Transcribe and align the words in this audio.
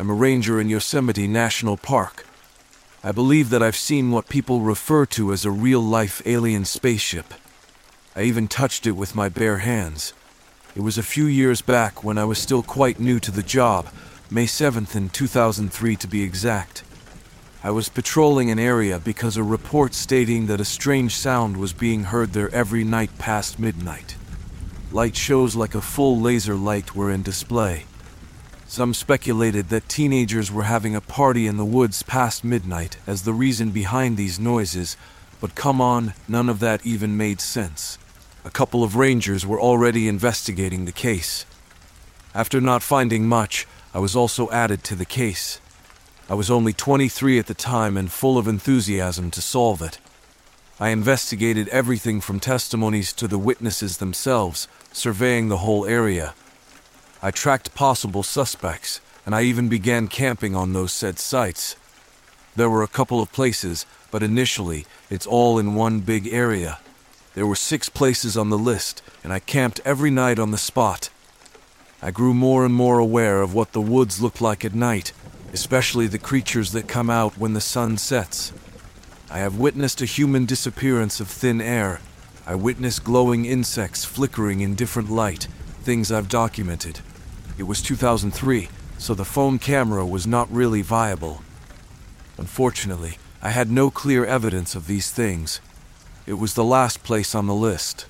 I'm 0.00 0.10
a 0.10 0.14
ranger 0.14 0.60
in 0.60 0.68
Yosemite 0.68 1.26
National 1.26 1.76
Park. 1.76 2.24
I 3.02 3.10
believe 3.10 3.50
that 3.50 3.64
I've 3.64 3.74
seen 3.74 4.12
what 4.12 4.28
people 4.28 4.60
refer 4.60 5.04
to 5.06 5.32
as 5.32 5.44
a 5.44 5.50
real 5.50 5.80
life 5.80 6.22
alien 6.24 6.66
spaceship. 6.66 7.34
I 8.14 8.22
even 8.22 8.46
touched 8.46 8.86
it 8.86 8.92
with 8.92 9.16
my 9.16 9.28
bare 9.28 9.58
hands. 9.58 10.12
It 10.76 10.82
was 10.82 10.98
a 10.98 11.02
few 11.02 11.26
years 11.26 11.62
back 11.62 12.04
when 12.04 12.16
I 12.16 12.24
was 12.26 12.38
still 12.38 12.62
quite 12.62 13.00
new 13.00 13.18
to 13.18 13.32
the 13.32 13.42
job, 13.42 13.88
May 14.30 14.44
7th 14.44 14.94
in 14.94 15.08
2003 15.08 15.96
to 15.96 16.06
be 16.06 16.22
exact. 16.22 16.84
I 17.64 17.72
was 17.72 17.88
patrolling 17.88 18.52
an 18.52 18.60
area 18.60 19.00
because 19.00 19.36
a 19.36 19.42
report 19.42 19.94
stating 19.94 20.46
that 20.46 20.60
a 20.60 20.64
strange 20.64 21.16
sound 21.16 21.56
was 21.56 21.72
being 21.72 22.04
heard 22.04 22.34
there 22.34 22.54
every 22.54 22.84
night 22.84 23.18
past 23.18 23.58
midnight. 23.58 24.14
Light 24.92 25.16
shows 25.16 25.56
like 25.56 25.74
a 25.74 25.80
full 25.80 26.20
laser 26.20 26.54
light 26.54 26.94
were 26.94 27.10
in 27.10 27.24
display. 27.24 27.86
Some 28.70 28.92
speculated 28.92 29.70
that 29.70 29.88
teenagers 29.88 30.52
were 30.52 30.64
having 30.64 30.94
a 30.94 31.00
party 31.00 31.46
in 31.46 31.56
the 31.56 31.64
woods 31.64 32.02
past 32.02 32.44
midnight 32.44 32.98
as 33.06 33.22
the 33.22 33.32
reason 33.32 33.70
behind 33.70 34.18
these 34.18 34.38
noises, 34.38 34.94
but 35.40 35.54
come 35.54 35.80
on, 35.80 36.12
none 36.28 36.50
of 36.50 36.60
that 36.60 36.84
even 36.84 37.16
made 37.16 37.40
sense. 37.40 37.96
A 38.44 38.50
couple 38.50 38.84
of 38.84 38.94
rangers 38.94 39.46
were 39.46 39.58
already 39.58 40.06
investigating 40.06 40.84
the 40.84 40.92
case. 40.92 41.46
After 42.34 42.60
not 42.60 42.82
finding 42.82 43.26
much, 43.26 43.66
I 43.94 44.00
was 44.00 44.14
also 44.14 44.50
added 44.50 44.84
to 44.84 44.94
the 44.94 45.06
case. 45.06 45.60
I 46.28 46.34
was 46.34 46.50
only 46.50 46.74
23 46.74 47.38
at 47.38 47.46
the 47.46 47.54
time 47.54 47.96
and 47.96 48.12
full 48.12 48.36
of 48.36 48.46
enthusiasm 48.46 49.30
to 49.30 49.40
solve 49.40 49.80
it. 49.80 49.98
I 50.78 50.90
investigated 50.90 51.68
everything 51.68 52.20
from 52.20 52.38
testimonies 52.38 53.14
to 53.14 53.26
the 53.26 53.38
witnesses 53.38 53.96
themselves, 53.96 54.68
surveying 54.92 55.48
the 55.48 55.58
whole 55.58 55.86
area. 55.86 56.34
I 57.20 57.32
tracked 57.32 57.74
possible 57.74 58.22
suspects, 58.22 59.00
and 59.26 59.34
I 59.34 59.42
even 59.42 59.68
began 59.68 60.06
camping 60.06 60.54
on 60.54 60.72
those 60.72 60.92
said 60.92 61.18
sites. 61.18 61.74
There 62.54 62.70
were 62.70 62.84
a 62.84 62.88
couple 62.88 63.20
of 63.20 63.32
places, 63.32 63.86
but 64.12 64.22
initially, 64.22 64.86
it's 65.10 65.26
all 65.26 65.58
in 65.58 65.74
one 65.74 66.00
big 66.00 66.28
area. 66.28 66.78
There 67.34 67.46
were 67.46 67.56
six 67.56 67.88
places 67.88 68.36
on 68.36 68.50
the 68.50 68.58
list, 68.58 69.02
and 69.24 69.32
I 69.32 69.40
camped 69.40 69.80
every 69.84 70.10
night 70.10 70.38
on 70.38 70.52
the 70.52 70.58
spot. 70.58 71.10
I 72.00 72.12
grew 72.12 72.34
more 72.34 72.64
and 72.64 72.72
more 72.72 73.00
aware 73.00 73.42
of 73.42 73.52
what 73.52 73.72
the 73.72 73.80
woods 73.80 74.22
look 74.22 74.40
like 74.40 74.64
at 74.64 74.74
night, 74.74 75.12
especially 75.52 76.06
the 76.06 76.18
creatures 76.18 76.70
that 76.72 76.86
come 76.86 77.10
out 77.10 77.36
when 77.36 77.54
the 77.54 77.60
sun 77.60 77.98
sets. 77.98 78.52
I 79.28 79.38
have 79.38 79.58
witnessed 79.58 80.00
a 80.00 80.06
human 80.06 80.46
disappearance 80.46 81.18
of 81.18 81.28
thin 81.28 81.60
air. 81.60 82.00
I 82.46 82.54
witnessed 82.54 83.02
glowing 83.02 83.44
insects 83.44 84.04
flickering 84.04 84.60
in 84.60 84.76
different 84.76 85.10
light, 85.10 85.48
things 85.82 86.12
I've 86.12 86.28
documented. 86.28 87.00
It 87.58 87.66
was 87.66 87.82
2003, 87.82 88.68
so 88.98 89.14
the 89.14 89.24
phone 89.24 89.58
camera 89.58 90.06
was 90.06 90.28
not 90.28 90.50
really 90.50 90.80
viable. 90.80 91.42
Unfortunately, 92.36 93.18
I 93.42 93.50
had 93.50 93.68
no 93.68 93.90
clear 93.90 94.24
evidence 94.24 94.76
of 94.76 94.86
these 94.86 95.10
things. 95.10 95.60
It 96.24 96.34
was 96.34 96.54
the 96.54 96.62
last 96.62 97.02
place 97.02 97.34
on 97.34 97.48
the 97.48 97.54
list. 97.54 98.06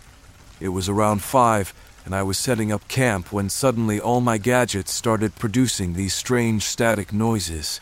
It 0.61 0.69
was 0.69 0.87
around 0.87 1.23
5, 1.23 1.73
and 2.05 2.15
I 2.15 2.23
was 2.23 2.37
setting 2.37 2.71
up 2.71 2.89
camp 2.89 3.33
when 3.33 3.49
suddenly 3.49 3.99
all 3.99 4.21
my 4.21 4.37
gadgets 4.37 4.93
started 4.93 5.37
producing 5.37 5.95
these 5.95 6.15
strange 6.15 6.65
static 6.65 7.11
noises. 7.11 7.81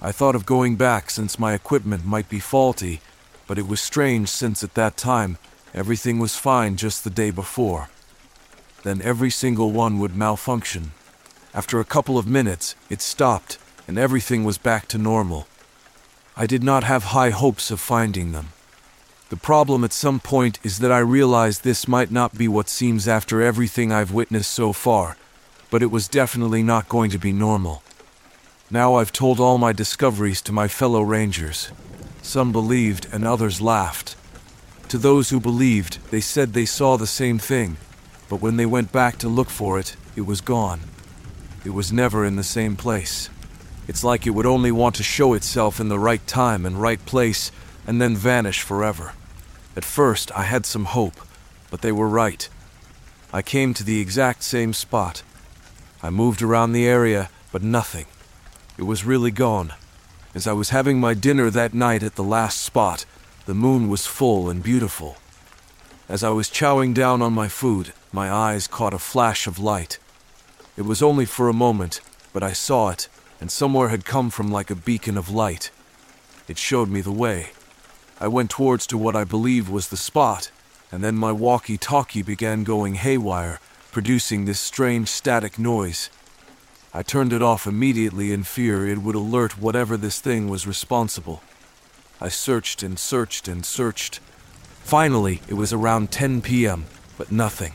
I 0.00 0.12
thought 0.12 0.36
of 0.36 0.46
going 0.46 0.76
back 0.76 1.10
since 1.10 1.36
my 1.36 1.52
equipment 1.54 2.04
might 2.04 2.28
be 2.28 2.38
faulty, 2.38 3.00
but 3.48 3.58
it 3.58 3.66
was 3.66 3.80
strange 3.80 4.28
since 4.28 4.62
at 4.62 4.74
that 4.74 4.96
time 4.96 5.38
everything 5.74 6.20
was 6.20 6.36
fine 6.36 6.76
just 6.76 7.02
the 7.02 7.10
day 7.10 7.32
before. 7.32 7.88
Then 8.86 9.02
every 9.02 9.30
single 9.30 9.72
one 9.72 9.98
would 9.98 10.14
malfunction. 10.14 10.92
After 11.52 11.80
a 11.80 11.84
couple 11.84 12.18
of 12.18 12.28
minutes, 12.28 12.76
it 12.88 13.02
stopped 13.02 13.58
and 13.88 13.98
everything 13.98 14.44
was 14.44 14.58
back 14.58 14.86
to 14.86 14.96
normal. 14.96 15.48
I 16.36 16.46
did 16.46 16.62
not 16.62 16.84
have 16.84 17.06
high 17.06 17.30
hopes 17.30 17.72
of 17.72 17.80
finding 17.80 18.30
them. 18.30 18.50
The 19.28 19.36
problem 19.36 19.82
at 19.82 19.92
some 19.92 20.20
point 20.20 20.60
is 20.62 20.78
that 20.78 20.92
I 20.92 21.00
realized 21.00 21.64
this 21.64 21.88
might 21.88 22.12
not 22.12 22.38
be 22.38 22.46
what 22.46 22.68
seems 22.68 23.08
after 23.08 23.42
everything 23.42 23.90
I've 23.90 24.12
witnessed 24.12 24.52
so 24.52 24.72
far, 24.72 25.16
but 25.68 25.82
it 25.82 25.90
was 25.90 26.06
definitely 26.06 26.62
not 26.62 26.88
going 26.88 27.10
to 27.10 27.18
be 27.18 27.32
normal. 27.32 27.82
Now 28.70 28.94
I've 28.94 29.10
told 29.10 29.40
all 29.40 29.58
my 29.58 29.72
discoveries 29.72 30.40
to 30.42 30.52
my 30.52 30.68
fellow 30.68 31.02
rangers. 31.02 31.72
Some 32.22 32.52
believed 32.52 33.08
and 33.12 33.26
others 33.26 33.60
laughed. 33.60 34.14
To 34.90 34.96
those 34.96 35.30
who 35.30 35.40
believed, 35.40 35.98
they 36.12 36.20
said 36.20 36.52
they 36.52 36.66
saw 36.66 36.96
the 36.96 37.08
same 37.08 37.40
thing, 37.40 37.78
but 38.28 38.40
when 38.40 38.56
they 38.56 38.66
went 38.66 38.92
back 38.92 39.18
to 39.18 39.28
look 39.28 39.50
for 39.50 39.78
it, 39.78 39.96
it 40.14 40.22
was 40.22 40.40
gone. 40.40 40.80
It 41.64 41.70
was 41.70 41.92
never 41.92 42.24
in 42.24 42.36
the 42.36 42.44
same 42.44 42.76
place. 42.76 43.28
It's 43.88 44.04
like 44.04 44.26
it 44.26 44.30
would 44.30 44.46
only 44.46 44.72
want 44.72 44.96
to 44.96 45.02
show 45.02 45.34
itself 45.34 45.80
in 45.80 45.88
the 45.88 45.98
right 45.98 46.26
time 46.26 46.66
and 46.66 46.80
right 46.80 47.04
place 47.06 47.52
and 47.86 48.00
then 48.00 48.16
vanish 48.16 48.62
forever. 48.62 49.12
At 49.76 49.84
first, 49.84 50.32
I 50.32 50.42
had 50.42 50.66
some 50.66 50.86
hope, 50.86 51.20
but 51.70 51.82
they 51.82 51.92
were 51.92 52.08
right. 52.08 52.48
I 53.32 53.42
came 53.42 53.74
to 53.74 53.84
the 53.84 54.00
exact 54.00 54.42
same 54.42 54.72
spot. 54.72 55.22
I 56.02 56.10
moved 56.10 56.42
around 56.42 56.72
the 56.72 56.86
area, 56.86 57.30
but 57.52 57.62
nothing. 57.62 58.06
It 58.78 58.84
was 58.84 59.04
really 59.04 59.30
gone. 59.30 59.72
As 60.34 60.46
I 60.46 60.52
was 60.52 60.70
having 60.70 61.00
my 61.00 61.14
dinner 61.14 61.50
that 61.50 61.74
night 61.74 62.02
at 62.02 62.16
the 62.16 62.24
last 62.24 62.60
spot, 62.60 63.04
the 63.46 63.54
moon 63.54 63.88
was 63.88 64.06
full 64.06 64.50
and 64.50 64.62
beautiful. 64.62 65.16
As 66.08 66.22
I 66.22 66.30
was 66.30 66.50
chowing 66.50 66.94
down 66.94 67.22
on 67.22 67.32
my 67.32 67.48
food, 67.48 67.92
my 68.16 68.32
eyes 68.32 68.66
caught 68.66 68.94
a 68.94 68.98
flash 68.98 69.46
of 69.46 69.58
light. 69.58 69.98
It 70.74 70.86
was 70.86 71.02
only 71.02 71.26
for 71.26 71.50
a 71.50 71.62
moment, 71.66 72.00
but 72.32 72.42
I 72.42 72.54
saw 72.54 72.88
it, 72.88 73.10
and 73.42 73.50
somewhere 73.50 73.90
had 73.90 74.06
come 74.06 74.30
from 74.30 74.50
like 74.50 74.70
a 74.70 74.82
beacon 74.88 75.18
of 75.18 75.28
light. 75.28 75.70
It 76.48 76.56
showed 76.56 76.88
me 76.88 77.02
the 77.02 77.12
way. 77.12 77.50
I 78.18 78.28
went 78.28 78.48
towards 78.48 78.86
to 78.86 78.96
what 78.96 79.14
I 79.14 79.24
believed 79.24 79.68
was 79.68 79.88
the 79.88 79.98
spot, 79.98 80.50
and 80.90 81.04
then 81.04 81.16
my 81.16 81.30
walkie 81.30 81.76
talkie 81.76 82.22
began 82.22 82.64
going 82.64 82.94
haywire, 82.94 83.60
producing 83.92 84.46
this 84.46 84.60
strange 84.60 85.08
static 85.08 85.58
noise. 85.58 86.08
I 86.94 87.02
turned 87.02 87.34
it 87.34 87.42
off 87.42 87.66
immediately 87.66 88.32
in 88.32 88.44
fear 88.44 88.88
it 88.88 89.02
would 89.02 89.14
alert 89.14 89.58
whatever 89.58 89.98
this 89.98 90.20
thing 90.20 90.48
was 90.48 90.66
responsible. 90.66 91.42
I 92.18 92.30
searched 92.30 92.82
and 92.82 92.98
searched 92.98 93.46
and 93.46 93.62
searched. 93.66 94.20
Finally, 94.84 95.42
it 95.48 95.54
was 95.54 95.74
around 95.74 96.10
10 96.10 96.40
p.m., 96.40 96.86
but 97.18 97.30
nothing. 97.30 97.74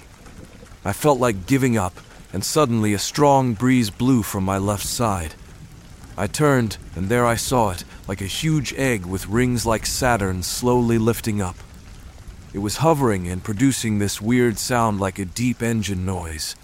I 0.83 0.93
felt 0.93 1.19
like 1.19 1.45
giving 1.45 1.77
up, 1.77 1.99
and 2.33 2.43
suddenly 2.43 2.93
a 2.93 2.99
strong 2.99 3.53
breeze 3.53 3.89
blew 3.89 4.23
from 4.23 4.43
my 4.43 4.57
left 4.57 4.85
side. 4.85 5.35
I 6.17 6.27
turned, 6.27 6.77
and 6.95 7.07
there 7.07 7.25
I 7.25 7.35
saw 7.35 7.69
it, 7.71 7.83
like 8.07 8.21
a 8.21 8.25
huge 8.25 8.73
egg 8.73 9.05
with 9.05 9.27
rings 9.27 9.65
like 9.65 9.85
Saturn 9.85 10.43
slowly 10.43 10.97
lifting 10.97 11.41
up. 11.41 11.55
It 12.53 12.59
was 12.59 12.77
hovering 12.77 13.27
and 13.27 13.43
producing 13.43 13.99
this 13.99 14.19
weird 14.19 14.57
sound 14.57 14.99
like 14.99 15.19
a 15.19 15.25
deep 15.25 15.61
engine 15.61 16.05
noise. 16.05 16.55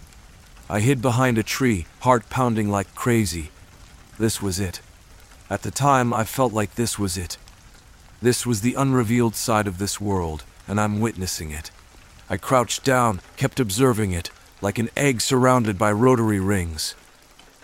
I 0.70 0.82
hid 0.82 1.02
behind 1.02 1.38
a 1.38 1.44
tree, 1.44 1.86
heart 2.02 2.30
pounding 2.30 2.70
like 2.70 2.94
crazy. 2.94 3.52
This 4.20 4.42
was 4.42 4.60
it. 4.60 4.82
At 5.50 5.62
the 5.62 5.72
time, 5.72 6.14
I 6.14 6.26
felt 6.26 6.52
like 6.52 6.76
this 6.76 7.00
was 7.00 7.18
it. 7.18 7.38
This 8.22 8.46
was 8.46 8.62
the 8.62 8.74
unrevealed 8.74 9.36
side 9.36 9.68
of 9.68 9.78
this 9.78 10.02
world, 10.02 10.44
and 10.68 10.82
I'm 10.82 11.00
witnessing 11.00 11.52
it. 11.52 11.72
I 12.30 12.38
crouched 12.38 12.84
down, 12.84 13.22
kept 13.38 13.60
observing 13.60 14.12
it, 14.12 14.32
like 14.62 14.80
an 14.80 14.90
egg 14.98 15.22
surrounded 15.22 15.78
by 15.78 15.92
rotary 15.92 16.40
rings. 16.40 16.96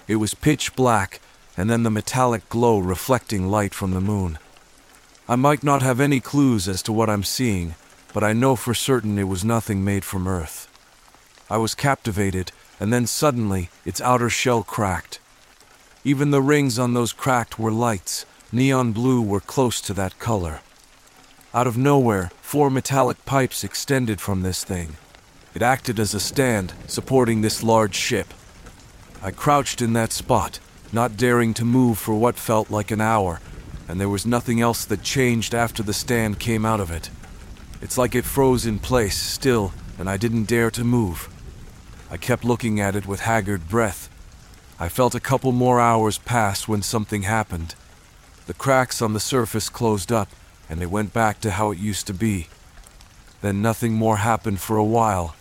It 0.07 0.18
was 0.18 0.34
pitch 0.34 0.75
black, 0.75 1.19
and 1.57 1.69
then 1.69 1.84
the 1.84 1.91
metallic 1.91 2.47
glow 2.50 2.79
reflecting 2.79 3.50
light 3.50 3.74
from 3.74 3.91
the 3.91 4.01
moon. 4.01 4.40
I 5.28 5.35
might 5.35 5.63
not 5.63 5.81
have 5.81 6.00
any 6.00 6.19
clues 6.19 6.68
as 6.68 6.81
to 6.84 6.94
what 6.94 7.09
I'm 7.09 7.24
seeing, 7.24 7.75
but 8.13 8.24
I 8.24 8.34
know 8.34 8.56
for 8.56 8.74
certain 8.74 9.18
it 9.18 9.27
was 9.27 9.44
nothing 9.44 9.83
made 9.83 10.04
from 10.04 10.27
Earth. 10.27 10.68
I 11.50 11.57
was 11.57 11.75
captivated, 11.75 12.51
and 12.80 12.92
then 12.92 13.07
suddenly 13.07 13.69
its 13.86 14.01
outer 14.01 14.30
shell 14.30 14.63
cracked. 14.63 15.19
Even 16.04 16.31
the 16.31 16.42
rings 16.42 16.77
on 16.77 16.94
those 16.94 17.13
cracked 17.13 17.57
were 17.57 17.71
lights, 17.71 18.25
neon 18.51 18.92
blue 18.92 19.21
were 19.21 19.39
close 19.39 19.80
to 19.81 19.94
that 19.94 20.19
color. 20.19 20.62
Out 21.54 21.68
of 21.68 21.77
nowhere, 21.77 22.31
four 22.53 22.69
metallic 22.69 23.25
pipes 23.25 23.63
extended 23.63 24.21
from 24.21 24.44
this 24.44 24.63
thing. 24.63 24.95
It 25.55 25.63
acted 25.63 26.00
as 26.00 26.13
a 26.13 26.19
stand, 26.19 26.71
supporting 26.85 27.41
this 27.41 27.63
large 27.63 27.95
ship. 27.95 28.31
I 29.23 29.31
crouched 29.31 29.81
in 29.81 29.94
that 29.94 30.11
spot, 30.11 30.59
not 30.91 31.17
daring 31.17 31.55
to 31.55 31.65
move 31.65 31.97
for 31.97 32.13
what 32.13 32.35
felt 32.35 32.69
like 32.69 32.91
an 32.91 33.01
hour, 33.01 33.39
and 33.88 34.00
there 34.00 34.07
was 34.07 34.27
nothing 34.27 34.61
else 34.61 34.85
that 34.85 35.01
changed 35.01 35.55
after 35.55 35.81
the 35.81 35.95
stand 35.95 36.38
came 36.38 36.63
out 36.63 36.79
of 36.79 36.91
it. 36.91 37.09
It's 37.81 37.97
like 37.97 38.13
it 38.13 38.23
froze 38.23 38.67
in 38.67 38.77
place 38.77 39.17
still, 39.17 39.73
and 39.97 40.07
I 40.07 40.17
didn't 40.17 40.44
dare 40.44 40.69
to 40.77 40.83
move. 40.83 41.29
I 42.11 42.17
kept 42.17 42.45
looking 42.45 42.79
at 42.79 42.95
it 42.95 43.07
with 43.07 43.21
haggard 43.21 43.67
breath. 43.67 44.11
I 44.79 44.89
felt 44.89 45.15
a 45.15 45.19
couple 45.31 45.53
more 45.53 45.81
hours 45.81 46.19
pass 46.19 46.67
when 46.67 46.83
something 46.83 47.23
happened. 47.23 47.73
The 48.45 48.53
cracks 48.53 49.01
on 49.01 49.13
the 49.13 49.19
surface 49.19 49.69
closed 49.69 50.11
up, 50.11 50.29
and 50.73 50.81
it 50.81 50.89
went 50.89 51.13
back 51.13 51.39
to 51.41 51.51
how 51.51 51.69
it 51.69 51.77
used 51.77 52.07
to 52.07 52.15
be. 52.15 52.47
Then 53.41 53.61
nothing 53.61 53.93
more 53.93 54.17
happened 54.17 54.59
for 54.59 54.75
a 54.75 54.83
while. 54.83 55.35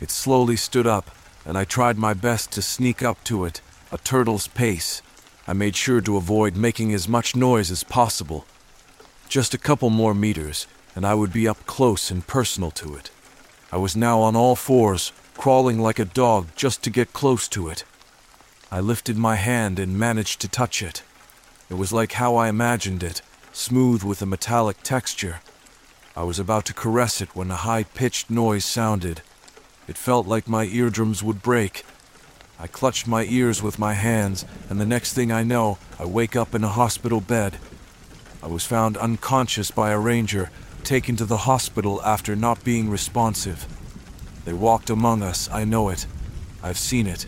It 0.00 0.10
slowly 0.10 0.56
stood 0.56 0.88
up, 0.88 1.08
and 1.46 1.56
I 1.56 1.64
tried 1.64 1.98
my 1.98 2.14
best 2.14 2.50
to 2.52 2.62
sneak 2.62 3.00
up 3.00 3.22
to 3.24 3.44
it 3.44 3.60
a 3.92 3.98
turtle's 3.98 4.48
pace, 4.48 5.02
I 5.46 5.52
made 5.52 5.76
sure 5.76 6.00
to 6.00 6.16
avoid 6.16 6.56
making 6.56 6.92
as 6.94 7.06
much 7.06 7.36
noise 7.36 7.70
as 7.70 7.84
possible. 7.84 8.44
Just 9.28 9.54
a 9.54 9.58
couple 9.58 9.90
more 9.90 10.14
meters, 10.14 10.66
and 10.96 11.06
I 11.06 11.14
would 11.14 11.32
be 11.32 11.46
up 11.46 11.64
close 11.66 12.10
and 12.10 12.26
personal 12.26 12.70
to 12.72 12.96
it. 12.96 13.10
I 13.70 13.76
was 13.76 13.94
now 13.94 14.20
on 14.20 14.34
all 14.34 14.56
fours, 14.56 15.12
crawling 15.36 15.78
like 15.78 15.98
a 15.98 16.06
dog 16.06 16.48
just 16.56 16.82
to 16.84 16.90
get 16.90 17.12
close 17.12 17.46
to 17.48 17.68
it. 17.68 17.84
I 18.70 18.80
lifted 18.80 19.16
my 19.16 19.36
hand 19.36 19.78
and 19.78 19.98
managed 19.98 20.40
to 20.40 20.48
touch 20.48 20.82
it. 20.82 21.02
It 21.68 21.74
was 21.74 21.92
like 21.92 22.12
how 22.12 22.34
I 22.34 22.48
imagined 22.48 23.02
it, 23.02 23.20
smooth 23.52 24.02
with 24.02 24.22
a 24.22 24.26
metallic 24.26 24.82
texture. 24.82 25.40
I 26.16 26.22
was 26.22 26.38
about 26.38 26.64
to 26.66 26.74
caress 26.74 27.20
it 27.20 27.36
when 27.36 27.50
a 27.50 27.56
high 27.56 27.84
pitched 27.84 28.30
noise 28.30 28.64
sounded. 28.64 29.20
It 29.86 29.98
felt 29.98 30.26
like 30.26 30.48
my 30.48 30.64
eardrums 30.64 31.22
would 31.22 31.42
break. 31.42 31.84
I 32.58 32.66
clutched 32.66 33.06
my 33.06 33.24
ears 33.24 33.62
with 33.62 33.78
my 33.78 33.92
hands, 33.92 34.46
and 34.70 34.80
the 34.80 34.86
next 34.86 35.12
thing 35.12 35.30
I 35.30 35.42
know, 35.42 35.78
I 35.98 36.06
wake 36.06 36.34
up 36.34 36.54
in 36.54 36.64
a 36.64 36.68
hospital 36.68 37.20
bed. 37.20 37.58
I 38.42 38.46
was 38.46 38.64
found 38.64 38.96
unconscious 38.96 39.70
by 39.70 39.90
a 39.90 39.98
ranger, 39.98 40.50
taken 40.82 41.16
to 41.16 41.24
the 41.26 41.38
hospital 41.38 42.00
after 42.02 42.34
not 42.34 42.64
being 42.64 42.88
responsive. 42.88 43.66
They 44.44 44.52
walked 44.52 44.90
among 44.90 45.22
us, 45.22 45.50
I 45.50 45.64
know 45.64 45.90
it. 45.90 46.06
I've 46.62 46.78
seen 46.78 47.06
it. 47.06 47.26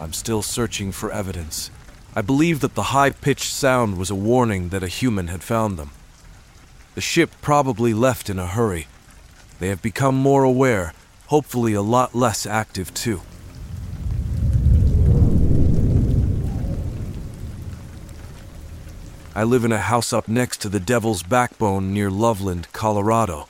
I'm 0.00 0.12
still 0.12 0.42
searching 0.42 0.92
for 0.92 1.12
evidence. 1.12 1.70
I 2.18 2.20
believe 2.20 2.58
that 2.62 2.74
the 2.74 2.90
high 2.90 3.10
pitched 3.10 3.52
sound 3.52 3.96
was 3.96 4.10
a 4.10 4.14
warning 4.16 4.70
that 4.70 4.82
a 4.82 4.88
human 4.88 5.28
had 5.28 5.44
found 5.44 5.78
them. 5.78 5.92
The 6.96 7.00
ship 7.00 7.30
probably 7.40 7.94
left 7.94 8.28
in 8.28 8.40
a 8.40 8.46
hurry. 8.48 8.88
They 9.60 9.68
have 9.68 9.80
become 9.80 10.16
more 10.16 10.42
aware, 10.42 10.94
hopefully, 11.28 11.74
a 11.74 11.80
lot 11.80 12.16
less 12.16 12.44
active 12.44 12.92
too. 12.92 13.20
I 19.36 19.44
live 19.44 19.64
in 19.64 19.70
a 19.70 19.78
house 19.78 20.12
up 20.12 20.26
next 20.26 20.60
to 20.62 20.68
the 20.68 20.80
Devil's 20.80 21.22
Backbone 21.22 21.94
near 21.94 22.10
Loveland, 22.10 22.66
Colorado. 22.72 23.46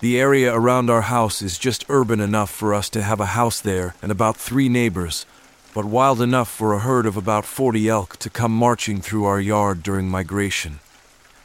The 0.00 0.20
area 0.20 0.54
around 0.54 0.90
our 0.90 1.08
house 1.08 1.40
is 1.40 1.56
just 1.56 1.86
urban 1.88 2.20
enough 2.20 2.50
for 2.50 2.74
us 2.74 2.90
to 2.90 3.00
have 3.00 3.20
a 3.20 3.32
house 3.40 3.58
there 3.58 3.94
and 4.02 4.12
about 4.12 4.36
three 4.36 4.68
neighbors, 4.68 5.24
but 5.72 5.84
wild 5.84 6.20
enough 6.20 6.50
for 6.50 6.72
a 6.72 6.80
herd 6.80 7.06
of 7.06 7.16
about 7.16 7.44
40 7.44 7.88
elk 7.88 8.16
to 8.18 8.30
come 8.30 8.52
marching 8.52 9.00
through 9.00 9.24
our 9.24 9.40
yard 9.40 9.82
during 9.82 10.08
migration. 10.08 10.80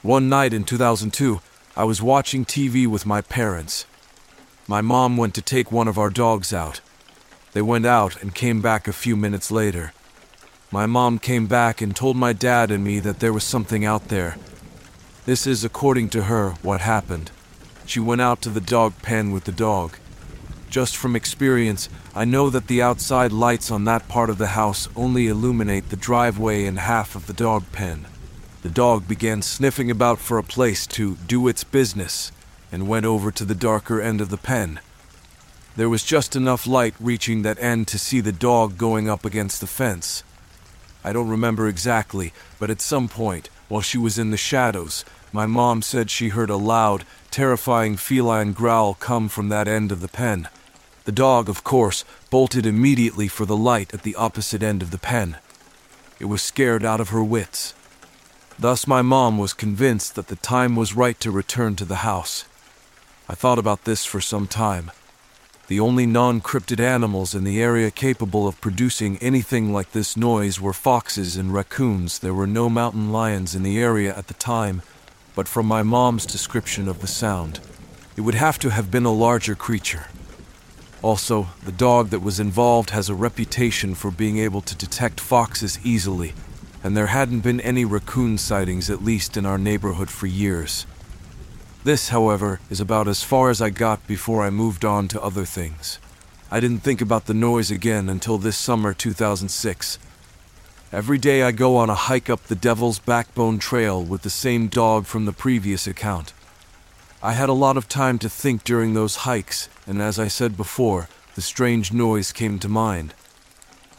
One 0.02 0.30
night 0.30 0.54
in 0.54 0.64
2002, 0.64 1.42
I 1.78 1.84
was 1.84 2.02
watching 2.02 2.46
TV 2.46 2.88
with 2.88 3.06
my 3.06 3.22
parents. 3.22 3.86
My 4.68 4.82
mom 4.82 5.18
went 5.18 5.36
to 5.36 5.42
take 5.42 5.72
one 5.72 5.88
of 5.88 5.98
our 5.98 6.10
dogs 6.10 6.54
out. 6.54 6.82
They 7.54 7.62
went 7.62 7.86
out 7.86 8.22
and 8.22 8.34
came 8.34 8.62
back 8.62 8.88
a 8.88 8.94
few 8.94 9.16
minutes 9.16 9.52
later. 9.52 9.94
My 10.72 10.86
mom 10.88 11.20
came 11.20 11.46
back 11.46 11.82
and 11.82 11.96
told 11.96 12.18
my 12.18 12.34
dad 12.34 12.72
and 12.72 12.84
me 12.84 13.00
that 13.00 13.20
there 13.20 13.34
was 13.34 13.44
something 13.44 13.86
out 13.86 14.08
there. 14.08 14.38
This 15.26 15.46
is, 15.48 15.64
according 15.64 16.10
to 16.10 16.24
her, 16.24 16.52
what 16.62 16.82
happened. 16.82 17.32
She 17.86 18.00
went 18.00 18.22
out 18.22 18.42
to 18.42 18.50
the 18.50 18.62
dog 18.62 18.94
pen 19.02 19.32
with 19.32 19.44
the 19.46 19.52
dog. 19.52 19.98
Just 20.70 20.98
from 20.98 21.16
experience, 21.16 21.88
I 22.18 22.24
know 22.24 22.50
that 22.50 22.68
the 22.68 22.82
outside 22.82 23.34
lights 23.34 23.70
on 23.70 23.84
that 23.84 24.08
part 24.08 24.30
of 24.30 24.38
the 24.38 24.48
house 24.48 24.88
only 24.96 25.28
illuminate 25.28 25.90
the 25.90 25.98
driveway 25.98 26.64
and 26.66 26.80
half 26.80 27.14
of 27.14 27.28
the 27.28 27.34
dog 27.34 27.66
pen. 27.74 28.06
The 28.62 28.70
dog 28.70 29.06
began 29.06 29.42
sniffing 29.42 29.92
about 29.92 30.20
for 30.20 30.38
a 30.38 30.44
place 30.44 30.88
to 30.88 31.16
do 31.28 31.50
its 31.50 31.66
business 31.66 32.32
and 32.72 32.88
went 32.88 33.06
over 33.06 33.32
to 33.32 33.44
the 33.44 33.54
darker 33.54 34.00
end 34.00 34.22
of 34.22 34.30
the 34.30 34.38
pen. 34.38 34.80
There 35.76 35.90
was 35.90 36.06
just 36.06 36.38
enough 36.38 36.66
light 36.66 36.96
reaching 37.02 37.42
that 37.42 37.62
end 37.62 37.90
to 37.90 38.00
see 38.00 38.22
the 38.22 38.32
dog 38.32 38.78
going 38.78 39.10
up 39.10 39.26
against 39.26 39.60
the 39.60 39.68
fence. 39.68 40.24
I 41.04 41.12
don't 41.12 41.28
remember 41.28 41.68
exactly, 41.68 42.32
but 42.60 42.70
at 42.70 42.80
some 42.80 43.10
point, 43.10 43.50
while 43.68 43.82
she 43.82 43.98
was 43.98 44.18
in 44.18 44.32
the 44.32 44.38
shadows, 44.38 45.04
my 45.34 45.46
mom 45.46 45.82
said 45.82 46.10
she 46.10 46.30
heard 46.30 46.50
a 46.50 46.56
loud, 46.56 47.04
terrifying 47.30 47.98
feline 47.98 48.54
growl 48.54 48.94
come 48.94 49.28
from 49.28 49.50
that 49.50 49.68
end 49.68 49.92
of 49.92 50.00
the 50.00 50.08
pen. 50.08 50.48
The 51.06 51.12
dog, 51.12 51.50
of 51.50 51.64
course, 51.64 52.04
bolted 52.32 52.66
immediately 52.66 53.28
for 53.28 53.46
the 53.46 53.56
light 53.56 53.94
at 53.94 54.02
the 54.02 54.16
opposite 54.16 54.64
end 54.64 54.82
of 54.82 54.90
the 54.90 54.98
pen. 54.98 55.38
It 56.20 56.26
was 56.26 56.42
scared 56.42 56.84
out 56.84 57.00
of 57.00 57.10
her 57.10 57.24
wits. 57.24 57.76
Thus, 58.58 58.88
my 58.88 59.04
mom 59.04 59.38
was 59.38 59.54
convinced 59.54 60.16
that 60.16 60.28
the 60.28 60.36
time 60.36 60.76
was 60.76 60.96
right 60.96 61.20
to 61.20 61.30
return 61.30 61.76
to 61.76 61.86
the 61.86 61.98
house. 61.98 62.46
I 63.30 63.36
thought 63.36 63.60
about 63.60 63.84
this 63.84 64.04
for 64.04 64.20
some 64.20 64.48
time. 64.48 64.92
The 65.68 65.80
only 65.80 66.08
non 66.08 66.42
cryptid 66.42 66.80
animals 66.80 67.36
in 67.36 67.44
the 67.44 67.62
area 67.62 67.92
capable 67.92 68.48
of 68.48 68.62
producing 68.62 69.18
anything 69.18 69.74
like 69.74 69.92
this 69.92 70.16
noise 70.18 70.60
were 70.60 70.74
foxes 70.74 71.36
and 71.36 71.54
raccoons. 71.54 72.20
There 72.20 72.34
were 72.34 72.48
no 72.48 72.70
mountain 72.70 73.12
lions 73.12 73.54
in 73.54 73.62
the 73.62 73.80
area 73.80 74.16
at 74.16 74.28
the 74.28 74.36
time, 74.36 74.82
but 75.36 75.48
from 75.48 75.68
my 75.68 75.84
mom's 75.84 76.26
description 76.26 76.88
of 76.88 77.02
the 77.02 77.08
sound, 77.08 77.60
it 78.16 78.22
would 78.22 78.36
have 78.36 78.58
to 78.60 78.70
have 78.70 78.90
been 78.90 79.06
a 79.06 79.12
larger 79.12 79.54
creature. 79.54 80.06
Also, 81.06 81.46
the 81.64 81.72
dog 81.72 82.10
that 82.10 82.24
was 82.24 82.40
involved 82.40 82.90
has 82.90 83.10
a 83.10 83.14
reputation 83.14 83.94
for 83.94 84.10
being 84.10 84.40
able 84.40 84.62
to 84.62 84.74
detect 84.74 85.20
foxes 85.20 85.78
easily, 85.84 86.34
and 86.84 86.98
there 86.98 87.14
hadn't 87.14 87.42
been 87.42 87.62
any 87.62 87.86
raccoon 87.86 88.40
sightings, 88.40 88.90
at 88.90 89.06
least 89.06 89.38
in 89.38 89.46
our 89.46 89.60
neighborhood, 89.60 90.10
for 90.10 90.26
years. 90.26 90.88
This, 91.84 92.10
however, 92.10 92.60
is 92.72 92.82
about 92.82 93.08
as 93.08 93.22
far 93.22 93.52
as 93.52 93.62
I 93.62 93.70
got 93.70 94.08
before 94.08 94.42
I 94.42 94.50
moved 94.50 94.84
on 94.84 95.08
to 95.10 95.22
other 95.22 95.46
things. 95.46 96.00
I 96.50 96.60
didn't 96.60 96.82
think 96.82 97.02
about 97.02 97.28
the 97.28 97.36
noise 97.36 97.70
again 97.70 98.10
until 98.10 98.40
this 98.40 98.58
summer 98.58 98.92
2006. 98.92 100.00
Every 100.92 101.20
day 101.20 101.44
I 101.44 101.52
go 101.52 101.78
on 101.78 101.92
a 101.92 102.02
hike 102.10 102.32
up 102.32 102.46
the 102.46 102.56
Devil's 102.56 102.98
Backbone 102.98 103.60
Trail 103.60 104.04
with 104.04 104.24
the 104.24 104.32
same 104.32 104.70
dog 104.70 105.06
from 105.06 105.26
the 105.26 105.34
previous 105.34 105.86
account. 105.86 106.34
I 107.26 107.34
had 107.34 107.50
a 107.50 107.54
lot 107.54 107.76
of 107.76 107.90
time 107.90 108.20
to 108.20 108.30
think 108.30 108.64
during 108.64 108.94
those 108.94 109.26
hikes, 109.26 109.68
and 109.88 110.00
as 110.00 110.20
I 110.20 110.28
said 110.28 110.56
before, 110.56 111.10
the 111.34 111.42
strange 111.42 111.92
noise 111.92 112.32
came 112.32 112.60
to 112.60 112.70
mind. 112.70 113.16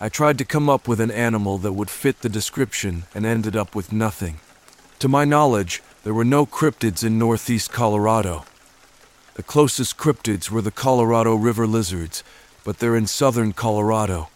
I 0.00 0.08
tried 0.08 0.38
to 0.38 0.44
come 0.44 0.69
up 0.70 0.87
with 0.87 1.00
an 1.00 1.11
animal 1.11 1.58
that 1.58 1.73
would 1.73 1.90
fit 1.90 2.20
the 2.20 2.28
description 2.28 3.02
and 3.17 3.26
ended 3.26 3.56
up 3.56 3.75
with 3.75 3.93
nothing. 3.93 4.38
To 5.00 5.08
my 5.08 5.25
knowledge, 5.25 5.82
there 6.05 6.14
were 6.14 6.25
no 6.25 6.46
cryptids 6.46 7.02
in 7.02 7.19
northeast 7.19 7.73
Colorado. 7.73 8.44
The 9.34 9.43
closest 9.43 9.99
cryptids 9.99 10.49
were 10.49 10.62
the 10.62 10.70
Colorado 10.70 11.35
River 11.35 11.66
lizards, 11.66 12.23
but 12.62 12.78
they're 12.78 12.95
in 12.95 13.09
southern 13.09 13.52
Colorado. 13.52 14.28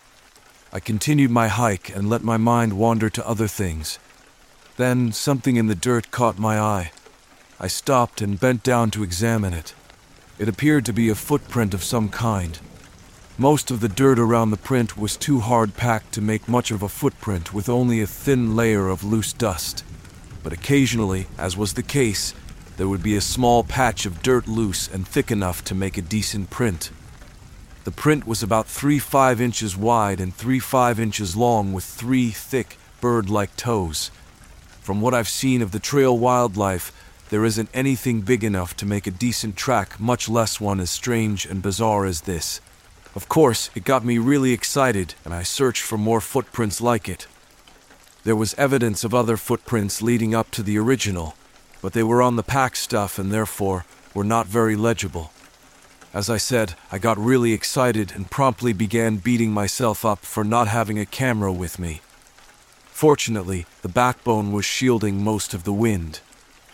I 0.72 0.80
continued 0.80 1.30
my 1.30 1.46
hike 1.46 1.94
and 1.94 2.10
let 2.10 2.24
my 2.24 2.38
mind 2.38 2.72
wander 2.72 3.08
to 3.08 3.28
other 3.28 3.46
things. 3.46 4.00
Then 4.78 5.12
something 5.12 5.54
in 5.54 5.68
the 5.68 5.76
dirt 5.76 6.10
caught 6.10 6.40
my 6.40 6.58
eye. 6.58 6.90
I 7.60 7.66
stopped 7.66 8.20
and 8.20 8.40
bent 8.40 8.62
down 8.62 8.90
to 8.92 9.02
examine 9.02 9.52
it. 9.52 9.74
It 10.38 10.48
appeared 10.48 10.86
to 10.86 10.92
be 10.92 11.08
a 11.08 11.14
footprint 11.14 11.74
of 11.74 11.84
some 11.84 12.08
kind. 12.08 12.58
Most 13.38 13.70
of 13.70 13.80
the 13.80 13.88
dirt 13.88 14.18
around 14.18 14.50
the 14.50 14.56
print 14.56 14.96
was 14.96 15.16
too 15.16 15.40
hard 15.40 15.76
packed 15.76 16.12
to 16.12 16.20
make 16.20 16.48
much 16.48 16.70
of 16.70 16.82
a 16.82 16.88
footprint 16.88 17.54
with 17.54 17.68
only 17.68 18.00
a 18.00 18.06
thin 18.06 18.56
layer 18.56 18.88
of 18.88 19.04
loose 19.04 19.32
dust 19.32 19.84
but 20.42 20.52
occasionally, 20.52 21.26
as 21.38 21.56
was 21.56 21.74
the 21.74 21.82
case, 21.82 22.34
there 22.76 22.88
would 22.88 23.02
be 23.02 23.16
a 23.16 23.20
small 23.20 23.62
patch 23.62 24.06
of 24.06 24.22
dirt 24.22 24.48
loose 24.48 24.88
and 24.88 25.06
thick 25.06 25.30
enough 25.30 25.62
to 25.64 25.74
make 25.74 25.98
a 25.98 26.02
decent 26.02 26.50
print. 26.50 26.90
The 27.84 27.90
print 27.90 28.26
was 28.26 28.42
about 28.42 28.66
3 28.66 28.98
5 28.98 29.40
inches 29.40 29.76
wide 29.76 30.20
and 30.20 30.34
3 30.34 30.58
5 30.58 31.00
inches 31.00 31.36
long 31.36 31.72
with 31.72 31.84
three 31.84 32.30
thick, 32.30 32.78
bird 33.00 33.28
like 33.28 33.56
toes. 33.56 34.10
From 34.80 35.00
what 35.00 35.14
I've 35.14 35.28
seen 35.28 35.62
of 35.62 35.72
the 35.72 35.78
trail 35.78 36.16
wildlife, 36.16 36.92
there 37.30 37.44
isn't 37.44 37.70
anything 37.72 38.20
big 38.20 38.42
enough 38.42 38.76
to 38.76 38.86
make 38.86 39.06
a 39.06 39.12
decent 39.12 39.56
track, 39.56 39.98
much 40.00 40.28
less 40.28 40.60
one 40.60 40.80
as 40.80 40.90
strange 40.90 41.46
and 41.46 41.62
bizarre 41.62 42.04
as 42.04 42.22
this. 42.22 42.60
Of 43.14 43.28
course, 43.28 43.70
it 43.74 43.84
got 43.84 44.04
me 44.04 44.18
really 44.18 44.52
excited, 44.52 45.14
and 45.24 45.32
I 45.32 45.44
searched 45.44 45.82
for 45.82 45.96
more 45.96 46.20
footprints 46.20 46.80
like 46.80 47.08
it. 47.08 47.26
There 48.24 48.36
was 48.36 48.54
evidence 48.54 49.04
of 49.04 49.14
other 49.14 49.36
footprints 49.36 50.02
leading 50.02 50.34
up 50.34 50.50
to 50.52 50.62
the 50.62 50.78
original, 50.78 51.34
but 51.80 51.92
they 51.92 52.02
were 52.02 52.20
on 52.20 52.36
the 52.36 52.42
pack 52.42 52.76
stuff 52.76 53.18
and 53.18 53.32
therefore 53.32 53.84
were 54.12 54.24
not 54.24 54.46
very 54.46 54.76
legible. 54.76 55.32
As 56.12 56.28
I 56.28 56.36
said, 56.36 56.74
I 56.90 56.98
got 56.98 57.16
really 57.16 57.52
excited 57.52 58.12
and 58.12 58.30
promptly 58.30 58.72
began 58.72 59.16
beating 59.16 59.52
myself 59.52 60.04
up 60.04 60.20
for 60.20 60.42
not 60.42 60.66
having 60.66 60.98
a 60.98 61.06
camera 61.06 61.52
with 61.52 61.78
me. 61.78 62.00
Fortunately, 62.86 63.66
the 63.82 63.88
backbone 63.88 64.50
was 64.50 64.64
shielding 64.64 65.22
most 65.22 65.54
of 65.54 65.62
the 65.62 65.72
wind. 65.72 66.20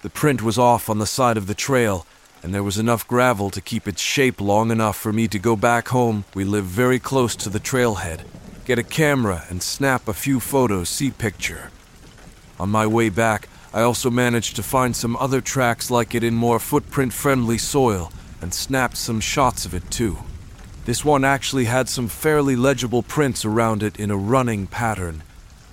The 0.07 0.11
print 0.11 0.41
was 0.41 0.57
off 0.57 0.89
on 0.89 1.01
the 1.01 1.05
side 1.05 1.37
of 1.37 1.49
the 1.49 1.55
trail, 1.69 2.07
and 2.41 2.55
there 2.55 2.63
was 2.63 2.79
enough 2.79 3.09
gravel 3.09 3.51
to 3.51 3.61
keep 3.61 3.89
its 3.89 4.01
shape 4.01 4.41
long 4.41 4.71
enough 4.71 4.97
for 4.97 5.13
me 5.13 5.27
to 5.27 5.37
go 5.37 5.57
back 5.57 5.89
home. 5.89 6.25
We 6.33 6.45
live 6.45 6.65
very 6.65 7.01
close 7.01 7.35
to 7.35 7.49
the 7.49 7.59
trailhead, 7.59 8.21
get 8.65 8.79
a 8.79 8.85
camera, 8.85 9.43
and 9.49 9.61
snap 9.61 10.07
a 10.07 10.15
few 10.15 10.39
photos, 10.39 10.91
see 10.91 11.11
picture. 11.11 11.73
On 12.61 12.71
my 12.71 12.87
way 12.87 13.09
back, 13.09 13.49
I 13.75 13.83
also 13.83 14.09
managed 14.09 14.55
to 14.55 14.63
find 14.63 14.95
some 14.95 15.17
other 15.17 15.41
tracks 15.41 15.91
like 15.91 16.15
it 16.15 16.23
in 16.23 16.35
more 16.37 16.61
footprint 16.61 17.13
friendly 17.13 17.59
soil 17.59 18.13
and 18.41 18.55
snapped 18.55 18.99
some 18.99 19.19
shots 19.19 19.67
of 19.67 19.75
it 19.75 19.91
too. 19.91 20.19
This 20.85 21.05
one 21.05 21.25
actually 21.25 21.65
had 21.65 21.89
some 21.89 22.07
fairly 22.07 22.55
legible 22.55 23.03
prints 23.03 23.45
around 23.45 23.83
it 23.83 23.99
in 23.99 24.13
a 24.13 24.17
running 24.17 24.69
pattern. 24.69 25.25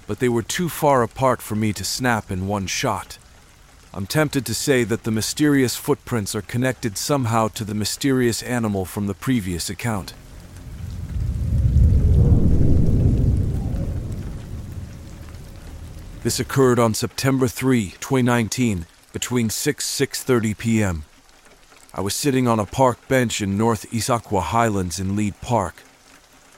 but 0.07 0.17
they 0.17 0.27
were 0.27 0.41
too 0.41 0.69
far 0.69 1.03
apart 1.03 1.39
for 1.39 1.55
me 1.55 1.71
to 1.71 1.83
snap 1.83 2.31
in 2.31 2.47
one 2.47 2.65
shot. 2.67 3.19
I'm 3.95 4.07
tempted 4.07 4.43
to 4.47 4.55
say 4.55 4.83
that 4.85 5.03
the 5.03 5.11
mysterious 5.11 5.75
footprints 5.75 6.33
are 6.33 6.41
connected 6.41 6.97
somehow 6.97 7.49
to 7.49 7.63
the 7.63 7.75
mysterious 7.75 8.41
animal 8.41 8.85
from 8.85 9.05
the 9.05 9.13
previous 9.13 9.69
account. 9.69 10.15
This 16.23 16.39
occurred 16.39 16.79
on 16.79 16.95
September 16.95 17.47
3, 17.47 17.91
2019, 17.99 18.87
between 19.11 19.51
6 19.51 19.85
6:30 19.85 20.57
p.m. 20.57 21.05
I 21.93 22.01
was 22.01 22.15
sitting 22.15 22.47
on 22.47 22.59
a 22.59 22.65
park 22.65 23.07
bench 23.07 23.41
in 23.41 23.59
North 23.59 23.85
Issaquah 23.91 24.41
Highlands 24.41 24.99
in 24.99 25.15
Lead 25.15 25.39
Park. 25.41 25.83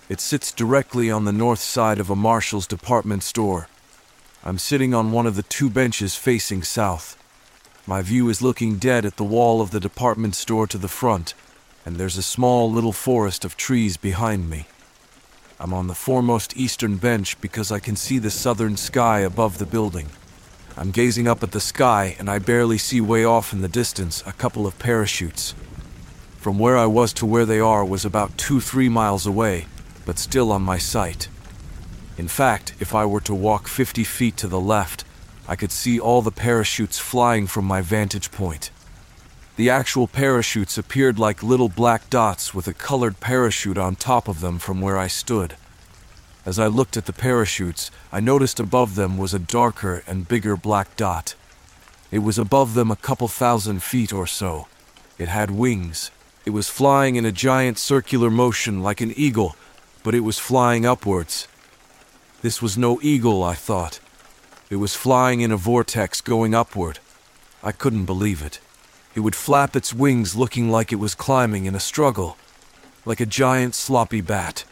It 0.07 0.21
sits 0.21 0.53
directly 0.53 1.11
on 1.11 1.25
the 1.25 1.33
north 1.33 1.59
side 1.59 1.99
of 1.99 2.09
a 2.09 2.15
Marshall's 2.15 2.67
department 2.67 3.23
store. 3.23 3.67
I'm 4.45 4.57
sitting 4.57 4.93
on 4.93 5.11
one 5.11 5.27
of 5.27 5.35
the 5.35 5.43
two 5.43 5.69
benches 5.69 6.15
facing 6.15 6.63
south. 6.63 7.17
My 7.87 8.01
view 8.01 8.29
is 8.29 8.41
looking 8.41 8.77
dead 8.77 9.05
at 9.05 9.17
the 9.17 9.23
wall 9.23 9.61
of 9.61 9.69
the 9.69 9.79
department 9.79 10.33
store 10.33 10.65
to 10.65 10.77
the 10.79 10.87
front, 10.87 11.35
and 11.85 11.97
there's 11.97 12.17
a 12.17 12.23
small 12.23 12.71
little 12.71 12.91
forest 12.91 13.45
of 13.45 13.55
trees 13.55 13.95
behind 13.95 14.49
me. 14.49 14.65
I'm 15.59 15.71
on 15.71 15.85
the 15.85 15.93
foremost 15.93 16.57
eastern 16.57 16.97
bench 16.97 17.39
because 17.41 17.71
I 17.71 17.79
can 17.79 17.95
see 17.95 18.17
the 18.17 18.31
southern 18.31 18.75
sky 18.75 19.19
above 19.19 19.59
the 19.59 19.67
building. 19.67 20.07
I'm 20.75 20.89
gazing 20.89 21.27
up 21.27 21.43
at 21.43 21.51
the 21.51 21.61
sky, 21.61 22.15
and 22.17 22.27
I 22.27 22.39
barely 22.39 22.79
see 22.79 23.01
way 23.01 23.23
off 23.23 23.53
in 23.53 23.61
the 23.61 23.69
distance 23.69 24.23
a 24.25 24.33
couple 24.33 24.65
of 24.65 24.79
parachutes. 24.79 25.53
From 26.39 26.57
where 26.57 26.77
I 26.77 26.87
was 26.87 27.13
to 27.13 27.25
where 27.27 27.45
they 27.45 27.59
are 27.59 27.85
was 27.85 28.03
about 28.03 28.35
two, 28.35 28.59
three 28.59 28.89
miles 28.89 29.27
away, 29.27 29.67
but 30.07 30.17
still 30.17 30.51
on 30.51 30.63
my 30.63 30.79
sight. 30.79 31.27
In 32.17 32.27
fact, 32.27 32.73
if 32.79 32.95
I 32.95 33.05
were 33.05 33.21
to 33.21 33.35
walk 33.35 33.67
50 33.67 34.03
feet 34.03 34.37
to 34.37 34.47
the 34.47 34.59
left, 34.59 35.04
I 35.47 35.55
could 35.55 35.71
see 35.71 35.99
all 35.99 36.21
the 36.21 36.31
parachutes 36.31 36.97
flying 36.97 37.47
from 37.47 37.65
my 37.65 37.81
vantage 37.81 38.31
point. 38.31 38.71
The 39.57 39.69
actual 39.69 40.07
parachutes 40.07 40.77
appeared 40.77 41.17
like 41.17 41.41
little 41.41 41.69
black 41.69 42.09
dots 42.09 42.53
with 42.53 42.67
a 42.67 42.73
colored 42.73 43.19
parachute 43.19 43.77
on 43.77 43.95
top 43.95 44.27
of 44.27 44.41
them 44.41 44.59
from 44.59 44.81
where 44.81 44.97
I 44.97 45.07
stood. 45.07 45.55
As 46.45 46.59
I 46.59 46.67
looked 46.67 46.97
at 46.97 47.05
the 47.05 47.13
parachutes, 47.13 47.89
I 48.11 48.19
noticed 48.19 48.59
above 48.59 48.95
them 48.95 49.17
was 49.17 49.33
a 49.33 49.39
darker 49.39 50.03
and 50.05 50.27
bigger 50.27 50.57
black 50.57 50.95
dot. 50.95 51.35
It 52.11 52.19
was 52.19 52.37
above 52.37 52.73
them 52.73 52.91
a 52.91 52.95
couple 52.95 53.27
thousand 53.27 53.81
feet 53.81 54.11
or 54.11 54.27
so. 54.27 54.67
It 55.17 55.27
had 55.27 55.51
wings. 55.51 56.11
It 56.45 56.51
was 56.51 56.69
flying 56.69 57.15
in 57.15 57.25
a 57.25 57.31
giant 57.31 57.79
circular 57.79 58.29
motion 58.29 58.83
like 58.83 59.01
an 59.01 59.13
eagle, 59.15 59.55
but 60.03 60.13
it 60.13 60.19
was 60.19 60.37
flying 60.37 60.85
upwards. 60.85 61.47
This 62.41 62.61
was 62.61 62.77
no 62.77 62.99
eagle, 63.01 63.41
I 63.43 63.55
thought. 63.55 63.99
It 64.75 64.79
was 64.79 64.93
flying 64.93 65.39
in 65.39 65.53
a 65.53 65.55
vortex 65.55 66.19
going 66.19 66.53
upward. 66.53 66.99
I 67.63 67.71
couldn't 67.71 68.03
believe 68.03 68.41
it. 68.41 68.59
It 69.15 69.21
would 69.21 69.33
flap 69.33 69.73
its 69.73 69.93
wings 69.93 70.35
looking 70.35 70.69
like 70.69 70.91
it 70.91 70.97
was 70.97 71.15
climbing 71.15 71.63
in 71.63 71.75
a 71.75 71.79
struggle, 71.79 72.35
like 73.05 73.21
a 73.21 73.25
giant 73.25 73.73
sloppy 73.73 74.19
bat. 74.19 74.65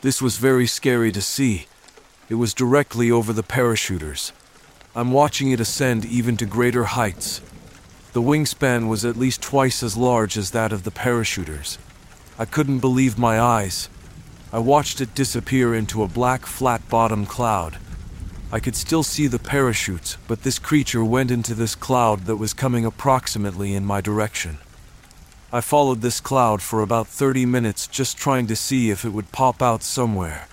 This 0.00 0.22
was 0.22 0.38
very 0.38 0.66
scary 0.66 1.12
to 1.12 1.20
see. 1.20 1.66
It 2.30 2.36
was 2.36 2.54
directly 2.54 3.10
over 3.10 3.34
the 3.34 3.42
parachuters. 3.42 4.32
I'm 4.96 5.12
watching 5.12 5.50
it 5.50 5.60
ascend 5.60 6.06
even 6.06 6.38
to 6.38 6.46
greater 6.46 6.84
heights. 6.84 7.42
The 8.14 8.22
wingspan 8.22 8.88
was 8.88 9.04
at 9.04 9.18
least 9.18 9.42
twice 9.42 9.82
as 9.82 9.98
large 9.98 10.38
as 10.38 10.52
that 10.52 10.72
of 10.72 10.84
the 10.84 10.90
parachuters. 10.90 11.76
I 12.38 12.46
couldn't 12.46 12.78
believe 12.78 13.18
my 13.18 13.38
eyes. 13.38 13.90
I 14.50 14.60
watched 14.60 14.98
it 15.02 15.14
disappear 15.14 15.74
into 15.74 16.02
a 16.02 16.08
black, 16.08 16.46
flat 16.46 16.88
bottom 16.88 17.26
cloud. 17.26 17.76
I 18.52 18.58
could 18.58 18.74
still 18.74 19.04
see 19.04 19.28
the 19.28 19.38
parachutes, 19.38 20.16
but 20.26 20.42
this 20.42 20.58
creature 20.58 21.04
went 21.04 21.30
into 21.30 21.54
this 21.54 21.76
cloud 21.76 22.26
that 22.26 22.36
was 22.36 22.52
coming 22.52 22.84
approximately 22.84 23.74
in 23.74 23.84
my 23.84 24.00
direction. 24.00 24.58
I 25.52 25.60
followed 25.60 26.00
this 26.00 26.20
cloud 26.20 26.60
for 26.60 26.82
about 26.82 27.06
30 27.06 27.46
minutes 27.46 27.86
just 27.86 28.16
trying 28.16 28.48
to 28.48 28.56
see 28.56 28.90
if 28.90 29.04
it 29.04 29.12
would 29.12 29.30
pop 29.30 29.62
out 29.62 29.84
somewhere. 29.84 30.48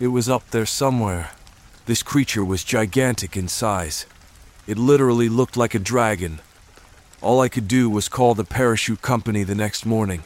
It 0.00 0.08
was 0.08 0.28
up 0.28 0.50
there 0.50 0.66
somewhere. 0.66 1.30
This 1.86 2.02
creature 2.02 2.44
was 2.44 2.64
gigantic 2.64 3.36
in 3.36 3.46
size. 3.46 4.06
It 4.66 4.76
literally 4.76 5.28
looked 5.28 5.56
like 5.56 5.74
a 5.74 5.78
dragon. 5.78 6.40
All 7.20 7.40
I 7.40 7.48
could 7.48 7.68
do 7.68 7.88
was 7.88 8.08
call 8.08 8.34
the 8.34 8.44
parachute 8.44 9.02
company 9.02 9.44
the 9.44 9.54
next 9.54 9.86
morning. 9.86 10.24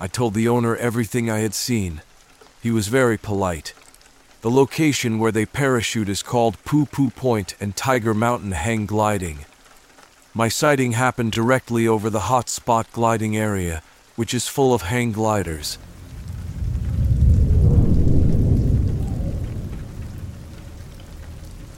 I 0.00 0.08
told 0.08 0.34
the 0.34 0.48
owner 0.48 0.74
everything 0.74 1.30
I 1.30 1.40
had 1.40 1.54
seen. 1.54 2.02
He 2.60 2.72
was 2.72 2.88
very 2.88 3.18
polite. 3.18 3.72
The 4.44 4.50
location 4.50 5.18
where 5.18 5.32
they 5.32 5.46
parachute 5.46 6.10
is 6.10 6.22
called 6.22 6.62
Poo 6.66 6.84
Poo 6.84 7.08
Point 7.08 7.54
and 7.62 7.74
Tiger 7.74 8.12
Mountain 8.12 8.52
Hang 8.52 8.84
Gliding. 8.84 9.46
My 10.34 10.48
sighting 10.48 10.92
happened 10.92 11.32
directly 11.32 11.88
over 11.88 12.10
the 12.10 12.28
hot 12.28 12.50
spot 12.50 12.86
gliding 12.92 13.38
area, 13.38 13.82
which 14.16 14.34
is 14.34 14.46
full 14.46 14.74
of 14.74 14.82
hang 14.82 15.12
gliders. 15.12 15.78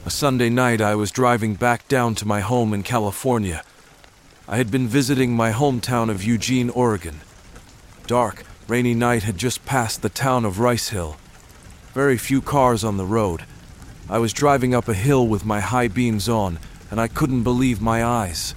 A 0.04 0.10
Sunday 0.10 0.50
night, 0.50 0.80
I 0.80 0.96
was 0.96 1.12
driving 1.12 1.54
back 1.54 1.86
down 1.86 2.16
to 2.16 2.26
my 2.26 2.40
home 2.40 2.74
in 2.74 2.82
California. 2.82 3.62
I 4.48 4.56
had 4.56 4.72
been 4.72 4.88
visiting 4.88 5.36
my 5.36 5.52
hometown 5.52 6.10
of 6.10 6.24
Eugene, 6.24 6.70
Oregon. 6.70 7.20
Dark, 8.08 8.44
rainy 8.66 8.94
night 8.94 9.22
had 9.22 9.38
just 9.38 9.64
passed 9.64 10.02
the 10.02 10.08
town 10.08 10.44
of 10.44 10.58
Rice 10.58 10.88
Hill. 10.88 11.16
Very 11.96 12.18
few 12.18 12.42
cars 12.42 12.84
on 12.84 12.98
the 12.98 13.06
road. 13.06 13.46
I 14.06 14.18
was 14.18 14.34
driving 14.34 14.74
up 14.74 14.86
a 14.86 14.92
hill 14.92 15.26
with 15.26 15.46
my 15.46 15.60
high 15.60 15.88
beams 15.88 16.28
on, 16.28 16.58
and 16.90 17.00
I 17.00 17.08
couldn't 17.08 17.42
believe 17.42 17.80
my 17.80 18.04
eyes. 18.04 18.54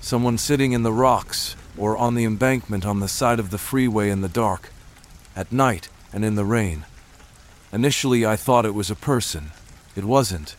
Someone 0.00 0.36
sitting 0.36 0.72
in 0.72 0.82
the 0.82 0.90
rocks 0.90 1.54
or 1.78 1.96
on 1.96 2.16
the 2.16 2.24
embankment 2.24 2.84
on 2.84 2.98
the 2.98 3.06
side 3.06 3.38
of 3.38 3.50
the 3.50 3.56
freeway 3.56 4.10
in 4.10 4.20
the 4.20 4.28
dark, 4.28 4.72
at 5.36 5.52
night 5.52 5.88
and 6.12 6.24
in 6.24 6.34
the 6.34 6.44
rain. 6.44 6.84
Initially, 7.72 8.26
I 8.26 8.34
thought 8.34 8.66
it 8.66 8.74
was 8.74 8.90
a 8.90 8.96
person. 8.96 9.52
It 9.94 10.02
wasn't. 10.02 10.56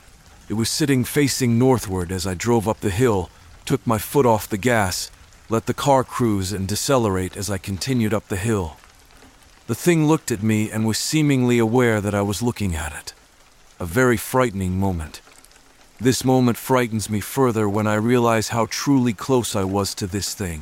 It 0.47 0.53
was 0.53 0.69
sitting 0.69 1.03
facing 1.03 1.59
northward 1.59 2.13
as 2.13 2.25
I 2.25 2.35
drove 2.35 2.69
up 2.69 2.79
the 2.79 2.89
hill, 2.89 3.29
took 3.65 3.85
my 3.85 3.97
foot 3.97 4.25
off 4.25 4.47
the 4.47 4.57
gas, 4.57 5.11
let 5.49 5.65
the 5.65 5.73
car 5.73 6.05
cruise 6.05 6.53
and 6.53 6.69
decelerate 6.69 7.35
as 7.35 7.49
I 7.49 7.57
continued 7.57 8.13
up 8.13 8.29
the 8.29 8.37
hill. 8.37 8.77
The 9.67 9.75
thing 9.75 10.07
looked 10.07 10.31
at 10.31 10.41
me 10.41 10.71
and 10.71 10.87
was 10.87 10.97
seemingly 10.97 11.59
aware 11.59 11.99
that 11.99 12.15
I 12.15 12.21
was 12.21 12.41
looking 12.41 12.73
at 12.73 12.93
it. 12.93 13.13
A 13.81 13.85
very 13.85 14.15
frightening 14.15 14.79
moment. 14.79 15.19
This 15.99 16.23
moment 16.23 16.57
frightens 16.57 17.09
me 17.09 17.19
further 17.19 17.67
when 17.67 17.85
I 17.85 17.95
realize 17.95 18.49
how 18.49 18.67
truly 18.69 19.11
close 19.11 19.57
I 19.57 19.65
was 19.65 19.93
to 19.95 20.07
this 20.07 20.33
thing. 20.33 20.61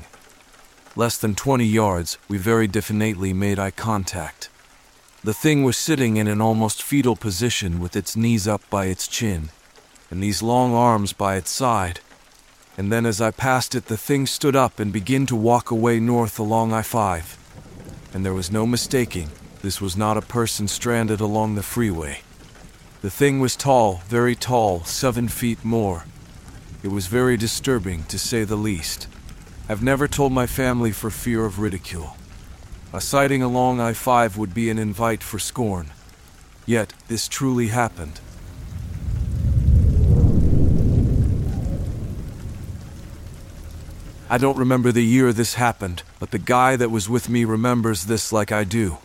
Less 0.96 1.20
than 1.20 1.36
20 1.36 1.66
yards, 1.66 2.18
we 2.28 2.40
very 2.40 2.66
definitely 2.66 3.32
made 3.32 3.60
eye 3.60 3.70
contact. 3.70 4.50
The 5.24 5.36
thing 5.36 5.64
was 5.64 5.78
sitting 5.78 6.18
in 6.18 6.28
an 6.28 6.42
almost 6.42 6.82
fetal 6.82 7.16
position 7.16 7.80
with 7.80 7.96
its 7.96 8.16
knees 8.16 8.48
up 8.48 8.68
by 8.72 8.86
its 8.86 9.08
chin, 9.08 9.50
and 10.10 10.24
these 10.24 10.42
long 10.42 10.74
arms 10.74 11.14
by 11.14 11.36
its 11.36 11.52
side. 11.52 12.00
And 12.76 12.92
then 12.92 13.06
as 13.06 13.22
I 13.22 13.30
passed 13.30 13.76
it, 13.76 13.86
the 13.86 13.98
thing 13.98 14.26
stood 14.26 14.56
up 14.56 14.80
and 14.80 14.92
began 14.92 15.28
to 15.28 15.36
walk 15.36 15.70
away 15.70 16.00
north 16.00 16.40
along 16.40 16.74
I 16.74 16.82
5 16.82 17.45
and 18.16 18.26
there 18.26 18.34
was 18.34 18.50
no 18.50 18.66
mistaking 18.66 19.30
this 19.62 19.82
was 19.82 19.98
not 19.98 20.16
a 20.16 20.22
person 20.22 20.70
stranded 20.70 21.20
along 21.20 21.56
the 21.56 21.64
freeway. 21.64 22.22
The 23.02 23.10
thing 23.10 23.42
was 23.42 23.58
tall, 23.58 24.04
very 24.08 24.36
tall, 24.36 24.86
seven 24.86 25.28
feet 25.28 25.66
more. 25.66 26.06
It 26.82 26.90
was 26.90 27.08
very 27.08 27.36
disturbing, 27.36 28.04
to 28.04 28.18
say 28.18 28.46
the 28.46 28.56
least. 28.56 29.08
I've 29.68 29.84
never 29.84 30.08
told 30.08 30.32
my 30.32 30.48
family 30.48 30.92
for 30.92 31.10
fear 31.10 31.46
of 31.46 31.60
ridicule. 31.60 32.16
A 32.94 33.02
sighting 33.02 33.42
along 33.42 33.82
I 33.82 33.94
5 33.94 34.38
would 34.38 34.54
be 34.54 34.70
an 34.70 34.78
invite 34.78 35.24
for 35.24 35.40
scorn. 35.40 35.88
Yet, 36.66 36.94
this 37.08 37.28
truly 37.28 37.68
happened. 37.68 38.22
I 44.36 44.38
don't 44.38 44.58
remember 44.58 44.92
the 44.92 45.02
year 45.02 45.32
this 45.32 45.54
happened, 45.54 46.04
but 46.20 46.32
the 46.32 46.38
guy 46.38 46.76
that 46.76 46.92
was 46.92 47.08
with 47.08 47.30
me 47.30 47.46
remembers 47.46 48.04
this 48.04 48.34
like 48.34 48.52
I 48.52 48.66
do. 48.66 48.98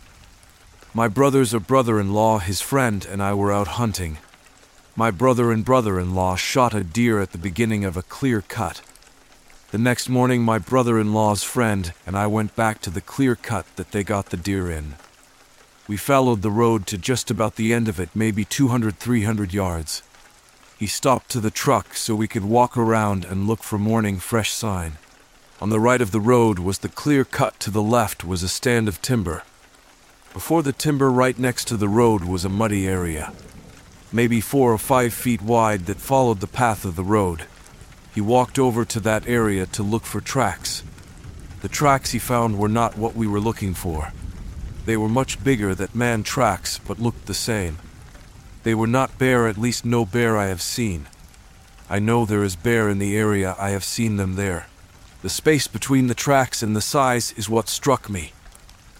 My 0.93 1.07
brother's 1.07 1.53
a 1.53 1.59
brother 1.61 2.01
in 2.01 2.13
law, 2.13 2.39
his 2.39 2.59
friend, 2.59 3.07
and 3.09 3.23
I 3.23 3.33
were 3.33 3.49
out 3.49 3.79
hunting. 3.79 4.17
My 4.93 5.09
brother 5.09 5.53
and 5.53 5.63
brother 5.63 6.01
in 6.01 6.13
law 6.13 6.35
shot 6.35 6.73
a 6.73 6.83
deer 6.83 7.21
at 7.21 7.31
the 7.31 7.37
beginning 7.37 7.85
of 7.85 7.95
a 7.95 8.01
clear 8.01 8.41
cut. 8.41 8.81
The 9.71 9.77
next 9.77 10.09
morning, 10.09 10.43
my 10.43 10.59
brother 10.59 10.99
in 10.99 11.13
law's 11.13 11.43
friend 11.43 11.93
and 12.05 12.17
I 12.17 12.27
went 12.27 12.57
back 12.57 12.81
to 12.81 12.89
the 12.89 12.99
clear 12.99 13.37
cut 13.37 13.65
that 13.77 13.93
they 13.93 14.03
got 14.03 14.31
the 14.31 14.35
deer 14.35 14.69
in. 14.69 14.95
We 15.87 15.95
followed 15.95 16.41
the 16.41 16.51
road 16.51 16.85
to 16.87 16.97
just 16.97 17.31
about 17.31 17.55
the 17.55 17.73
end 17.73 17.87
of 17.87 18.01
it, 18.01 18.09
maybe 18.13 18.43
200, 18.43 18.97
300 18.97 19.53
yards. 19.53 20.03
He 20.77 20.87
stopped 20.87 21.29
to 21.29 21.39
the 21.39 21.51
truck 21.51 21.95
so 21.95 22.15
we 22.15 22.27
could 22.27 22.43
walk 22.43 22.75
around 22.75 23.23
and 23.23 23.47
look 23.47 23.63
for 23.63 23.79
morning 23.79 24.19
fresh 24.19 24.51
sign. 24.51 24.97
On 25.61 25.69
the 25.69 25.79
right 25.79 26.01
of 26.01 26.09
the 26.09 26.19
road 26.19 26.57
was 26.57 26.79
the 26.79 26.89
clear 26.89 27.23
cut, 27.23 27.59
to 27.59 27.69
the 27.69 27.83
left 27.83 28.25
was 28.25 28.41
a 28.41 28.49
stand 28.49 28.87
of 28.87 28.99
timber. 28.99 29.43
Before 30.33 30.63
the 30.63 30.73
timber, 30.73 31.11
right 31.11 31.37
next 31.37 31.67
to 31.67 31.77
the 31.77 31.87
road, 31.87 32.23
was 32.23 32.43
a 32.43 32.49
muddy 32.49 32.87
area. 32.87 33.31
maybe 34.11 34.41
four 34.41 34.73
or 34.73 34.79
five 34.79 35.13
feet 35.13 35.41
wide, 35.41 35.85
that 35.85 35.97
followed 35.97 36.39
the 36.39 36.47
path 36.47 36.83
of 36.83 36.95
the 36.95 37.03
road. 37.03 37.43
He 38.15 38.21
walked 38.21 38.57
over 38.57 38.83
to 38.85 38.99
that 39.01 39.27
area 39.27 39.67
to 39.67 39.83
look 39.83 40.03
for 40.03 40.19
tracks. 40.19 40.81
The 41.61 41.69
tracks 41.69 42.11
he 42.11 42.19
found 42.19 42.57
were 42.57 42.67
not 42.67 42.97
what 42.97 43.15
we 43.15 43.27
were 43.27 43.39
looking 43.39 43.75
for. 43.75 44.11
They 44.85 44.97
were 44.97 45.07
much 45.07 45.43
bigger 45.43 45.75
than 45.75 45.89
man 45.93 46.23
tracks, 46.23 46.79
but 46.79 46.99
looked 46.99 47.27
the 47.27 47.35
same. 47.35 47.77
They 48.63 48.73
were 48.73 48.87
not 48.87 49.19
bear, 49.19 49.47
at 49.47 49.59
least 49.59 49.85
no 49.85 50.05
bear 50.05 50.37
I 50.37 50.47
have 50.47 50.61
seen. 50.61 51.07
I 51.87 51.99
know 51.99 52.25
there 52.25 52.43
is 52.43 52.55
bear 52.55 52.89
in 52.89 52.97
the 52.97 53.15
area, 53.15 53.55
I 53.59 53.69
have 53.69 53.83
seen 53.83 54.17
them 54.17 54.35
there. 54.35 54.65
The 55.21 55.29
space 55.29 55.67
between 55.67 56.07
the 56.07 56.15
tracks 56.15 56.63
and 56.63 56.75
the 56.75 56.81
size 56.81 57.31
is 57.37 57.47
what 57.47 57.69
struck 57.69 58.09
me. 58.09 58.33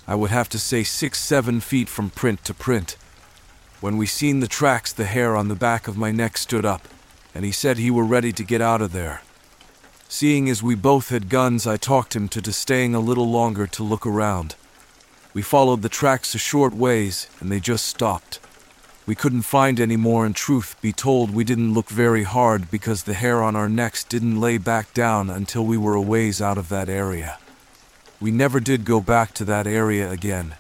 I 0.08 0.14
would 0.14 0.30
have 0.30 0.50
to 0.50 0.60
say 0.60 0.84
six, 0.84 1.20
seven 1.20 1.60
feet 1.62 1.90
from 1.90 2.12
print 2.12 2.46
to 2.46 2.54
print. 2.54 2.96
When 3.80 3.98
we 3.98 4.06
seen 4.06 4.40
the 4.40 4.48
tracks, 4.48 4.94
the 4.94 5.06
hair 5.06 5.36
on 5.36 5.48
the 5.48 5.56
back 5.56 5.88
of 5.88 5.98
my 5.98 6.12
neck 6.12 6.38
stood 6.38 6.66
up, 6.66 6.88
and 7.34 7.44
he 7.44 7.52
said 7.52 7.78
he 7.78 7.90
were 7.90 8.04
ready 8.04 8.32
to 8.34 8.44
get 8.44 8.62
out 8.62 8.82
of 8.82 8.92
there. 8.92 9.24
Seeing 10.08 10.48
as 10.48 10.62
we 10.62 10.76
both 10.76 11.10
had 11.10 11.30
guns, 11.30 11.66
I 11.66 11.78
talked 11.78 12.16
him 12.16 12.28
to 12.30 12.54
staying 12.54 12.94
a 12.94 13.00
little 13.00 13.32
longer 13.32 13.66
to 13.66 13.84
look 13.84 14.06
around. 14.06 14.56
We 15.34 15.42
followed 15.42 15.82
the 15.82 15.90
tracks 15.90 16.36
a 16.36 16.38
short 16.38 16.74
ways, 16.74 17.28
and 17.40 17.52
they 17.52 17.60
just 17.60 17.86
stopped. 17.88 18.40
We 19.08 19.16
couldn't 19.16 19.42
find 19.42 19.80
any 19.80 19.98
more, 19.98 20.26
and 20.26 20.36
truth 20.36 20.76
be 20.80 20.94
told, 20.94 21.34
we 21.34 21.44
didn't 21.44 21.74
look 21.74 21.90
very 21.90 22.24
hard 22.24 22.70
because 22.70 23.04
the 23.04 23.16
hair 23.16 23.42
on 23.42 23.56
our 23.56 23.68
necks 23.68 24.04
didn't 24.04 24.40
lay 24.40 24.60
back 24.60 24.94
down 24.94 25.30
until 25.30 25.66
we 25.66 25.78
were 25.78 25.96
a 25.96 26.02
ways 26.02 26.42
out 26.42 26.58
of 26.58 26.70
that 26.70 26.88
area. 26.88 27.40
We 28.20 28.30
never 28.30 28.60
did 28.60 28.86
go 28.86 29.02
back 29.02 29.34
to 29.34 29.46
that 29.46 29.66
area 29.66 30.12
again. 30.12 30.56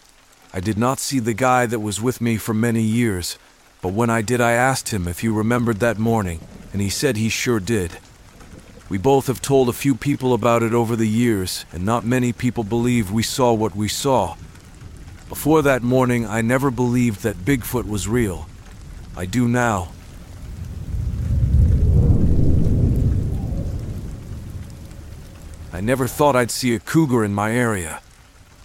I 0.53 0.59
did 0.59 0.77
not 0.77 0.99
see 0.99 1.19
the 1.19 1.35
guy 1.35 1.67
that 1.67 1.79
was 1.79 2.01
with 2.01 2.19
me 2.19 2.37
for 2.37 2.53
many 2.55 2.81
years, 2.81 3.37
but 3.81 3.93
when 3.93 4.09
I 4.09 4.23
did, 4.23 4.41
I 4.41 4.53
asked 4.53 4.89
him 4.89 5.07
if 5.07 5.19
he 5.19 5.27
remembered 5.27 5.79
that 5.79 5.99
morning, 5.99 6.39
and 6.73 6.81
he 6.81 6.89
said 6.89 7.17
he 7.17 7.29
sure 7.29 7.59
did. 7.59 7.99
We 8.89 8.97
both 8.97 9.27
have 9.27 9.41
told 9.41 9.69
a 9.69 9.73
few 9.73 9.93
people 9.95 10.33
about 10.33 10.63
it 10.63 10.73
over 10.73 10.95
the 10.95 11.07
years, 11.07 11.65
and 11.71 11.85
not 11.85 12.03
many 12.03 12.33
people 12.33 12.63
believe 12.63 13.11
we 13.11 13.23
saw 13.23 13.53
what 13.53 13.75
we 13.75 13.87
saw. 13.87 14.35
Before 15.31 15.61
that 15.61 15.81
morning, 15.81 16.27
I 16.27 16.41
never 16.41 16.69
believed 16.69 17.23
that 17.23 17.45
Bigfoot 17.45 17.87
was 17.87 18.05
real. 18.05 18.49
I 19.15 19.25
do 19.25 19.47
now. 19.47 19.93
I 25.71 25.79
never 25.79 26.05
thought 26.05 26.35
I'd 26.35 26.51
see 26.51 26.75
a 26.75 26.79
cougar 26.79 27.23
in 27.23 27.33
my 27.33 27.53
area. 27.53 28.01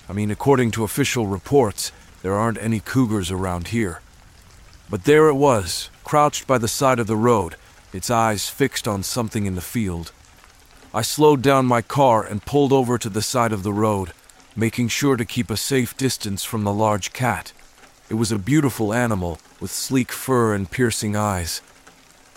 I 0.08 0.12
mean, 0.12 0.32
according 0.32 0.72
to 0.72 0.82
official 0.82 1.28
reports, 1.28 1.92
there 2.22 2.34
aren't 2.34 2.58
any 2.60 2.80
cougars 2.80 3.30
around 3.30 3.68
here. 3.68 4.00
But 4.90 5.04
there 5.04 5.28
it 5.28 5.34
was, 5.34 5.88
crouched 6.02 6.48
by 6.48 6.58
the 6.58 6.66
side 6.66 6.98
of 6.98 7.06
the 7.06 7.16
road, 7.16 7.54
its 7.92 8.10
eyes 8.10 8.48
fixed 8.48 8.88
on 8.88 9.04
something 9.04 9.46
in 9.46 9.54
the 9.54 9.60
field. 9.60 10.10
I 10.92 11.02
slowed 11.02 11.42
down 11.42 11.64
my 11.64 11.80
car 11.80 12.24
and 12.24 12.44
pulled 12.44 12.72
over 12.72 12.98
to 12.98 13.08
the 13.08 13.22
side 13.22 13.52
of 13.52 13.62
the 13.62 13.72
road, 13.72 14.12
making 14.56 14.88
sure 14.88 15.16
to 15.16 15.24
keep 15.24 15.50
a 15.50 15.56
safe 15.56 15.94
distance 15.96 16.42
from 16.42 16.64
the 16.64 16.72
large 16.72 17.12
cat. 17.12 17.52
It 18.08 18.14
was 18.14 18.32
a 18.32 18.38
beautiful 18.38 18.94
animal 18.94 19.38
with 19.60 19.70
sleek 19.70 20.10
fur 20.10 20.54
and 20.54 20.70
piercing 20.70 21.14
eyes. 21.14 21.60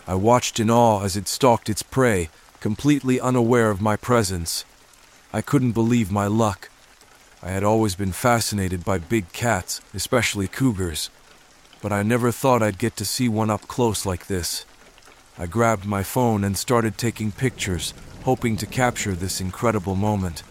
I 0.06 0.16
watched 0.16 0.60
in 0.60 0.70
awe 0.70 1.04
as 1.04 1.16
it 1.16 1.30
stalked 1.30 1.70
its 1.70 1.82
prey, 1.82 2.30
completely 2.60 3.22
unaware 3.22 3.70
of 3.70 3.82
my 3.82 3.96
presence. 3.96 4.66
I 5.32 5.42
couldn't 5.42 5.72
believe 5.72 6.12
my 6.12 6.28
luck. 6.28 6.70
I 7.42 7.50
had 7.50 7.64
always 7.64 7.96
been 7.96 8.12
fascinated 8.12 8.84
by 8.84 8.98
big 8.98 9.32
cats, 9.32 9.80
especially 9.94 10.48
cougars, 10.50 11.10
but 11.82 11.94
I 11.94 12.04
never 12.04 12.32
thought 12.32 12.62
I'd 12.62 12.78
get 12.78 12.98
to 12.98 13.06
see 13.06 13.30
one 13.30 13.50
up 13.50 13.68
close 13.68 14.06
like 14.06 14.28
this. 14.28 14.66
I 15.38 15.46
grabbed 15.46 15.86
my 15.86 16.04
phone 16.04 16.44
and 16.44 16.58
started 16.58 16.98
taking 16.98 17.32
pictures, 17.32 17.94
hoping 18.26 18.58
to 18.58 18.66
capture 18.66 19.14
this 19.14 19.40
incredible 19.40 19.96
moment. 19.96 20.44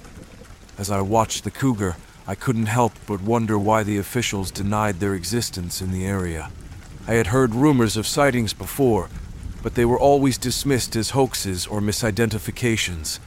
As 0.79 0.93
I 0.93 1.01
watched 1.01 1.43
the 1.43 1.51
cougar, 1.51 1.97
I 2.25 2.37
couldn't 2.37 2.67
help 2.67 2.93
but 3.05 3.21
wonder 3.21 3.59
why 3.59 3.83
the 3.83 3.99
officials 3.99 4.53
denied 4.53 5.01
their 5.01 5.15
existence 5.15 5.83
in 5.83 5.91
the 5.91 6.07
area. 6.07 6.53
I 7.09 7.15
had 7.15 7.29
heard 7.29 7.53
rumors 7.53 7.97
of 7.97 8.07
sightings 8.07 8.53
before, 8.53 9.09
but 9.61 9.75
they 9.75 9.85
were 9.85 9.99
always 9.99 10.39
dismissed 10.39 10.95
as 10.95 11.11
hoaxes 11.11 11.67
or 11.67 11.81
misidentifications. 11.81 13.19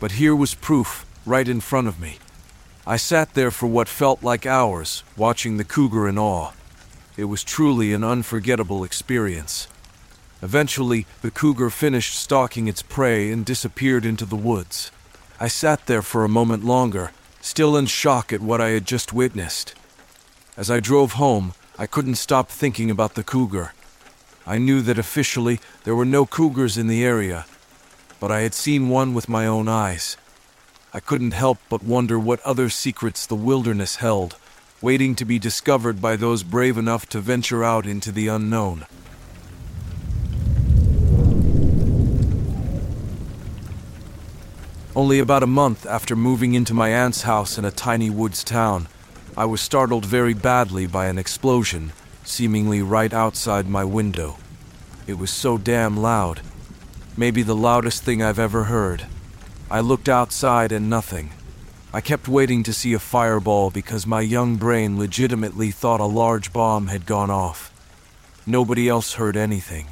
But 0.00 0.12
here 0.12 0.34
was 0.34 0.54
proof 0.54 1.04
right 1.26 1.46
in 1.46 1.60
front 1.60 1.88
of 1.88 2.00
me. 2.00 2.18
I 2.86 2.96
sat 2.96 3.34
there 3.34 3.50
for 3.50 3.66
what 3.66 3.86
felt 3.86 4.22
like 4.22 4.46
hours, 4.46 5.04
watching 5.14 5.58
the 5.58 5.64
cougar 5.64 6.08
in 6.08 6.18
awe. 6.18 6.52
It 7.18 7.24
was 7.24 7.44
truly 7.44 7.92
an 7.92 8.02
unforgettable 8.02 8.82
experience. 8.82 9.68
Eventually, 10.40 11.06
the 11.20 11.30
cougar 11.30 11.68
finished 11.68 12.18
stalking 12.18 12.66
its 12.66 12.80
prey 12.80 13.30
and 13.30 13.44
disappeared 13.44 14.06
into 14.06 14.24
the 14.24 14.36
woods. 14.36 14.90
I 15.42 15.48
sat 15.48 15.86
there 15.86 16.02
for 16.02 16.22
a 16.22 16.28
moment 16.28 16.64
longer, 16.64 17.10
still 17.40 17.76
in 17.76 17.86
shock 17.86 18.32
at 18.32 18.40
what 18.40 18.60
I 18.60 18.68
had 18.68 18.86
just 18.86 19.12
witnessed. 19.12 19.74
As 20.56 20.70
I 20.70 20.78
drove 20.78 21.14
home, 21.14 21.54
I 21.76 21.88
couldn't 21.88 22.14
stop 22.14 22.48
thinking 22.48 22.92
about 22.92 23.16
the 23.16 23.24
cougar. 23.24 23.72
I 24.46 24.58
knew 24.58 24.82
that 24.82 25.00
officially 25.00 25.58
there 25.82 25.96
were 25.96 26.04
no 26.04 26.26
cougars 26.26 26.78
in 26.78 26.86
the 26.86 27.04
area, 27.04 27.46
but 28.20 28.30
I 28.30 28.42
had 28.42 28.54
seen 28.54 28.88
one 28.88 29.14
with 29.14 29.28
my 29.28 29.44
own 29.44 29.66
eyes. 29.66 30.16
I 30.94 31.00
couldn't 31.00 31.32
help 31.32 31.58
but 31.68 31.82
wonder 31.82 32.20
what 32.20 32.38
other 32.42 32.68
secrets 32.68 33.26
the 33.26 33.34
wilderness 33.34 33.96
held, 33.96 34.36
waiting 34.80 35.16
to 35.16 35.24
be 35.24 35.40
discovered 35.40 36.00
by 36.00 36.14
those 36.14 36.44
brave 36.44 36.78
enough 36.78 37.08
to 37.08 37.20
venture 37.20 37.64
out 37.64 37.84
into 37.84 38.12
the 38.12 38.28
unknown. 38.28 38.86
Only 44.94 45.20
about 45.20 45.42
a 45.42 45.46
month 45.46 45.86
after 45.86 46.14
moving 46.14 46.52
into 46.52 46.74
my 46.74 46.90
aunt's 46.90 47.22
house 47.22 47.56
in 47.56 47.64
a 47.64 47.70
tiny 47.70 48.10
woods 48.10 48.44
town, 48.44 48.88
I 49.34 49.46
was 49.46 49.62
startled 49.62 50.04
very 50.04 50.34
badly 50.34 50.86
by 50.86 51.06
an 51.06 51.16
explosion, 51.16 51.92
seemingly 52.24 52.82
right 52.82 53.12
outside 53.14 53.66
my 53.66 53.84
window. 53.84 54.36
It 55.06 55.14
was 55.14 55.30
so 55.30 55.56
damn 55.56 55.96
loud. 55.96 56.42
Maybe 57.16 57.42
the 57.42 57.56
loudest 57.56 58.02
thing 58.02 58.22
I've 58.22 58.38
ever 58.38 58.64
heard. 58.64 59.06
I 59.70 59.80
looked 59.80 60.10
outside 60.10 60.72
and 60.72 60.90
nothing. 60.90 61.30
I 61.94 62.02
kept 62.02 62.28
waiting 62.28 62.62
to 62.64 62.74
see 62.74 62.92
a 62.92 62.98
fireball 62.98 63.70
because 63.70 64.06
my 64.06 64.20
young 64.20 64.56
brain 64.56 64.98
legitimately 64.98 65.70
thought 65.70 66.00
a 66.00 66.04
large 66.04 66.52
bomb 66.52 66.88
had 66.88 67.06
gone 67.06 67.30
off. 67.30 67.72
Nobody 68.46 68.90
else 68.90 69.14
heard 69.14 69.38
anything. 69.38 69.86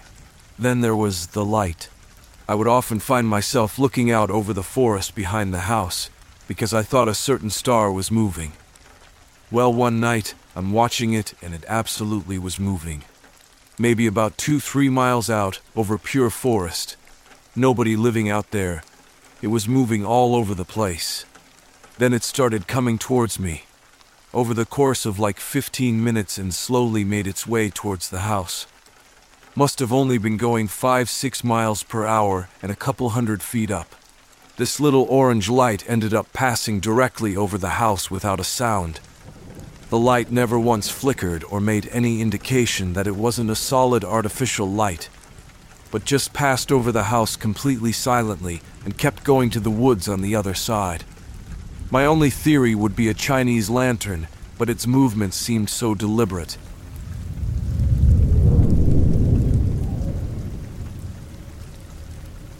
Then 0.58 0.82
there 0.82 0.96
was 0.96 1.28
the 1.28 1.44
light. 1.44 1.88
I 2.50 2.54
would 2.54 2.66
often 2.66 2.98
find 2.98 3.28
myself 3.28 3.78
looking 3.78 4.10
out 4.10 4.28
over 4.28 4.52
the 4.52 4.64
forest 4.64 5.14
behind 5.14 5.54
the 5.54 5.70
house 5.70 6.10
because 6.48 6.74
I 6.74 6.82
thought 6.82 7.06
a 7.06 7.14
certain 7.14 7.48
star 7.48 7.92
was 7.92 8.10
moving. 8.10 8.54
Well, 9.52 9.72
one 9.72 10.00
night, 10.00 10.34
I'm 10.56 10.72
watching 10.72 11.12
it 11.12 11.34
and 11.40 11.54
it 11.54 11.64
absolutely 11.68 12.40
was 12.40 12.58
moving. 12.58 13.04
Maybe 13.78 14.04
about 14.08 14.36
two, 14.36 14.58
three 14.58 14.88
miles 14.88 15.30
out 15.30 15.60
over 15.76 15.96
pure 15.96 16.28
forest. 16.28 16.96
Nobody 17.54 17.94
living 17.94 18.28
out 18.28 18.50
there, 18.50 18.82
it 19.40 19.46
was 19.46 19.68
moving 19.68 20.04
all 20.04 20.34
over 20.34 20.52
the 20.52 20.64
place. 20.64 21.24
Then 21.98 22.12
it 22.12 22.24
started 22.24 22.66
coming 22.66 22.98
towards 22.98 23.38
me. 23.38 23.62
Over 24.34 24.54
the 24.54 24.66
course 24.66 25.06
of 25.06 25.20
like 25.20 25.38
15 25.38 26.02
minutes 26.02 26.36
and 26.36 26.52
slowly 26.52 27.04
made 27.04 27.28
its 27.28 27.46
way 27.46 27.70
towards 27.70 28.10
the 28.10 28.22
house. 28.22 28.66
Must 29.54 29.78
have 29.80 29.92
only 29.92 30.18
been 30.18 30.36
going 30.36 30.68
5 30.68 31.10
6 31.10 31.44
miles 31.44 31.82
per 31.82 32.06
hour 32.06 32.48
and 32.62 32.70
a 32.70 32.76
couple 32.76 33.10
hundred 33.10 33.42
feet 33.42 33.70
up. 33.70 33.94
This 34.56 34.80
little 34.80 35.06
orange 35.08 35.48
light 35.48 35.88
ended 35.88 36.14
up 36.14 36.32
passing 36.32 36.80
directly 36.80 37.36
over 37.36 37.58
the 37.58 37.76
house 37.80 38.10
without 38.10 38.40
a 38.40 38.44
sound. 38.44 39.00
The 39.88 39.98
light 39.98 40.30
never 40.30 40.58
once 40.58 40.88
flickered 40.88 41.44
or 41.44 41.60
made 41.60 41.88
any 41.90 42.20
indication 42.20 42.92
that 42.92 43.06
it 43.06 43.16
wasn't 43.16 43.50
a 43.50 43.56
solid 43.56 44.04
artificial 44.04 44.68
light 44.70 45.08
but 45.90 46.04
just 46.04 46.32
passed 46.32 46.70
over 46.70 46.92
the 46.92 47.04
house 47.04 47.36
completely 47.36 47.92
silently 47.92 48.62
and 48.84 48.96
kept 48.96 49.24
going 49.24 49.50
to 49.50 49.60
the 49.60 49.70
woods 49.70 50.08
on 50.08 50.20
the 50.20 50.34
other 50.34 50.54
side. 50.54 51.04
My 51.90 52.06
only 52.06 52.30
theory 52.30 52.74
would 52.74 52.94
be 52.94 53.08
a 53.08 53.14
Chinese 53.14 53.68
lantern, 53.68 54.28
but 54.58 54.70
its 54.70 54.86
movements 54.86 55.36
seemed 55.36 55.68
so 55.68 55.94
deliberate. 55.94 56.56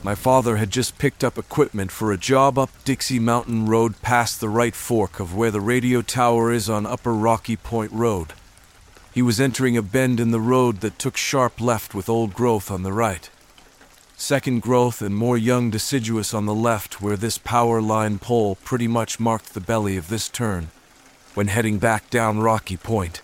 My 0.03 0.15
father 0.15 0.57
had 0.57 0.71
just 0.71 0.97
picked 0.97 1.23
up 1.23 1.37
equipment 1.37 1.93
for 1.93 2.11
a 2.11 2.17
job 2.17 2.59
up 2.59 2.71
Dixie 2.85 3.19
Mountain 3.19 3.67
Road 3.67 4.01
past 4.01 4.41
the 4.41 4.49
right 4.49 4.75
fork 4.75 5.21
of 5.21 5.37
where 5.37 5.51
the 5.51 5.61
radio 5.61 6.01
tower 6.01 6.51
is 6.51 6.71
on 6.71 6.87
Upper 6.87 7.13
Rocky 7.13 7.55
Point 7.55 7.93
Road. 7.93 8.33
He 9.13 9.21
was 9.21 9.39
entering 9.39 9.77
a 9.77 9.83
bend 9.83 10.19
in 10.19 10.31
the 10.31 10.41
road 10.41 10.81
that 10.81 10.99
took 10.99 11.19
sharp 11.19 11.61
left 11.61 11.95
with 11.95 12.09
old 12.09 12.33
growth 12.33 12.71
on 12.71 12.83
the 12.83 12.95
right. 12.95 13.29
Second 14.17 14.63
growth 14.63 15.03
and 15.03 15.15
more 15.15 15.37
young 15.37 15.69
deciduous 15.69 16.33
on 16.33 16.47
the 16.47 16.55
left, 16.55 17.03
where 17.03 17.17
this 17.17 17.37
power 17.37 17.83
line 17.83 18.19
pole 18.19 18.57
pretty 18.65 18.89
much 18.89 19.21
marked 19.21 19.53
the 19.53 19.61
belly 19.61 19.99
of 19.99 20.09
this 20.09 20.31
turn 20.31 20.71
when 21.35 21.49
heading 21.49 21.79
back 21.79 22.09
down 22.09 22.41
Rocky 22.41 22.77
Point. 22.77 23.21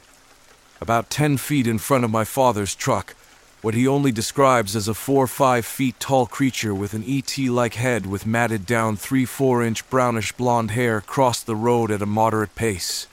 about 0.78 1.08
10 1.08 1.38
feet 1.38 1.66
in 1.66 1.78
front 1.78 2.04
of 2.04 2.10
my 2.10 2.22
father's 2.24 2.74
truck, 2.74 3.14
what 3.62 3.74
he 3.74 3.88
only 3.88 4.12
describes 4.12 4.76
as 4.76 4.86
a 4.86 4.94
4 4.94 5.24
or 5.24 5.26
5 5.26 5.64
feet 5.64 5.98
tall 5.98 6.26
creature 6.26 6.74
with 6.74 6.94
an 6.94 7.04
ET 7.06 7.38
like 7.38 7.74
head 7.74 8.06
with 8.06 8.26
matted 8.26 8.66
down 8.66 8.96
3 8.96 9.24
4 9.24 9.62
inch 9.62 9.88
brownish 9.88 10.32
blonde 10.32 10.72
hair 10.72 11.00
crossed 11.00 11.46
the 11.46 11.56
road 11.56 11.90
at 11.90 12.02
a 12.02 12.06
moderate 12.06 12.54
pace. 12.54 13.06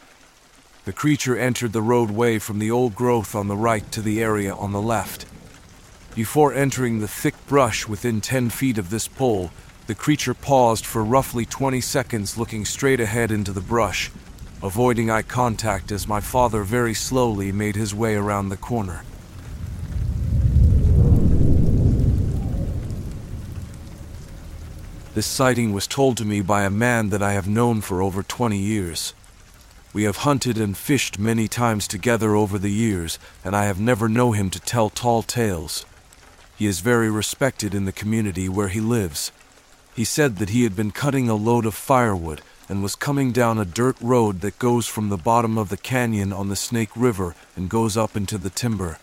The 0.85 0.91
creature 0.91 1.37
entered 1.37 1.71
the 1.71 1.81
roadway 1.81 2.39
from 2.39 2.59
the 2.59 2.69
old 2.69 2.93
growth 2.93 3.35
on 3.35 3.47
the 3.47 3.55
right 3.55 3.89
to 3.93 4.01
the 4.01 4.21
area 4.21 4.53
on 4.53 4.73
the 4.73 4.81
left. 4.81 5.25
Before 6.13 6.53
entering 6.53 6.99
the 6.99 7.07
thick 7.07 7.35
brush 7.47 7.87
within 7.87 8.19
10 8.19 8.49
feet 8.49 8.77
of 8.77 8.89
this 8.89 9.07
pole, 9.07 9.49
the 9.87 9.95
creature 9.95 10.33
paused 10.33 10.85
for 10.85 11.03
roughly 11.03 11.45
20 11.45 11.79
seconds 11.81 12.37
looking 12.37 12.65
straight 12.65 12.99
ahead 12.99 13.31
into 13.31 13.51
the 13.53 13.61
brush, 13.61 14.11
avoiding 14.61 15.09
eye 15.09 15.21
contact 15.21 15.91
as 15.91 16.07
my 16.07 16.19
father 16.19 16.63
very 16.63 16.93
slowly 16.93 17.51
made 17.51 17.75
his 17.75 17.95
way 17.95 18.15
around 18.15 18.49
the 18.49 18.57
corner. 18.57 19.03
This 25.13 25.27
sighting 25.27 25.73
was 25.73 25.85
told 25.85 26.17
to 26.17 26.25
me 26.25 26.41
by 26.41 26.63
a 26.63 26.71
man 26.71 27.09
that 27.09 27.21
I 27.21 27.33
have 27.33 27.47
known 27.47 27.81
for 27.81 28.01
over 28.01 28.23
20 28.23 28.57
years. 28.57 29.13
We 29.93 30.05
have 30.05 30.17
hunted 30.17 30.57
and 30.57 30.75
fished 30.75 31.19
many 31.19 31.47
times 31.47 31.87
together 31.87 32.35
over 32.35 32.57
the 32.57 32.71
years, 32.71 33.19
and 33.45 33.55
I 33.55 33.65
have 33.65 33.79
never 33.79 34.09
known 34.09 34.33
him 34.33 34.49
to 34.49 34.59
tell 34.59 34.89
tall 34.89 35.21
tales. 35.21 35.85
He 36.57 36.65
is 36.65 36.79
very 36.79 37.11
respected 37.11 37.75
in 37.75 37.85
the 37.85 37.91
community 37.91 38.49
where 38.49 38.69
he 38.69 38.79
lives. 38.79 39.31
He 39.95 40.03
said 40.03 40.37
that 40.37 40.49
he 40.49 40.63
had 40.63 40.75
been 40.75 40.89
cutting 40.89 41.29
a 41.29 41.35
load 41.35 41.67
of 41.67 41.75
firewood 41.75 42.41
and 42.67 42.81
was 42.81 42.95
coming 42.95 43.31
down 43.31 43.59
a 43.59 43.65
dirt 43.65 43.97
road 44.01 44.41
that 44.41 44.57
goes 44.57 44.87
from 44.87 45.09
the 45.09 45.17
bottom 45.17 45.59
of 45.59 45.69
the 45.69 45.77
canyon 45.77 46.33
on 46.33 46.49
the 46.49 46.55
Snake 46.55 46.89
River 46.95 47.35
and 47.55 47.69
goes 47.69 47.95
up 47.95 48.17
into 48.17 48.39
the 48.39 48.49
timber. 48.49 48.97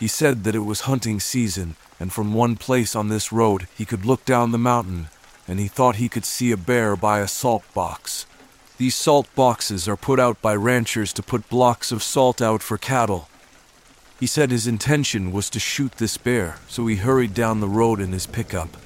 He 0.00 0.08
said 0.08 0.44
that 0.44 0.54
it 0.54 0.60
was 0.60 0.82
hunting 0.82 1.20
season, 1.20 1.76
and 2.00 2.14
from 2.14 2.32
one 2.32 2.56
place 2.56 2.96
on 2.96 3.08
this 3.08 3.30
road 3.30 3.68
he 3.76 3.84
could 3.84 4.06
look 4.06 4.24
down 4.24 4.52
the 4.52 4.58
mountain, 4.58 5.08
and 5.48 5.58
he 5.58 5.66
thought 5.66 5.96
he 5.96 6.08
could 6.08 6.24
see 6.24 6.52
a 6.52 6.56
bear 6.56 6.94
by 6.94 7.20
a 7.20 7.26
salt 7.26 7.64
box. 7.74 8.26
These 8.76 8.94
salt 8.94 9.26
boxes 9.34 9.88
are 9.88 9.96
put 9.96 10.20
out 10.20 10.40
by 10.40 10.54
ranchers 10.54 11.12
to 11.14 11.22
put 11.22 11.48
blocks 11.48 11.90
of 11.90 12.02
salt 12.02 12.40
out 12.40 12.62
for 12.62 12.78
cattle. 12.78 13.28
He 14.20 14.26
said 14.26 14.50
his 14.50 14.66
intention 14.66 15.32
was 15.32 15.48
to 15.50 15.58
shoot 15.58 15.92
this 15.92 16.16
bear, 16.18 16.58
so 16.68 16.86
he 16.86 16.96
hurried 16.96 17.34
down 17.34 17.60
the 17.60 17.68
road 17.68 18.00
in 18.00 18.12
his 18.12 18.26
pickup. 18.26 18.76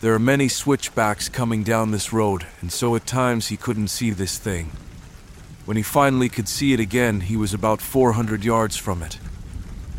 There 0.00 0.14
are 0.14 0.18
many 0.18 0.48
switchbacks 0.48 1.28
coming 1.28 1.62
down 1.62 1.90
this 1.90 2.12
road, 2.12 2.46
and 2.60 2.72
so 2.72 2.96
at 2.96 3.06
times 3.06 3.48
he 3.48 3.56
couldn't 3.56 3.88
see 3.88 4.10
this 4.10 4.38
thing. 4.38 4.72
When 5.66 5.76
he 5.76 5.82
finally 5.82 6.28
could 6.28 6.48
see 6.48 6.72
it 6.72 6.80
again, 6.80 7.20
he 7.20 7.36
was 7.36 7.54
about 7.54 7.80
400 7.80 8.44
yards 8.44 8.76
from 8.76 9.02
it. 9.02 9.18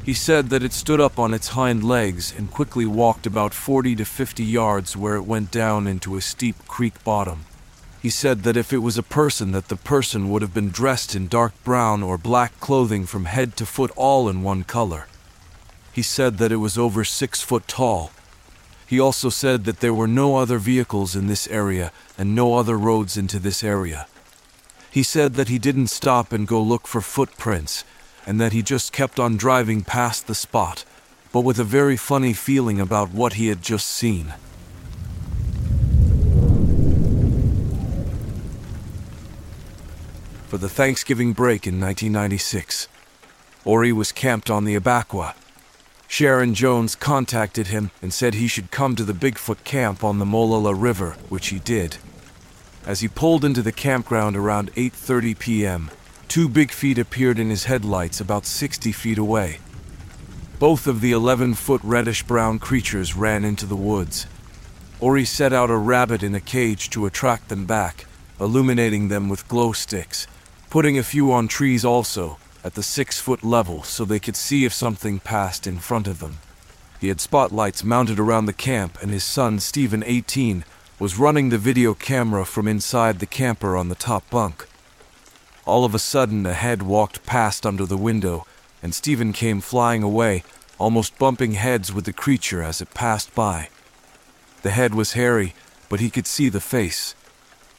He 0.04 0.14
said 0.16 0.50
that 0.50 0.64
it 0.64 0.74
stood 0.74 1.00
up 1.00 1.20
on 1.20 1.34
its 1.34 1.50
hind 1.50 1.84
legs 1.84 2.34
and 2.36 2.50
quickly 2.50 2.86
walked 2.88 3.28
about 3.28 3.54
40 3.54 3.96
to 3.98 4.06
50 4.06 4.44
yards 4.44 4.98
where 4.98 5.16
it 5.16 5.26
went 5.26 5.52
down 5.52 5.86
into 5.86 6.16
a 6.16 6.22
steep 6.22 6.56
creek 6.68 7.04
bottom. 7.04 7.46
He 8.02 8.10
said 8.10 8.42
that 8.42 8.58
if 8.58 8.74
it 8.74 8.80
was 8.80 8.98
a 8.98 9.04
person 9.04 9.52
that 9.52 9.68
the 9.68 9.76
person 9.76 10.30
would 10.30 10.42
have 10.42 10.56
been 10.56 10.70
dressed 10.70 11.16
in 11.16 11.28
dark 11.28 11.54
brown 11.64 12.02
or 12.02 12.18
black 12.18 12.60
clothing 12.60 13.06
from 13.06 13.26
head 13.26 13.56
to 13.58 13.66
foot 13.66 13.92
all 13.96 14.28
in 14.28 14.42
one 14.42 14.64
color. 14.64 15.06
He 15.94 16.02
said 16.02 16.40
that 16.40 16.52
it 16.52 16.56
was 16.56 16.80
over 16.80 17.04
6 17.04 17.42
foot 17.42 17.68
tall. 17.68 18.10
He 18.88 19.00
also 19.00 19.30
said 19.30 19.66
that 19.66 19.82
there 19.82 19.94
were 19.94 20.08
no 20.08 20.38
other 20.38 20.58
vehicles 20.58 21.16
in 21.16 21.28
this 21.28 21.48
area 21.48 21.92
and 22.18 22.34
no 22.34 22.56
other 22.56 22.78
roads 22.78 23.18
into 23.18 23.38
this 23.38 23.64
area. 23.64 24.08
He 24.90 25.04
said 25.04 25.36
that 25.36 25.48
he 25.48 25.60
didn't 25.60 25.88
stop 25.88 26.34
and 26.34 26.48
go 26.48 26.60
look 26.60 26.88
for 26.88 27.02
footprints 27.02 27.84
and 28.26 28.40
that 28.40 28.54
he 28.54 28.62
just 28.62 28.92
kept 28.92 29.20
on 29.20 29.38
driving 29.38 29.84
past 29.84 30.28
the 30.28 30.36
spot, 30.36 30.86
but 31.32 31.42
with 31.42 31.60
a 31.60 31.64
very 31.64 31.98
funny 31.98 32.34
feeling 32.34 32.80
about 32.80 33.12
what 33.12 33.34
he 33.34 33.48
had 33.48 33.62
just 33.62 33.88
seen. 33.88 34.34
for 40.52 40.58
the 40.58 40.68
Thanksgiving 40.68 41.32
break 41.32 41.66
in 41.66 41.80
1996. 41.80 42.90
Ori 43.64 43.94
was 43.94 44.12
camped 44.12 44.50
on 44.50 44.66
the 44.66 44.78
Abiqua. 44.78 45.34
Sharon 46.10 46.54
Jones 46.54 46.94
contacted 46.94 47.68
him 47.68 47.92
and 48.02 48.14
said 48.14 48.34
he 48.34 48.50
should 48.50 48.70
come 48.70 48.98
to 48.98 49.06
the 49.06 49.14
Bigfoot 49.14 49.64
camp 49.64 50.04
on 50.04 50.20
the 50.20 50.26
Molalla 50.26 50.76
River, 50.76 51.12
which 51.30 51.48
he 51.48 51.60
did. 51.60 52.00
As 52.86 53.00
he 53.00 53.08
pulled 53.08 53.46
into 53.46 53.62
the 53.62 53.72
campground 53.72 54.36
around 54.36 54.74
8:30 54.74 55.40
p.m., 55.40 55.90
two 56.32 56.50
big 56.50 56.72
feet 56.72 56.98
appeared 56.98 57.38
in 57.38 57.50
his 57.50 57.66
headlights 57.66 58.20
about 58.20 58.46
60 58.46 58.92
feet 58.92 59.18
away. 59.18 59.60
Both 60.60 60.88
of 60.88 61.02
the 61.02 61.12
11-foot 61.12 61.82
reddish-brown 61.84 62.60
creatures 62.60 63.16
ran 63.16 63.44
into 63.44 63.66
the 63.66 63.76
woods. 63.76 64.26
Ori 65.00 65.26
set 65.26 65.54
out 65.54 65.70
a 65.70 65.78
rabbit 65.78 66.24
in 66.24 66.34
a 66.34 66.40
cage 66.40 66.90
to 66.92 67.06
attract 67.06 67.50
them 67.50 67.66
back, 67.66 68.06
illuminating 68.40 69.10
them 69.10 69.30
with 69.30 69.48
glow 69.48 69.74
sticks 69.74 70.26
putting 70.72 70.98
a 70.98 71.04
few 71.04 71.34
on 71.34 71.50
trees 71.50 71.84
also, 71.84 72.38
at 72.64 72.76
the 72.76 72.82
six 72.82 73.20
foot 73.20 73.44
level 73.44 73.84
so 73.84 74.06
they 74.06 74.20
could 74.20 74.38
see 74.38 74.64
if 74.64 74.74
something 74.74 75.20
passed 75.20 75.68
in 75.68 75.78
front 75.78 76.08
of 76.08 76.20
them. 76.20 76.38
He 77.02 77.10
had 77.10 77.20
spotlights 77.20 77.84
mounted 77.84 78.20
around 78.20 78.46
the 78.46 78.54
camp, 78.54 78.98
and 79.02 79.12
his 79.12 79.26
son, 79.26 79.60
Stephen, 79.60 80.02
18, 80.06 80.64
was 80.98 81.20
running 81.20 81.50
the 81.50 81.58
video 81.58 81.94
camera 81.94 82.46
from 82.46 82.70
inside 82.70 83.20
the 83.20 83.26
camper 83.26 83.76
on 83.76 83.90
the 83.90 83.96
top 83.96 84.30
bunk. 84.30 84.66
All 85.66 85.86
of 85.86 85.94
a 85.94 86.00
sudden, 86.00 86.46
a 86.46 86.54
head 86.54 86.82
walked 86.82 87.26
past 87.26 87.66
under 87.66 87.86
the 87.86 87.98
window, 87.98 88.46
and 88.82 88.96
Stephen 88.96 89.32
came 89.32 89.62
flying 89.62 90.02
away, 90.02 90.44
almost 90.80 91.20
bumping 91.20 91.54
heads 91.54 91.94
with 91.94 92.06
the 92.06 92.14
creature 92.14 92.64
as 92.64 92.82
it 92.82 92.96
passed 92.96 93.36
by. 93.36 93.70
The 94.64 94.72
head 94.72 94.96
was 94.96 95.14
hairy, 95.14 95.54
but 95.88 96.00
he 96.00 96.10
could 96.10 96.26
see 96.26 96.50
the 96.50 96.60
face. 96.60 97.14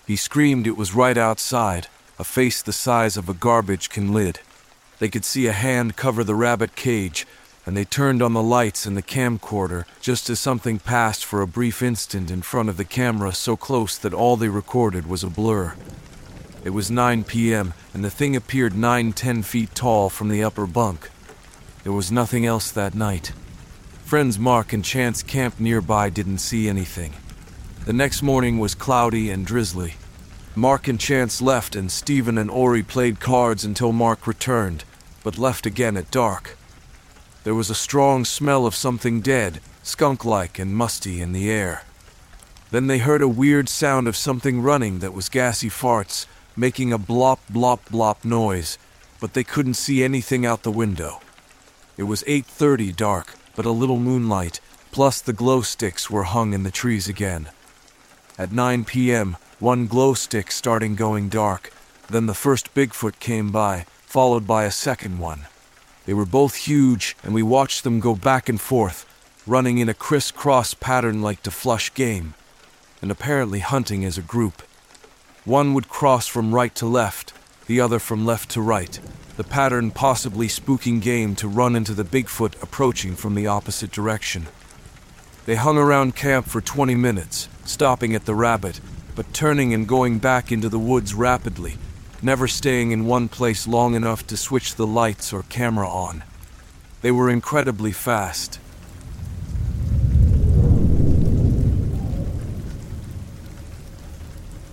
He 0.06 0.14
screamed 0.14 0.66
it 0.66 0.76
was 0.76 0.94
right 0.94 1.18
outside, 1.18 1.88
a 2.18 2.24
face 2.24 2.62
the 2.62 2.72
size 2.72 3.16
of 3.16 3.28
a 3.28 3.34
garbage 3.34 3.88
can 3.90 4.12
lid. 4.12 4.38
They 5.00 5.08
could 5.08 5.24
see 5.24 5.48
a 5.48 5.52
hand 5.52 5.96
cover 5.96 6.22
the 6.22 6.36
rabbit 6.36 6.76
cage, 6.76 7.26
and 7.66 7.76
they 7.76 7.84
turned 7.84 8.22
on 8.22 8.32
the 8.32 8.42
lights 8.42 8.86
in 8.86 8.94
the 8.94 9.02
camcorder 9.02 9.84
just 10.00 10.30
as 10.30 10.38
something 10.38 10.78
passed 10.78 11.24
for 11.24 11.42
a 11.42 11.46
brief 11.48 11.82
instant 11.82 12.30
in 12.30 12.42
front 12.42 12.68
of 12.68 12.76
the 12.76 12.84
camera 12.84 13.32
so 13.32 13.56
close 13.56 13.98
that 13.98 14.14
all 14.14 14.36
they 14.36 14.48
recorded 14.48 15.06
was 15.06 15.24
a 15.24 15.30
blur. 15.30 15.74
It 16.64 16.70
was 16.70 16.90
9 16.90 17.24
p.m., 17.24 17.74
and 17.92 18.04
the 18.04 18.10
thing 18.10 18.36
appeared 18.36 18.76
9 18.76 19.12
10 19.12 19.42
feet 19.42 19.74
tall 19.74 20.08
from 20.08 20.28
the 20.28 20.44
upper 20.44 20.66
bunk. 20.66 21.10
There 21.82 21.92
was 21.92 22.12
nothing 22.12 22.46
else 22.46 22.70
that 22.70 22.94
night. 22.94 23.32
Friends 24.04 24.38
Mark 24.38 24.72
and 24.72 24.84
Chance 24.84 25.24
camped 25.24 25.58
nearby 25.58 26.08
didn't 26.08 26.38
see 26.38 26.68
anything. 26.68 27.14
The 27.84 27.92
next 27.92 28.22
morning 28.22 28.58
was 28.58 28.76
cloudy 28.76 29.30
and 29.30 29.44
drizzly. 29.44 29.94
Mark 30.54 30.86
and 30.86 31.00
Chance 31.00 31.42
left, 31.42 31.74
and 31.74 31.90
Stephen 31.90 32.38
and 32.38 32.50
Ori 32.50 32.84
played 32.84 33.18
cards 33.18 33.64
until 33.64 33.90
Mark 33.90 34.26
returned, 34.26 34.84
but 35.24 35.38
left 35.38 35.66
again 35.66 35.96
at 35.96 36.12
dark. 36.12 36.56
There 37.42 37.56
was 37.56 37.70
a 37.70 37.74
strong 37.74 38.24
smell 38.24 38.66
of 38.66 38.76
something 38.76 39.20
dead, 39.20 39.60
skunk 39.82 40.24
like 40.24 40.60
and 40.60 40.76
musty, 40.76 41.20
in 41.20 41.32
the 41.32 41.50
air. 41.50 41.82
Then 42.70 42.86
they 42.86 42.98
heard 42.98 43.20
a 43.20 43.28
weird 43.28 43.68
sound 43.68 44.06
of 44.06 44.16
something 44.16 44.62
running 44.62 45.00
that 45.00 45.12
was 45.12 45.28
gassy 45.28 45.68
farts, 45.68 46.26
making 46.56 46.92
a 46.92 46.98
blop 46.98 47.38
blop 47.50 47.80
blop 47.90 48.24
noise, 48.24 48.78
but 49.20 49.34
they 49.34 49.44
couldn't 49.44 49.74
see 49.74 50.02
anything 50.02 50.44
out 50.44 50.62
the 50.62 50.70
window. 50.70 51.20
It 51.96 52.04
was 52.04 52.24
8:30 52.26 52.92
dark, 52.96 53.34
but 53.54 53.66
a 53.66 53.70
little 53.70 53.98
moonlight, 53.98 54.60
plus 54.90 55.20
the 55.20 55.32
glow 55.32 55.62
sticks 55.62 56.10
were 56.10 56.24
hung 56.24 56.52
in 56.52 56.62
the 56.62 56.70
trees 56.70 57.08
again. 57.08 57.48
At 58.38 58.52
9 58.52 58.84
p.m., 58.84 59.36
one 59.58 59.86
glow 59.86 60.14
stick 60.14 60.50
starting 60.50 60.96
going 60.96 61.28
dark. 61.28 61.72
Then 62.08 62.26
the 62.26 62.34
first 62.34 62.74
Bigfoot 62.74 63.20
came 63.20 63.50
by, 63.50 63.86
followed 64.06 64.46
by 64.46 64.64
a 64.64 64.70
second 64.70 65.18
one. 65.18 65.46
They 66.04 66.14
were 66.14 66.26
both 66.26 66.56
huge, 66.56 67.16
and 67.22 67.32
we 67.32 67.42
watched 67.42 67.84
them 67.84 68.00
go 68.00 68.14
back 68.16 68.48
and 68.48 68.60
forth, 68.60 69.06
running 69.46 69.78
in 69.78 69.88
a 69.88 69.94
crisscross 69.94 70.74
pattern 70.74 71.22
like 71.22 71.42
to 71.44 71.50
flush 71.50 71.94
game, 71.94 72.34
and 73.00 73.10
apparently 73.10 73.60
hunting 73.60 74.04
as 74.04 74.18
a 74.18 74.22
group. 74.22 74.62
One 75.44 75.74
would 75.74 75.88
cross 75.88 76.26
from 76.26 76.54
right 76.54 76.74
to 76.76 76.86
left, 76.86 77.32
the 77.66 77.80
other 77.80 77.98
from 77.98 78.24
left 78.24 78.50
to 78.50 78.60
right, 78.60 78.98
the 79.36 79.44
pattern 79.44 79.90
possibly 79.90 80.48
spooking 80.48 81.00
game 81.00 81.34
to 81.36 81.48
run 81.48 81.76
into 81.76 81.94
the 81.94 82.04
Bigfoot 82.04 82.62
approaching 82.62 83.16
from 83.16 83.34
the 83.34 83.46
opposite 83.46 83.90
direction. 83.90 84.46
They 85.46 85.56
hung 85.56 85.78
around 85.78 86.14
camp 86.14 86.46
for 86.46 86.60
20 86.60 86.94
minutes, 86.94 87.48
stopping 87.64 88.14
at 88.14 88.24
the 88.24 88.34
rabbit 88.34 88.80
but 89.14 89.32
turning 89.34 89.74
and 89.74 89.86
going 89.86 90.18
back 90.18 90.50
into 90.50 90.68
the 90.68 90.78
woods 90.78 91.14
rapidly, 91.14 91.76
never 92.22 92.48
staying 92.48 92.92
in 92.92 93.06
one 93.06 93.28
place 93.28 93.66
long 93.66 93.94
enough 93.94 94.26
to 94.26 94.36
switch 94.36 94.74
the 94.74 94.86
lights 94.86 95.32
or 95.32 95.42
camera 95.44 95.88
on. 95.88 96.24
They 97.02 97.10
were 97.10 97.28
incredibly 97.28 97.92
fast. 97.92 98.58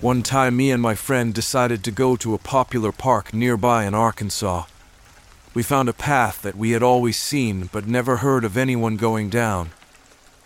One 0.01 0.23
time, 0.23 0.55
me 0.55 0.71
and 0.71 0.81
my 0.81 0.95
friend 0.95 1.33
decided 1.33 1.83
to 1.83 1.91
go 1.91 2.15
to 2.15 2.33
a 2.33 2.37
popular 2.37 2.93
park 2.93 3.33
nearby 3.33 3.83
in 3.83 3.93
Arkansas. 3.93 4.63
We 5.53 5.61
found 5.61 5.89
a 5.89 5.93
path 5.93 6.41
that 6.41 6.55
we 6.55 6.71
had 6.71 6.81
always 6.81 7.17
seen 7.17 7.69
but 7.73 7.85
never 7.85 8.17
heard 8.17 8.45
of 8.45 8.55
anyone 8.55 8.95
going 8.95 9.29
down. 9.29 9.71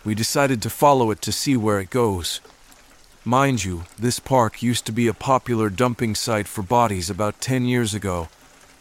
We 0.04 0.16
decided 0.16 0.60
to 0.64 0.72
follow 0.72 1.12
it 1.12 1.22
to 1.22 1.32
see 1.32 1.56
where 1.56 1.80
it 1.80 1.92
goes. 1.92 2.42
Mind 3.24 3.64
you, 3.64 3.84
this 4.00 4.20
park 4.20 4.64
used 4.64 4.88
to 4.88 4.92
be 4.92 5.08
a 5.08 5.14
popular 5.14 5.70
dumping 5.70 6.16
site 6.16 6.48
for 6.48 6.64
bodies 6.64 7.12
about 7.12 7.40
10 7.40 7.66
years 7.66 7.94
ago, 7.94 8.30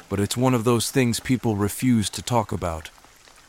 but 0.09 0.21
it's 0.21 0.39
one 0.39 0.55
of 0.55 0.65
those 0.65 0.91
things 0.91 1.21
people 1.21 1.55
refuse 1.55 2.09
to 2.09 2.23
talk 2.23 2.51
about. 2.51 2.89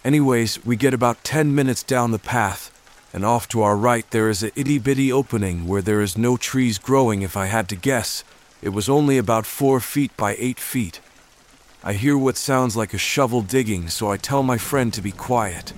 Anyways, 0.03 0.65
we 0.65 0.75
get 0.75 0.93
about 0.93 1.23
10 1.23 1.55
minutes 1.55 1.83
down 1.83 2.11
the 2.11 2.19
path, 2.19 2.69
and 3.13 3.23
off 3.23 3.47
to 3.49 3.61
our 3.61 3.77
right 3.77 4.09
there 4.09 4.29
is 4.29 4.41
a 4.41 4.59
itty 4.59 4.79
bitty 4.79 5.11
opening 5.11 5.67
where 5.67 5.83
there 5.83 6.01
is 6.01 6.17
no 6.17 6.35
trees 6.35 6.79
growing 6.79 7.21
if 7.21 7.37
I 7.37 7.45
had 7.45 7.69
to 7.69 7.75
guess. 7.75 8.23
It 8.61 8.69
was 8.69 8.89
only 8.89 9.17
about 9.19 9.45
4 9.45 9.79
feet 9.79 10.17
by 10.17 10.35
8 10.39 10.59
feet. 10.59 10.99
I 11.83 11.93
hear 11.93 12.17
what 12.17 12.37
sounds 12.37 12.75
like 12.75 12.93
a 12.93 12.97
shovel 12.97 13.41
digging, 13.41 13.89
so 13.89 14.09
I 14.09 14.17
tell 14.17 14.41
my 14.41 14.57
friend 14.57 14.91
to 14.93 15.01
be 15.01 15.11
quiet. 15.11 15.73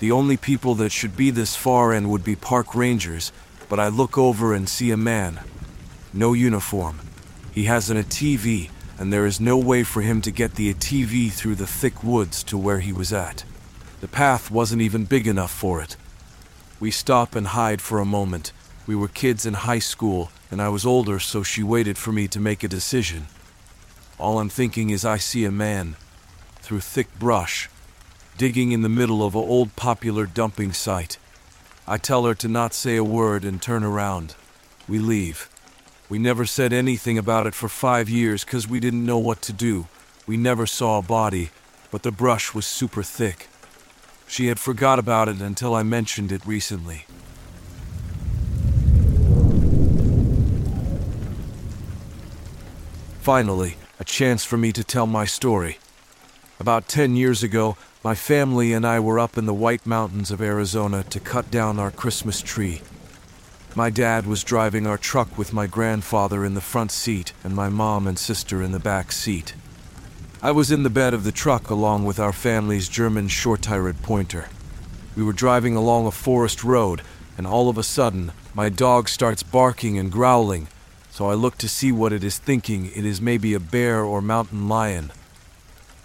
The 0.00 0.12
only 0.12 0.36
people 0.36 0.74
that 0.76 0.92
should 0.92 1.16
be 1.16 1.30
this 1.30 1.56
far 1.56 1.94
in 1.94 2.10
would 2.10 2.24
be 2.24 2.36
park 2.36 2.74
rangers, 2.74 3.32
but 3.68 3.80
I 3.80 3.88
look 3.88 4.18
over 4.18 4.52
and 4.52 4.68
see 4.68 4.90
a 4.90 4.96
man. 4.96 5.40
No 6.12 6.32
uniform. 6.32 7.00
He 7.52 7.64
has 7.64 7.88
an 7.90 7.96
ATV, 7.96 8.70
and 8.98 9.12
there 9.12 9.24
is 9.24 9.40
no 9.40 9.56
way 9.56 9.82
for 9.84 10.02
him 10.02 10.20
to 10.22 10.30
get 10.30 10.56
the 10.56 10.74
ATV 10.74 11.32
through 11.32 11.54
the 11.54 11.66
thick 11.66 12.02
woods 12.02 12.42
to 12.44 12.58
where 12.58 12.80
he 12.80 12.92
was 12.92 13.12
at. 13.12 13.44
The 14.00 14.08
path 14.08 14.50
wasn't 14.50 14.82
even 14.82 15.04
big 15.04 15.26
enough 15.26 15.52
for 15.52 15.80
it. 15.80 15.96
We 16.80 16.90
stop 16.90 17.36
and 17.36 17.48
hide 17.48 17.82
for 17.82 18.00
a 18.00 18.06
moment. 18.06 18.52
We 18.86 18.96
were 18.96 19.08
kids 19.08 19.44
in 19.44 19.52
high 19.52 19.80
school, 19.80 20.30
and 20.50 20.62
I 20.62 20.70
was 20.70 20.86
older, 20.86 21.18
so 21.18 21.42
she 21.42 21.62
waited 21.62 21.98
for 21.98 22.10
me 22.10 22.26
to 22.28 22.40
make 22.40 22.64
a 22.64 22.68
decision. 22.68 23.26
All 24.18 24.38
I'm 24.38 24.48
thinking 24.48 24.88
is 24.88 25.04
I 25.04 25.18
see 25.18 25.44
a 25.44 25.50
man, 25.50 25.96
through 26.62 26.80
thick 26.80 27.18
brush, 27.18 27.68
digging 28.38 28.72
in 28.72 28.80
the 28.80 28.88
middle 28.88 29.22
of 29.22 29.34
an 29.34 29.42
old 29.42 29.76
popular 29.76 30.24
dumping 30.24 30.72
site. 30.72 31.18
I 31.86 31.98
tell 31.98 32.24
her 32.24 32.34
to 32.36 32.48
not 32.48 32.72
say 32.72 32.96
a 32.96 33.04
word 33.04 33.44
and 33.44 33.60
turn 33.60 33.84
around. 33.84 34.34
We 34.88 34.98
leave. 34.98 35.50
We 36.08 36.18
never 36.18 36.46
said 36.46 36.72
anything 36.72 37.18
about 37.18 37.46
it 37.46 37.54
for 37.54 37.68
five 37.68 38.08
years 38.08 38.42
because 38.42 38.66
we 38.66 38.80
didn't 38.80 39.04
know 39.04 39.18
what 39.18 39.42
to 39.42 39.52
do. 39.52 39.86
We 40.26 40.38
never 40.38 40.64
saw 40.64 40.98
a 40.98 41.02
body, 41.02 41.50
but 41.90 42.04
the 42.04 42.10
brush 42.10 42.54
was 42.54 42.64
super 42.64 43.02
thick. 43.02 43.49
She 44.30 44.46
had 44.46 44.60
forgot 44.60 45.00
about 45.00 45.28
it 45.28 45.40
until 45.40 45.74
I 45.74 45.82
mentioned 45.82 46.30
it 46.30 46.46
recently. 46.46 47.04
Finally, 53.20 53.74
a 53.98 54.04
chance 54.04 54.44
for 54.44 54.56
me 54.56 54.70
to 54.70 54.84
tell 54.84 55.08
my 55.08 55.24
story. 55.24 55.78
About 56.60 56.86
10 56.86 57.16
years 57.16 57.42
ago, 57.42 57.76
my 58.04 58.14
family 58.14 58.72
and 58.72 58.86
I 58.86 59.00
were 59.00 59.18
up 59.18 59.36
in 59.36 59.46
the 59.46 59.52
White 59.52 59.84
Mountains 59.84 60.30
of 60.30 60.40
Arizona 60.40 61.02
to 61.10 61.18
cut 61.18 61.50
down 61.50 61.80
our 61.80 61.90
Christmas 61.90 62.40
tree. 62.40 62.82
My 63.74 63.90
dad 63.90 64.28
was 64.28 64.44
driving 64.44 64.86
our 64.86 64.96
truck 64.96 65.36
with 65.36 65.52
my 65.52 65.66
grandfather 65.66 66.44
in 66.44 66.54
the 66.54 66.60
front 66.60 66.92
seat 66.92 67.32
and 67.42 67.56
my 67.56 67.68
mom 67.68 68.06
and 68.06 68.16
sister 68.16 68.62
in 68.62 68.70
the 68.70 68.78
back 68.78 69.10
seat. 69.10 69.54
I 70.42 70.52
was 70.52 70.70
in 70.70 70.84
the 70.84 70.88
bed 70.88 71.12
of 71.12 71.24
the 71.24 71.32
truck 71.32 71.68
along 71.68 72.06
with 72.06 72.18
our 72.18 72.32
family's 72.32 72.88
German 72.88 73.28
shorthaired 73.28 74.00
pointer. 74.00 74.48
We 75.14 75.22
were 75.22 75.34
driving 75.34 75.76
along 75.76 76.06
a 76.06 76.10
forest 76.10 76.64
road, 76.64 77.02
and 77.36 77.46
all 77.46 77.68
of 77.68 77.76
a 77.76 77.82
sudden, 77.82 78.32
my 78.54 78.70
dog 78.70 79.10
starts 79.10 79.42
barking 79.42 79.98
and 79.98 80.10
growling, 80.10 80.68
so 81.10 81.28
I 81.28 81.34
look 81.34 81.58
to 81.58 81.68
see 81.68 81.92
what 81.92 82.14
it 82.14 82.24
is 82.24 82.38
thinking 82.38 82.86
it 82.86 83.04
is 83.04 83.20
maybe 83.20 83.52
a 83.52 83.60
bear 83.60 84.02
or 84.02 84.22
mountain 84.22 84.66
lion. 84.66 85.12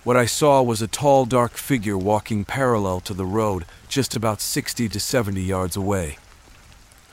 What 0.03 0.17
I 0.17 0.25
saw 0.25 0.61
was 0.61 0.81
a 0.81 0.87
tall, 0.87 1.25
dark 1.25 1.53
figure 1.53 1.97
walking 1.97 2.43
parallel 2.43 2.99
to 3.01 3.13
the 3.13 3.25
road, 3.25 3.63
just 3.87 4.17
about 4.17 4.41
60 4.41 4.89
to 4.89 4.99
70 4.99 5.41
yards 5.41 5.77
away. 5.77 6.17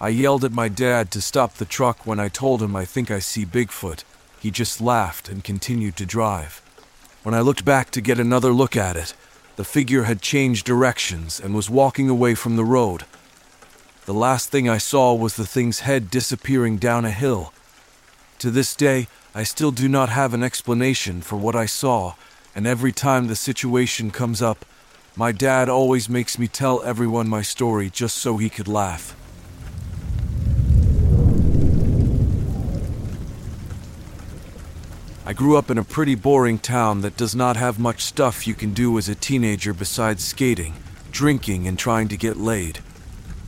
I 0.00 0.08
yelled 0.08 0.44
at 0.44 0.50
my 0.50 0.66
dad 0.66 1.12
to 1.12 1.20
stop 1.20 1.54
the 1.54 1.66
truck 1.66 2.04
when 2.04 2.18
I 2.18 2.28
told 2.28 2.61
him 2.61 2.74
I 2.74 2.85
think 2.85 3.12
I 3.12 3.20
see 3.20 3.46
Bigfoot. 3.46 4.02
He 4.40 4.50
just 4.50 4.80
laughed 4.80 5.28
and 5.28 5.44
continued 5.44 5.96
to 5.98 6.04
drive. 6.04 6.61
When 7.22 7.35
I 7.35 7.40
looked 7.40 7.64
back 7.64 7.90
to 7.92 8.00
get 8.00 8.18
another 8.18 8.52
look 8.52 8.76
at 8.76 8.96
it, 8.96 9.14
the 9.56 9.64
figure 9.64 10.04
had 10.04 10.22
changed 10.22 10.66
directions 10.66 11.38
and 11.38 11.54
was 11.54 11.70
walking 11.70 12.08
away 12.08 12.35
from 12.35 12.56
the 12.56 12.64
road. 12.64 13.04
The 14.06 14.14
last 14.14 14.50
thing 14.50 14.68
I 14.68 14.78
saw 14.78 15.14
was 15.14 15.37
the 15.37 15.46
thing's 15.46 15.80
head 15.80 16.11
disappearing 16.11 16.78
down 16.78 17.04
a 17.04 17.11
hill. 17.11 17.52
To 18.40 18.50
this 18.50 18.74
day, 18.74 19.06
I 19.35 19.44
still 19.44 19.70
do 19.70 19.88
not 19.88 20.08
have 20.08 20.35
an 20.35 20.42
explanation 20.42 21.22
for 21.22 21.37
what 21.37 21.54
I 21.54 21.66
saw 21.66 22.14
and 22.54 22.66
every 22.66 22.92
time 22.92 23.26
the 23.26 23.37
situation 23.37 24.11
comes 24.11 24.42
up, 24.42 24.64
my 25.16 25.32
dad 25.32 25.68
always 25.68 26.08
makes 26.08 26.38
me 26.38 26.48
tell 26.48 26.82
everyone 26.82 27.28
my 27.28 27.42
story 27.42 27.90
just 27.90 28.16
so 28.16 28.37
he 28.37 28.50
could 28.50 28.68
laugh. 28.68 29.16
I 35.24 35.32
grew 35.32 35.56
up 35.56 35.70
in 35.70 35.78
a 35.78 35.85
pretty 35.85 36.16
boring 36.16 36.58
town 36.58 37.02
that 37.02 37.16
does 37.16 37.37
not 37.37 37.56
have 37.56 37.78
much 37.78 38.02
stuff 38.02 38.44
you 38.44 38.54
can 38.54 38.74
do 38.74 38.98
as 38.98 39.08
a 39.08 39.14
teenager 39.14 39.72
besides 39.72 40.24
skating, 40.24 40.74
drinking, 41.12 41.68
and 41.68 41.78
trying 41.78 42.08
to 42.08 42.16
get 42.16 42.38
laid. 42.38 42.80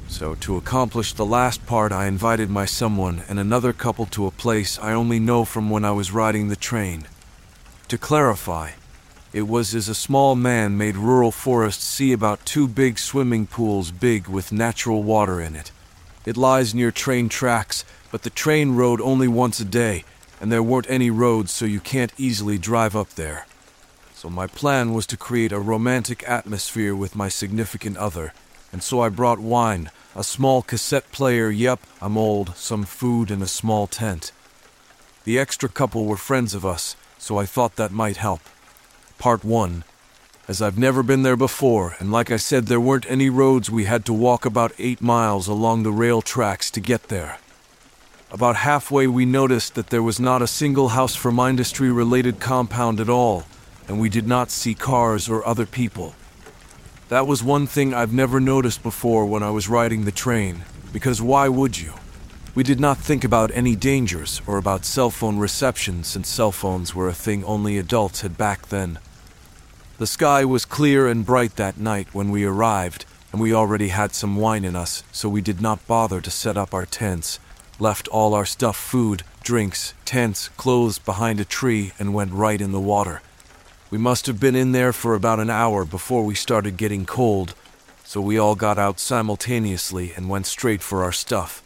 So, 0.06 0.36
to 0.36 0.56
accomplish 0.56 1.12
the 1.12 1.26
last 1.26 1.66
part, 1.66 1.90
I 1.90 2.06
invited 2.06 2.48
my 2.48 2.64
someone 2.64 3.24
and 3.28 3.40
another 3.40 3.72
couple 3.72 4.06
to 4.06 4.26
a 4.26 4.30
place 4.30 4.78
I 4.78 4.92
only 4.92 5.18
know 5.18 5.44
from 5.44 5.68
when 5.68 5.84
I 5.84 5.90
was 5.90 6.12
riding 6.12 6.46
the 6.46 6.54
train. 6.54 7.08
To 7.88 7.98
clarify, 7.98 8.72
it 9.32 9.48
was 9.48 9.74
as 9.74 9.88
a 9.88 9.96
small 9.96 10.36
man 10.36 10.78
made 10.78 10.94
rural 10.96 11.32
forest 11.32 11.82
see 11.82 12.12
about 12.12 12.46
two 12.46 12.68
big 12.68 13.00
swimming 13.00 13.48
pools 13.48 13.90
big 13.90 14.28
with 14.28 14.52
natural 14.52 15.02
water 15.02 15.40
in 15.40 15.56
it. 15.56 15.72
It 16.24 16.36
lies 16.36 16.72
near 16.72 16.92
train 16.92 17.28
tracks, 17.28 17.84
but 18.12 18.22
the 18.22 18.30
train 18.30 18.76
rode 18.76 19.00
only 19.00 19.26
once 19.26 19.58
a 19.58 19.64
day, 19.64 20.04
and 20.40 20.50
there 20.50 20.62
weren't 20.62 20.90
any 20.90 21.10
roads 21.10 21.52
so 21.52 21.64
you 21.64 21.80
can't 21.80 22.12
easily 22.18 22.58
drive 22.58 22.94
up 22.94 23.10
there. 23.10 23.46
So 24.14 24.30
my 24.30 24.46
plan 24.46 24.94
was 24.94 25.06
to 25.08 25.16
create 25.16 25.52
a 25.52 25.60
romantic 25.60 26.26
atmosphere 26.28 26.94
with 26.94 27.16
my 27.16 27.28
significant 27.28 27.96
other, 27.96 28.32
and 28.72 28.82
so 28.82 29.00
I 29.00 29.08
brought 29.08 29.38
wine, 29.38 29.90
a 30.16 30.24
small 30.24 30.62
cassette 30.62 31.12
player, 31.12 31.50
yep, 31.50 31.80
I'm 32.00 32.16
old, 32.16 32.56
some 32.56 32.84
food, 32.84 33.30
and 33.30 33.42
a 33.42 33.46
small 33.46 33.86
tent. 33.86 34.32
The 35.24 35.38
extra 35.38 35.68
couple 35.68 36.06
were 36.06 36.16
friends 36.16 36.54
of 36.54 36.64
us, 36.64 36.96
so 37.18 37.38
I 37.38 37.46
thought 37.46 37.76
that 37.76 37.92
might 37.92 38.16
help. 38.16 38.40
Part 39.18 39.44
1. 39.44 39.84
As 40.46 40.60
I've 40.60 40.76
never 40.76 41.02
been 41.02 41.22
there 41.22 41.36
before, 41.36 41.96
and 41.98 42.12
like 42.12 42.30
I 42.30 42.36
said, 42.36 42.66
there 42.66 42.80
weren't 42.80 43.10
any 43.10 43.30
roads, 43.30 43.70
we 43.70 43.84
had 43.84 44.04
to 44.04 44.12
walk 44.12 44.44
about 44.44 44.72
eight 44.78 45.00
miles 45.00 45.48
along 45.48 45.82
the 45.82 45.92
rail 45.92 46.20
tracks 46.20 46.70
to 46.72 46.80
get 46.80 47.04
there. 47.04 47.38
About 48.34 48.56
halfway, 48.56 49.06
we 49.06 49.26
noticed 49.26 49.76
that 49.76 49.90
there 49.90 50.02
was 50.02 50.18
not 50.18 50.42
a 50.42 50.48
single 50.48 50.88
house 50.88 51.14
from 51.14 51.38
industry 51.38 51.92
related 51.92 52.40
compound 52.40 52.98
at 52.98 53.08
all, 53.08 53.44
and 53.86 54.00
we 54.00 54.08
did 54.08 54.26
not 54.26 54.50
see 54.50 54.74
cars 54.74 55.28
or 55.28 55.46
other 55.46 55.66
people. 55.66 56.16
That 57.10 57.28
was 57.28 57.44
one 57.44 57.68
thing 57.68 57.94
I've 57.94 58.12
never 58.12 58.40
noticed 58.40 58.82
before 58.82 59.24
when 59.24 59.44
I 59.44 59.50
was 59.50 59.68
riding 59.68 60.04
the 60.04 60.10
train, 60.10 60.64
because 60.92 61.22
why 61.22 61.48
would 61.48 61.78
you? 61.78 61.92
We 62.56 62.64
did 62.64 62.80
not 62.80 62.98
think 62.98 63.22
about 63.22 63.52
any 63.54 63.76
dangers 63.76 64.42
or 64.48 64.58
about 64.58 64.84
cell 64.84 65.10
phone 65.10 65.38
reception 65.38 66.02
since 66.02 66.28
cell 66.28 66.50
phones 66.50 66.92
were 66.92 67.06
a 67.06 67.14
thing 67.14 67.44
only 67.44 67.78
adults 67.78 68.22
had 68.22 68.36
back 68.36 68.66
then. 68.66 68.98
The 69.98 70.08
sky 70.08 70.44
was 70.44 70.64
clear 70.64 71.06
and 71.06 71.24
bright 71.24 71.54
that 71.54 71.78
night 71.78 72.08
when 72.12 72.32
we 72.32 72.44
arrived, 72.44 73.04
and 73.30 73.40
we 73.40 73.54
already 73.54 73.88
had 73.90 74.12
some 74.12 74.34
wine 74.34 74.64
in 74.64 74.74
us, 74.74 75.04
so 75.12 75.28
we 75.28 75.40
did 75.40 75.60
not 75.60 75.86
bother 75.86 76.20
to 76.20 76.32
set 76.32 76.56
up 76.56 76.74
our 76.74 76.84
tents, 76.84 77.38
left 77.78 78.08
all 78.08 78.34
our 78.34 78.46
stuff 78.46 78.76
food, 78.76 79.22
drinks, 79.42 79.94
tents, 80.04 80.48
clothes 80.56 80.98
behind 80.98 81.40
a 81.40 81.44
tree, 81.44 81.92
and 81.98 82.14
went 82.14 82.32
right 82.32 82.60
in 82.60 82.72
the 82.72 82.80
water. 82.80 83.20
We 83.90 83.98
must 83.98 84.26
have 84.26 84.40
been 84.40 84.56
in 84.56 84.72
there 84.72 84.92
for 84.92 85.14
about 85.14 85.40
an 85.40 85.50
hour 85.50 85.84
before 85.84 86.24
we 86.24 86.34
started 86.34 86.76
getting 86.76 87.06
cold, 87.06 87.54
so 88.04 88.20
we 88.20 88.38
all 88.38 88.54
got 88.54 88.78
out 88.78 88.98
simultaneously 88.98 90.12
and 90.16 90.28
went 90.28 90.46
straight 90.46 90.82
for 90.82 91.02
our 91.02 91.12
stuff 91.12 91.62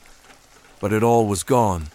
but 0.81 0.93
it 0.93 1.03
all 1.03 1.27
was 1.27 1.43
gone. 1.43 1.89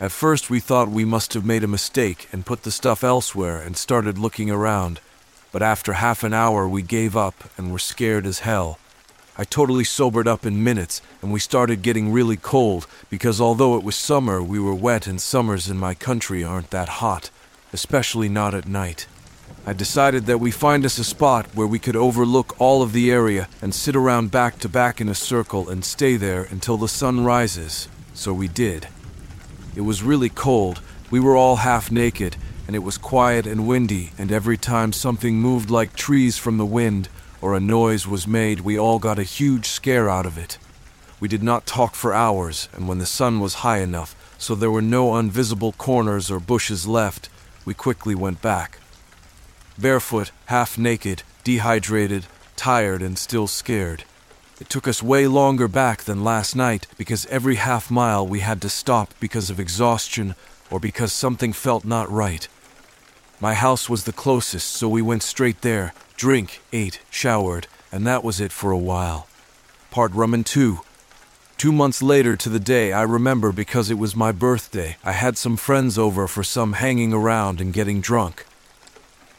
At 0.00 0.12
first, 0.12 0.50
we 0.50 0.60
thought 0.60 0.88
we 0.88 1.04
must 1.04 1.34
have 1.34 1.44
made 1.44 1.62
a 1.62 1.68
mistake 1.68 2.28
and 2.32 2.46
put 2.46 2.64
the 2.64 2.70
stuff 2.70 3.04
elsewhere 3.04 3.60
and 3.60 3.76
started 3.76 4.18
looking 4.18 4.50
around, 4.50 5.00
but 5.52 5.62
after 5.62 5.94
half 5.94 6.24
an 6.24 6.34
hour, 6.34 6.68
we 6.68 6.82
gave 6.82 7.16
up 7.16 7.44
and 7.56 7.70
were 7.70 7.78
scared 7.78 8.26
as 8.26 8.40
hell. 8.40 8.78
I 9.38 9.44
totally 9.44 9.84
sobered 9.84 10.28
up 10.28 10.44
in 10.44 10.62
minutes, 10.62 11.00
and 11.22 11.32
we 11.32 11.40
started 11.40 11.80
getting 11.80 12.12
really 12.12 12.36
cold 12.36 12.86
because 13.08 13.40
although 13.40 13.76
it 13.78 13.82
was 13.82 13.96
summer, 13.96 14.42
we 14.42 14.60
were 14.60 14.74
wet, 14.74 15.06
and 15.06 15.18
summers 15.18 15.70
in 15.70 15.78
my 15.78 15.94
country 15.94 16.44
aren't 16.44 16.70
that 16.70 17.00
hot, 17.00 17.30
especially 17.72 18.28
not 18.28 18.52
at 18.54 18.68
night. 18.68 19.06
I 19.64 19.72
decided 19.72 20.26
that 20.26 20.40
we 20.40 20.50
find 20.50 20.84
us 20.84 20.98
a 20.98 21.04
spot 21.04 21.46
where 21.54 21.66
we 21.66 21.78
could 21.78 21.96
overlook 21.96 22.54
all 22.60 22.82
of 22.82 22.92
the 22.92 23.10
area 23.10 23.48
and 23.62 23.74
sit 23.74 23.96
around 23.96 24.30
back 24.30 24.58
to 24.58 24.68
back 24.68 25.00
in 25.00 25.08
a 25.08 25.14
circle 25.14 25.70
and 25.70 25.82
stay 25.82 26.16
there 26.16 26.42
until 26.50 26.76
the 26.76 26.88
sun 26.88 27.24
rises. 27.24 27.88
So 28.12 28.34
we 28.34 28.48
did. 28.48 28.88
It 29.74 29.82
was 29.82 30.02
really 30.02 30.28
cold. 30.28 30.82
We 31.10 31.20
were 31.20 31.36
all 31.36 31.56
half 31.56 31.90
naked, 31.90 32.36
and 32.66 32.76
it 32.76 32.80
was 32.80 32.98
quiet 32.98 33.46
and 33.46 33.66
windy, 33.66 34.10
and 34.18 34.30
every 34.30 34.58
time 34.58 34.92
something 34.92 35.36
moved 35.36 35.70
like 35.70 35.96
trees 35.96 36.36
from 36.36 36.58
the 36.58 36.66
wind 36.66 37.08
or 37.42 37.54
a 37.54 37.60
noise 37.60 38.06
was 38.06 38.26
made, 38.26 38.60
we 38.60 38.78
all 38.78 38.98
got 38.98 39.18
a 39.18 39.24
huge 39.24 39.66
scare 39.66 40.08
out 40.08 40.24
of 40.24 40.38
it. 40.38 40.56
We 41.20 41.28
did 41.28 41.42
not 41.42 41.66
talk 41.66 41.94
for 41.94 42.14
hours, 42.14 42.68
and 42.72 42.88
when 42.88 42.98
the 42.98 43.06
sun 43.06 43.40
was 43.40 43.62
high 43.66 43.78
enough, 43.78 44.16
so 44.38 44.54
there 44.54 44.70
were 44.70 44.80
no 44.80 45.16
invisible 45.18 45.72
corners 45.72 46.30
or 46.30 46.40
bushes 46.40 46.86
left, 46.86 47.28
we 47.64 47.74
quickly 47.74 48.14
went 48.14 48.40
back. 48.40 48.78
Barefoot, 49.78 50.30
half 50.46 50.78
naked, 50.78 51.22
dehydrated, 51.44 52.26
tired, 52.56 53.02
and 53.02 53.18
still 53.18 53.46
scared. 53.46 54.04
It 54.60 54.68
took 54.68 54.86
us 54.86 55.02
way 55.02 55.26
longer 55.26 55.66
back 55.66 56.04
than 56.04 56.22
last 56.22 56.54
night 56.54 56.86
because 56.96 57.26
every 57.26 57.56
half 57.56 57.90
mile 57.90 58.26
we 58.26 58.40
had 58.40 58.62
to 58.62 58.68
stop 58.68 59.12
because 59.18 59.50
of 59.50 59.58
exhaustion 59.58 60.36
or 60.70 60.78
because 60.78 61.12
something 61.12 61.52
felt 61.52 61.84
not 61.84 62.10
right. 62.10 62.46
My 63.42 63.54
house 63.54 63.90
was 63.90 64.04
the 64.04 64.12
closest, 64.12 64.68
so 64.68 64.88
we 64.88 65.02
went 65.02 65.24
straight 65.24 65.62
there, 65.62 65.94
drink, 66.16 66.62
ate, 66.72 67.00
showered, 67.10 67.66
and 67.90 68.06
that 68.06 68.22
was 68.22 68.40
it 68.40 68.52
for 68.52 68.70
a 68.70 68.78
while. 68.78 69.26
Part 69.90 70.12
rum 70.12 70.32
and 70.32 70.46
two. 70.46 70.82
Two 71.58 71.72
months 71.72 72.00
later 72.02 72.36
to 72.36 72.48
the 72.48 72.60
day, 72.60 72.92
I 72.92 73.02
remember 73.02 73.50
because 73.50 73.90
it 73.90 73.98
was 73.98 74.14
my 74.14 74.30
birthday. 74.30 74.96
I 75.02 75.10
had 75.10 75.36
some 75.36 75.56
friends 75.56 75.98
over 75.98 76.28
for 76.28 76.44
some 76.44 76.74
hanging 76.74 77.12
around 77.12 77.60
and 77.60 77.72
getting 77.72 78.00
drunk. 78.00 78.46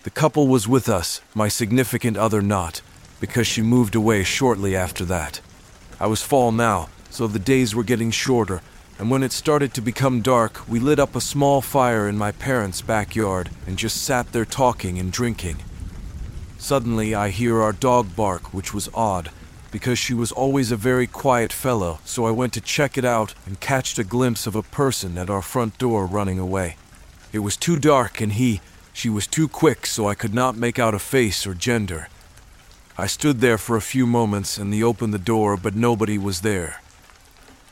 The 0.04 0.10
couple 0.10 0.50
was 0.50 0.68
with 0.68 0.90
us, 0.90 1.22
my 1.34 1.48
significant 1.48 2.18
other 2.18 2.42
not, 2.42 2.82
because 3.22 3.48
she 3.48 3.62
moved 3.62 3.96
away 3.96 4.26
shortly 4.26 4.76
after 4.76 5.06
that. 5.06 5.40
I 5.98 6.08
was 6.08 6.22
fall 6.22 6.52
now, 6.52 6.90
so 7.10 7.26
the 7.26 7.40
days 7.40 7.74
were 7.74 7.86
getting 7.86 8.12
shorter, 8.12 8.62
and 9.00 9.10
when 9.10 9.24
it 9.24 9.32
started 9.32 9.74
to 9.74 9.82
become 9.82 10.22
dark, 10.22 10.68
we 10.68 10.80
lit 10.80 11.00
up 11.00 11.16
a 11.16 11.22
small 11.22 11.62
fire 11.62 12.08
in 12.08 12.18
my 12.18 12.32
parents' 12.32 12.82
backyard 12.82 13.50
and 13.66 13.78
just 13.78 14.02
sat 14.02 14.32
there 14.32 14.46
talking 14.46 15.00
and 15.00 15.12
drinking. 15.12 15.58
Suddenly, 16.58 17.14
I 17.14 17.30
hear 17.30 17.62
our 17.62 17.74
dog 17.74 18.16
bark, 18.16 18.54
which 18.54 18.74
was 18.74 18.90
odd, 18.94 19.32
because 19.72 20.00
she 20.00 20.14
was 20.14 20.32
always 20.32 20.72
a 20.72 20.78
very 20.78 21.08
quiet 21.08 21.52
fellow, 21.52 22.00
so 22.06 22.26
I 22.26 22.32
went 22.32 22.54
to 22.54 22.62
check 22.62 22.98
it 22.98 23.04
out 23.04 23.34
and 23.46 23.60
catched 23.60 24.00
a 24.00 24.04
glimpse 24.04 24.48
of 24.48 24.56
a 24.56 24.64
person 24.64 25.18
at 25.18 25.30
our 25.30 25.42
front 25.42 25.78
door 25.78 26.06
running 26.06 26.40
away. 26.40 26.78
It 27.32 27.40
was 27.40 27.58
too 27.58 27.80
dark, 27.80 28.22
and 28.22 28.34
he, 28.34 28.62
she 28.94 29.10
was 29.10 29.26
too 29.26 29.48
quick, 29.48 29.86
so 29.88 30.08
I 30.08 30.16
could 30.16 30.34
not 30.34 30.56
make 30.56 30.78
out 30.78 30.94
a 30.94 31.00
face 31.00 31.48
or 31.48 31.56
gender. 31.56 32.08
I 32.96 33.08
stood 33.08 33.40
there 33.40 33.58
for 33.58 33.76
a 33.76 33.82
few 33.82 34.06
moments 34.06 34.60
and 34.60 34.72
he 34.72 34.84
opened 34.84 35.16
the 35.16 35.20
door, 35.20 35.58
but 35.58 35.76
nobody 35.76 36.20
was 36.20 36.42
there. 36.42 36.80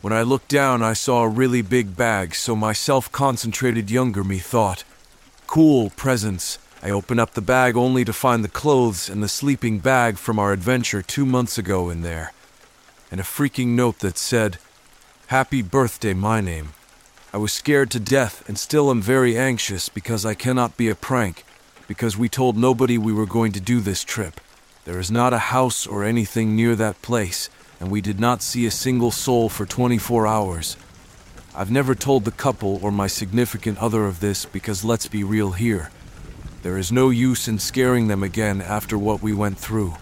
When 0.01 0.13
I 0.13 0.23
looked 0.23 0.47
down, 0.47 0.81
I 0.81 0.93
saw 0.93 1.21
a 1.21 1.29
really 1.29 1.61
big 1.61 1.95
bag, 1.95 2.33
so 2.33 2.55
my 2.55 2.73
self 2.73 3.11
concentrated 3.11 3.91
younger 3.91 4.23
me 4.23 4.39
thought, 4.39 4.83
Cool 5.45 5.91
presents. 5.91 6.57
I 6.81 6.89
open 6.89 7.19
up 7.19 7.35
the 7.35 7.41
bag 7.41 7.77
only 7.77 8.03
to 8.05 8.13
find 8.13 8.43
the 8.43 8.49
clothes 8.49 9.07
and 9.07 9.21
the 9.21 9.27
sleeping 9.27 9.77
bag 9.77 10.17
from 10.17 10.39
our 10.39 10.53
adventure 10.53 11.03
two 11.03 11.23
months 11.23 11.59
ago 11.59 11.91
in 11.91 12.01
there, 12.01 12.33
and 13.11 13.19
a 13.19 13.23
freaking 13.23 13.75
note 13.75 13.99
that 13.99 14.17
said, 14.17 14.57
Happy 15.27 15.61
birthday, 15.61 16.15
my 16.15 16.41
name. 16.41 16.69
I 17.31 17.37
was 17.37 17.53
scared 17.53 17.91
to 17.91 17.99
death 17.99 18.43
and 18.49 18.57
still 18.57 18.89
am 18.89 19.03
very 19.03 19.37
anxious 19.37 19.87
because 19.87 20.25
I 20.25 20.33
cannot 20.33 20.77
be 20.77 20.89
a 20.89 20.95
prank, 20.95 21.45
because 21.87 22.17
we 22.17 22.27
told 22.27 22.57
nobody 22.57 22.97
we 22.97 23.13
were 23.13 23.27
going 23.27 23.51
to 23.51 23.61
do 23.61 23.79
this 23.79 24.03
trip. 24.03 24.41
There 24.85 24.97
is 24.97 25.11
not 25.11 25.31
a 25.31 25.51
house 25.53 25.85
or 25.85 26.03
anything 26.03 26.55
near 26.55 26.75
that 26.75 27.03
place, 27.03 27.51
and 27.81 27.89
we 27.89 27.99
did 27.99 28.19
not 28.19 28.43
see 28.43 28.67
a 28.67 28.71
single 28.71 29.09
soul 29.09 29.49
for 29.49 29.65
24 29.65 30.27
hours. 30.27 30.77
I've 31.55 31.71
never 31.71 31.95
told 31.95 32.23
the 32.23 32.31
couple 32.31 32.79
or 32.83 32.91
my 32.91 33.07
significant 33.07 33.79
other 33.79 34.05
of 34.05 34.19
this 34.19 34.45
because 34.45 34.85
let's 34.85 35.07
be 35.07 35.23
real 35.23 35.53
here. 35.53 35.89
There 36.61 36.77
is 36.77 36.91
no 36.91 37.09
use 37.09 37.47
in 37.47 37.57
scaring 37.57 38.07
them 38.07 38.21
again 38.21 38.61
after 38.61 38.99
what 38.99 39.23
we 39.23 39.33
went 39.33 39.57
through. 39.57 39.95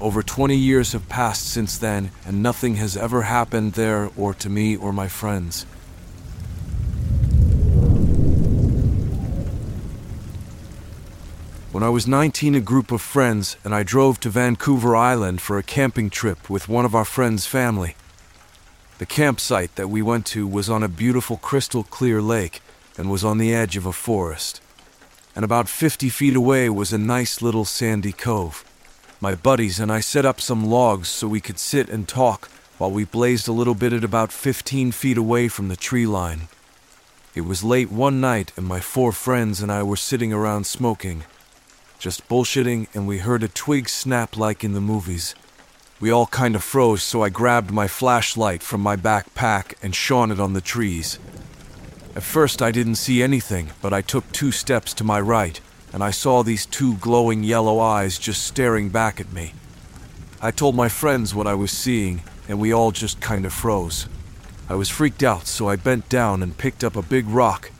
Over 0.00 0.22
20 0.22 0.56
years 0.56 0.92
have 0.92 1.06
passed 1.10 1.46
since 1.46 1.76
then, 1.76 2.10
and 2.24 2.42
nothing 2.42 2.76
has 2.76 2.96
ever 2.96 3.22
happened 3.22 3.74
there 3.74 4.10
or 4.16 4.32
to 4.34 4.48
me 4.48 4.74
or 4.74 4.90
my 4.90 5.06
friends. 5.06 5.66
When 11.76 11.82
I 11.82 11.90
was 11.90 12.06
19, 12.06 12.54
a 12.54 12.60
group 12.62 12.90
of 12.90 13.02
friends 13.02 13.58
and 13.62 13.74
I 13.74 13.82
drove 13.82 14.18
to 14.20 14.30
Vancouver 14.30 14.96
Island 14.96 15.42
for 15.42 15.58
a 15.58 15.62
camping 15.62 16.08
trip 16.08 16.48
with 16.48 16.70
one 16.70 16.86
of 16.86 16.94
our 16.94 17.04
friends' 17.04 17.44
family. 17.44 17.96
The 18.96 19.04
campsite 19.04 19.74
that 19.74 19.90
we 19.90 20.00
went 20.00 20.24
to 20.28 20.46
was 20.46 20.70
on 20.70 20.82
a 20.82 20.88
beautiful 20.88 21.36
crystal 21.36 21.82
clear 21.82 22.22
lake 22.22 22.62
and 22.96 23.10
was 23.10 23.24
on 23.24 23.36
the 23.36 23.52
edge 23.54 23.76
of 23.76 23.84
a 23.84 23.92
forest. 23.92 24.62
And 25.34 25.44
about 25.44 25.68
50 25.68 26.08
feet 26.08 26.34
away 26.34 26.70
was 26.70 26.94
a 26.94 26.98
nice 26.98 27.42
little 27.42 27.66
sandy 27.66 28.12
cove. 28.12 28.64
My 29.20 29.34
buddies 29.34 29.78
and 29.78 29.92
I 29.92 30.00
set 30.00 30.24
up 30.24 30.40
some 30.40 30.64
logs 30.64 31.08
so 31.08 31.28
we 31.28 31.42
could 31.42 31.58
sit 31.58 31.90
and 31.90 32.08
talk 32.08 32.48
while 32.78 32.90
we 32.90 33.04
blazed 33.04 33.48
a 33.48 33.52
little 33.52 33.74
bit 33.74 33.92
at 33.92 34.02
about 34.02 34.32
15 34.32 34.92
feet 34.92 35.18
away 35.18 35.48
from 35.48 35.68
the 35.68 35.76
tree 35.76 36.06
line. 36.06 36.48
It 37.34 37.42
was 37.42 37.62
late 37.62 37.92
one 37.92 38.18
night 38.18 38.50
and 38.56 38.64
my 38.64 38.80
four 38.80 39.12
friends 39.12 39.60
and 39.60 39.70
I 39.70 39.82
were 39.82 39.96
sitting 39.96 40.32
around 40.32 40.64
smoking 40.64 41.24
just 41.98 42.28
bullshitting, 42.28 42.88
and 42.94 43.06
we 43.06 43.18
heard 43.18 43.42
a 43.42 43.48
twig 43.48 43.88
snap 43.88 44.36
like 44.36 44.62
in 44.62 44.72
the 44.72 44.80
movies. 44.80 45.34
We 45.98 46.10
all 46.10 46.26
kind 46.26 46.54
of 46.54 46.62
froze, 46.62 47.02
so 47.02 47.22
I 47.22 47.30
grabbed 47.30 47.70
my 47.70 47.88
flashlight 47.88 48.62
from 48.62 48.82
my 48.82 48.96
backpack 48.96 49.74
and 49.82 49.94
shone 49.94 50.30
it 50.30 50.38
on 50.38 50.52
the 50.52 50.60
trees. 50.60 51.18
At 52.14 52.22
first, 52.22 52.60
I 52.60 52.70
didn't 52.70 52.96
see 52.96 53.22
anything, 53.22 53.70
but 53.80 53.92
I 53.92 54.02
took 54.02 54.30
two 54.30 54.52
steps 54.52 54.92
to 54.94 55.04
my 55.04 55.20
right, 55.20 55.60
and 55.92 56.04
I 56.04 56.10
saw 56.10 56.42
these 56.42 56.66
two 56.66 56.96
glowing 56.96 57.42
yellow 57.42 57.78
eyes 57.78 58.18
just 58.18 58.44
staring 58.44 58.90
back 58.90 59.20
at 59.20 59.32
me. 59.32 59.54
I 60.40 60.50
told 60.50 60.74
my 60.74 60.88
friends 60.88 61.34
what 61.34 61.46
I 61.46 61.54
was 61.54 61.70
seeing, 61.70 62.22
and 62.48 62.60
we 62.60 62.72
all 62.72 62.92
just 62.92 63.20
kind 63.20 63.46
of 63.46 63.52
froze. 63.52 64.06
I 64.68 64.74
was 64.74 64.90
freaked 64.90 65.22
out, 65.22 65.46
so 65.46 65.68
I 65.68 65.76
bent 65.76 66.08
down 66.08 66.42
and 66.42 66.58
picked 66.58 66.84
up 66.84 66.96
a 66.96 67.02
big 67.02 67.26
rock 67.26 67.70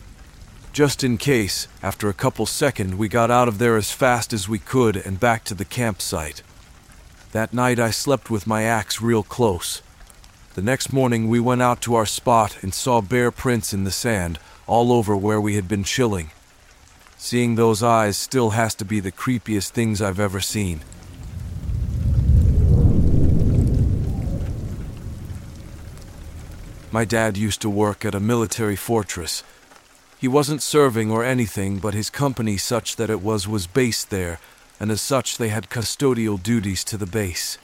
just 0.77 1.03
in 1.03 1.17
case, 1.17 1.69
after 1.83 2.11
a 2.11 2.13
couple 2.13 2.45
seconds, 2.45 2.95
we 2.95 3.09
got 3.09 3.31
out 3.31 3.49
of 3.49 3.57
there 3.57 3.79
as 3.79 3.93
fast 3.93 4.35
as 4.35 4.47
we 4.47 4.59
could 4.59 4.95
and 4.95 5.19
back 5.19 5.43
to 5.43 5.55
the 5.55 5.65
campsite. 5.65 6.43
That 7.33 7.55
night 7.55 7.81
I 7.81 7.89
slept 7.91 8.29
with 8.29 8.47
my 8.47 8.65
axe 8.65 9.01
real 9.01 9.23
close. 9.23 9.81
The 10.55 10.61
next 10.61 10.93
morning 10.93 11.31
we 11.31 11.41
went 11.41 11.63
out 11.63 11.81
to 11.81 11.95
our 11.95 12.05
spot 12.05 12.59
and 12.63 12.75
saw 12.75 13.01
bear 13.01 13.31
prints 13.31 13.73
in 13.73 13.85
the 13.85 13.91
sand 13.91 14.39
all 14.67 14.93
over 14.93 15.17
where 15.17 15.41
we 15.41 15.55
had 15.55 15.67
been 15.67 15.83
chilling. 15.83 16.31
Seeing 17.17 17.55
those 17.55 17.83
eyes 17.83 18.19
still 18.19 18.51
has 18.51 18.75
to 18.75 18.85
be 18.85 19.01
the 19.01 19.11
creepiest 19.11 19.71
things 19.71 20.03
I've 20.03 20.21
ever 20.21 20.41
seen. 20.41 20.83
My 26.93 27.07
dad 27.07 27.39
used 27.39 27.63
to 27.63 27.71
work 27.71 28.05
at 28.05 28.15
a 28.15 28.21
military 28.21 28.77
fortress 28.77 29.43
he 30.19 30.29
wasn't 30.29 30.63
serving 30.63 31.11
or 31.11 31.25
anything, 31.25 31.79
but 31.79 31.95
his 31.95 32.11
company 32.11 32.57
such 32.57 32.97
that 32.97 33.11
it 33.11 33.21
was 33.21 33.47
was 33.47 33.67
based 33.67 34.11
there, 34.11 34.39
and 34.81 34.91
as 34.91 35.01
such 35.01 35.37
they 35.37 35.49
had 35.49 35.71
custodial 35.71 36.43
duties 36.43 36.85
to 36.85 36.97
the 36.97 37.07
base. 37.07 37.59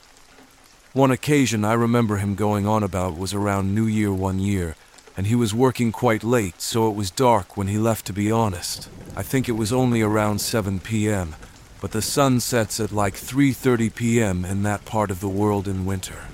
One 0.93 1.11
occasion 1.11 1.65
I 1.65 1.73
remember 1.73 2.17
him 2.17 2.35
going 2.35 2.67
on 2.67 2.83
about 2.83 3.17
was 3.17 3.33
around 3.33 3.75
New 3.75 3.87
Year 3.87 4.13
one 4.13 4.39
year, 4.39 4.77
and 5.17 5.27
he 5.27 5.35
was 5.35 5.55
working 5.55 5.93
quite 5.93 6.23
late, 6.23 6.61
so 6.61 6.89
it 6.89 6.95
was 6.95 7.11
dark 7.11 7.57
when 7.57 7.69
he 7.69 7.79
left 7.79 8.07
to 8.07 8.13
be 8.13 8.31
honest. 8.31 8.89
I 9.17 9.23
think 9.23 9.49
it 9.49 9.53
was 9.53 9.73
only 9.73 10.03
around 10.03 10.41
7 10.41 10.81
p.m., 10.81 11.37
but 11.81 11.93
the 11.93 12.03
sun 12.03 12.41
sets 12.41 12.79
at 12.79 12.93
like 12.93 13.15
3:30 13.15 13.95
p.m. 13.95 14.45
in 14.45 14.63
that 14.63 14.85
part 14.85 15.11
of 15.11 15.21
the 15.21 15.29
world 15.29 15.67
in 15.67 15.87
winter. 15.87 16.29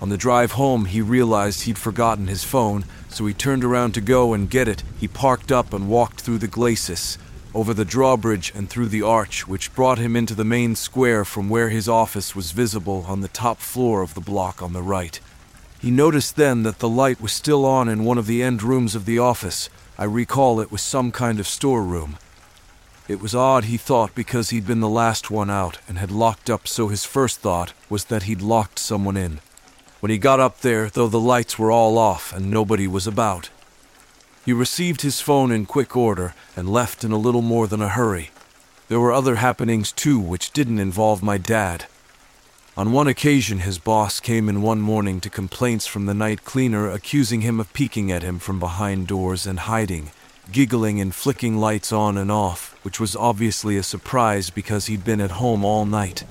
On 0.00 0.10
the 0.10 0.16
drive 0.18 0.52
home, 0.52 0.84
he 0.84 1.00
realized 1.00 1.62
he'd 1.62 1.78
forgotten 1.78 2.26
his 2.26 2.44
phone, 2.44 2.84
so 3.14 3.26
he 3.26 3.32
turned 3.32 3.62
around 3.62 3.94
to 3.94 4.00
go 4.00 4.34
and 4.34 4.50
get 4.50 4.66
it. 4.66 4.82
He 4.98 5.06
parked 5.06 5.52
up 5.52 5.72
and 5.72 5.88
walked 5.88 6.20
through 6.20 6.38
the 6.38 6.48
glacis, 6.48 7.16
over 7.54 7.72
the 7.72 7.84
drawbridge 7.84 8.52
and 8.56 8.68
through 8.68 8.88
the 8.88 9.02
arch, 9.02 9.46
which 9.46 9.72
brought 9.72 9.98
him 9.98 10.16
into 10.16 10.34
the 10.34 10.44
main 10.44 10.74
square 10.74 11.24
from 11.24 11.48
where 11.48 11.68
his 11.68 11.88
office 11.88 12.34
was 12.34 12.50
visible 12.50 13.04
on 13.06 13.20
the 13.20 13.28
top 13.28 13.58
floor 13.58 14.02
of 14.02 14.14
the 14.14 14.20
block 14.20 14.60
on 14.60 14.72
the 14.72 14.82
right. 14.82 15.20
He 15.80 15.92
noticed 15.92 16.34
then 16.34 16.64
that 16.64 16.80
the 16.80 16.88
light 16.88 17.20
was 17.20 17.32
still 17.32 17.64
on 17.64 17.88
in 17.88 18.04
one 18.04 18.18
of 18.18 18.26
the 18.26 18.42
end 18.42 18.64
rooms 18.64 18.96
of 18.96 19.04
the 19.04 19.20
office. 19.20 19.70
I 19.96 20.04
recall 20.04 20.58
it 20.58 20.72
was 20.72 20.82
some 20.82 21.12
kind 21.12 21.38
of 21.38 21.46
storeroom. 21.46 22.16
It 23.06 23.20
was 23.20 23.34
odd, 23.34 23.64
he 23.64 23.76
thought, 23.76 24.14
because 24.14 24.50
he'd 24.50 24.66
been 24.66 24.80
the 24.80 24.88
last 24.88 25.30
one 25.30 25.50
out 25.50 25.78
and 25.86 25.98
had 25.98 26.10
locked 26.10 26.50
up, 26.50 26.66
so 26.66 26.88
his 26.88 27.04
first 27.04 27.40
thought 27.40 27.74
was 27.88 28.06
that 28.06 28.24
he'd 28.24 28.42
locked 28.42 28.80
someone 28.80 29.16
in 29.16 29.40
when 30.04 30.10
he 30.10 30.18
got 30.18 30.38
up 30.38 30.60
there, 30.60 30.90
though 30.90 31.08
the 31.08 31.18
lights 31.18 31.58
were 31.58 31.70
all 31.70 31.96
off 31.96 32.30
and 32.34 32.50
nobody 32.50 32.86
was 32.86 33.06
about. 33.06 33.48
He 34.44 34.52
received 34.52 35.00
his 35.00 35.22
phone 35.22 35.50
in 35.50 35.64
quick 35.64 35.96
order 35.96 36.34
and 36.54 36.68
left 36.68 37.04
in 37.04 37.10
a 37.10 37.16
little 37.16 37.40
more 37.40 37.66
than 37.66 37.80
a 37.80 37.88
hurry. 37.88 38.28
There 38.88 39.00
were 39.00 39.14
other 39.14 39.36
happenings 39.36 39.92
too 39.92 40.20
which 40.20 40.52
didn't 40.52 40.78
involve 40.78 41.22
my 41.22 41.38
dad. 41.38 41.86
On 42.76 42.92
one 42.92 43.08
occasion, 43.08 43.60
his 43.60 43.78
boss 43.78 44.20
came 44.20 44.46
in 44.46 44.60
one 44.60 44.82
morning 44.82 45.22
to 45.22 45.30
complaints 45.30 45.86
from 45.86 46.04
the 46.04 46.12
night 46.12 46.44
cleaner 46.44 46.90
accusing 46.90 47.40
him 47.40 47.58
of 47.58 47.72
peeking 47.72 48.12
at 48.12 48.22
him 48.22 48.38
from 48.38 48.60
behind 48.60 49.06
doors 49.06 49.46
and 49.46 49.60
hiding, 49.60 50.10
giggling 50.52 51.00
and 51.00 51.14
flicking 51.14 51.56
lights 51.56 51.92
on 51.92 52.18
and 52.18 52.30
off, 52.30 52.78
which 52.82 53.00
was 53.00 53.16
obviously 53.16 53.78
a 53.78 53.82
surprise 53.82 54.50
because 54.50 54.84
he'd 54.84 55.02
been 55.02 55.22
at 55.22 55.40
home 55.40 55.64
all 55.64 55.86
night. 55.86 56.24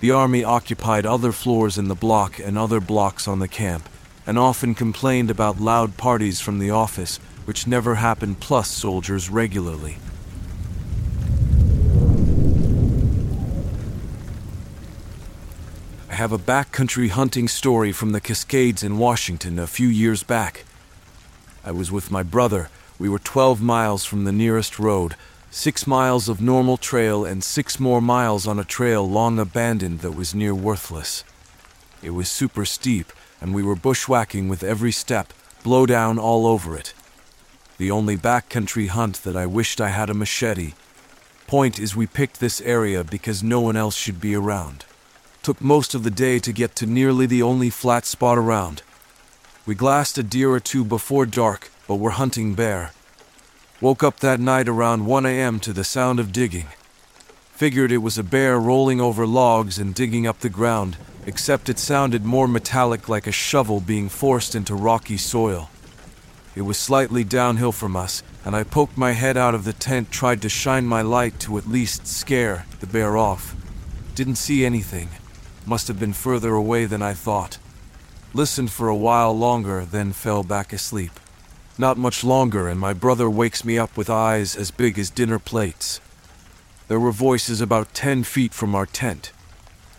The 0.00 0.10
army 0.12 0.42
occupied 0.42 1.04
other 1.04 1.30
floors 1.30 1.76
in 1.76 1.88
the 1.88 1.94
block 1.94 2.38
and 2.38 2.56
other 2.56 2.80
blocks 2.80 3.28
on 3.28 3.38
the 3.38 3.48
camp, 3.48 3.86
and 4.26 4.38
often 4.38 4.74
complained 4.74 5.30
about 5.30 5.60
loud 5.60 5.98
parties 5.98 6.40
from 6.40 6.58
the 6.58 6.70
office, 6.70 7.18
which 7.44 7.66
never 7.66 7.96
happened, 7.96 8.40
plus 8.40 8.70
soldiers 8.70 9.28
regularly. 9.28 9.98
I 16.08 16.14
have 16.14 16.32
a 16.32 16.38
backcountry 16.38 17.10
hunting 17.10 17.46
story 17.46 17.92
from 17.92 18.12
the 18.12 18.20
Cascades 18.22 18.82
in 18.82 18.96
Washington 18.96 19.58
a 19.58 19.66
few 19.66 19.88
years 19.88 20.22
back. 20.22 20.64
I 21.62 21.72
was 21.72 21.92
with 21.92 22.10
my 22.10 22.22
brother. 22.22 22.70
We 22.98 23.10
were 23.10 23.18
12 23.18 23.60
miles 23.60 24.06
from 24.06 24.24
the 24.24 24.32
nearest 24.32 24.78
road, 24.78 25.14
six 25.50 25.86
miles 25.86 26.28
of 26.28 26.40
normal 26.40 26.76
trail, 26.76 27.24
and 27.24 27.42
six 27.42 27.80
more 27.80 28.00
miles 28.00 28.46
on 28.46 28.58
a 28.58 28.64
trail 28.64 29.08
long 29.08 29.38
abandoned 29.38 30.00
that 30.00 30.12
was 30.12 30.34
near 30.34 30.54
worthless. 30.54 31.24
It 32.02 32.10
was 32.10 32.30
super 32.30 32.64
steep, 32.64 33.12
and 33.40 33.52
we 33.52 33.62
were 33.62 33.76
bushwhacking 33.76 34.48
with 34.48 34.62
every 34.62 34.92
step, 34.92 35.32
blow 35.62 35.86
down 35.86 36.18
all 36.18 36.46
over 36.46 36.76
it. 36.76 36.94
The 37.78 37.90
only 37.90 38.16
backcountry 38.16 38.88
hunt 38.88 39.22
that 39.22 39.36
I 39.36 39.46
wished 39.46 39.80
I 39.80 39.88
had 39.88 40.10
a 40.10 40.14
machete. 40.14 40.74
Point 41.46 41.78
is, 41.78 41.96
we 41.96 42.06
picked 42.06 42.38
this 42.38 42.60
area 42.60 43.02
because 43.02 43.42
no 43.42 43.60
one 43.60 43.76
else 43.76 43.96
should 43.96 44.20
be 44.20 44.34
around. 44.34 44.84
Took 45.42 45.60
most 45.60 45.94
of 45.94 46.04
the 46.04 46.10
day 46.10 46.38
to 46.38 46.52
get 46.52 46.76
to 46.76 46.86
nearly 46.86 47.26
the 47.26 47.42
only 47.42 47.70
flat 47.70 48.04
spot 48.04 48.38
around. 48.38 48.82
We 49.66 49.74
glassed 49.74 50.16
a 50.18 50.22
deer 50.22 50.50
or 50.50 50.60
two 50.60 50.84
before 50.84 51.26
dark, 51.26 51.70
but 51.88 51.96
were 51.96 52.10
hunting 52.10 52.54
bear. 52.54 52.92
Woke 53.82 54.02
up 54.02 54.20
that 54.20 54.40
night 54.40 54.68
around 54.68 55.06
1 55.06 55.24
a.m. 55.24 55.58
to 55.60 55.72
the 55.72 55.84
sound 55.84 56.20
of 56.20 56.32
digging. 56.32 56.66
Figured 57.52 57.90
it 57.90 57.98
was 57.98 58.18
a 58.18 58.22
bear 58.22 58.60
rolling 58.60 59.00
over 59.00 59.26
logs 59.26 59.78
and 59.78 59.94
digging 59.94 60.26
up 60.26 60.40
the 60.40 60.50
ground, 60.50 60.98
except 61.24 61.70
it 61.70 61.78
sounded 61.78 62.22
more 62.22 62.46
metallic 62.46 63.08
like 63.08 63.26
a 63.26 63.32
shovel 63.32 63.80
being 63.80 64.10
forced 64.10 64.54
into 64.54 64.74
rocky 64.74 65.16
soil. 65.16 65.70
It 66.54 66.60
was 66.60 66.76
slightly 66.76 67.24
downhill 67.24 67.72
from 67.72 67.96
us, 67.96 68.22
and 68.44 68.54
I 68.54 68.64
poked 68.64 68.98
my 68.98 69.12
head 69.12 69.38
out 69.38 69.54
of 69.54 69.64
the 69.64 69.72
tent, 69.72 70.10
tried 70.10 70.42
to 70.42 70.50
shine 70.50 70.84
my 70.84 71.00
light 71.00 71.40
to 71.40 71.56
at 71.56 71.66
least 71.66 72.06
scare 72.06 72.66
the 72.80 72.86
bear 72.86 73.16
off. 73.16 73.56
Didn't 74.14 74.36
see 74.36 74.66
anything. 74.66 75.08
Must 75.64 75.88
have 75.88 75.98
been 75.98 76.12
further 76.12 76.52
away 76.52 76.84
than 76.84 77.00
I 77.00 77.14
thought. 77.14 77.56
Listened 78.34 78.70
for 78.70 78.88
a 78.88 78.96
while 78.96 79.32
longer, 79.32 79.86
then 79.86 80.12
fell 80.12 80.42
back 80.42 80.74
asleep. 80.74 81.12
Not 81.80 81.96
much 81.96 82.22
longer, 82.22 82.68
and 82.68 82.78
my 82.78 82.92
brother 82.92 83.30
wakes 83.30 83.64
me 83.64 83.78
up 83.78 83.96
with 83.96 84.10
eyes 84.10 84.54
as 84.54 84.70
big 84.70 84.98
as 84.98 85.08
dinner 85.08 85.38
plates. 85.38 85.98
There 86.88 87.00
were 87.00 87.10
voices 87.10 87.62
about 87.62 87.94
ten 87.94 88.22
feet 88.22 88.52
from 88.52 88.74
our 88.74 88.84
tent. 88.84 89.32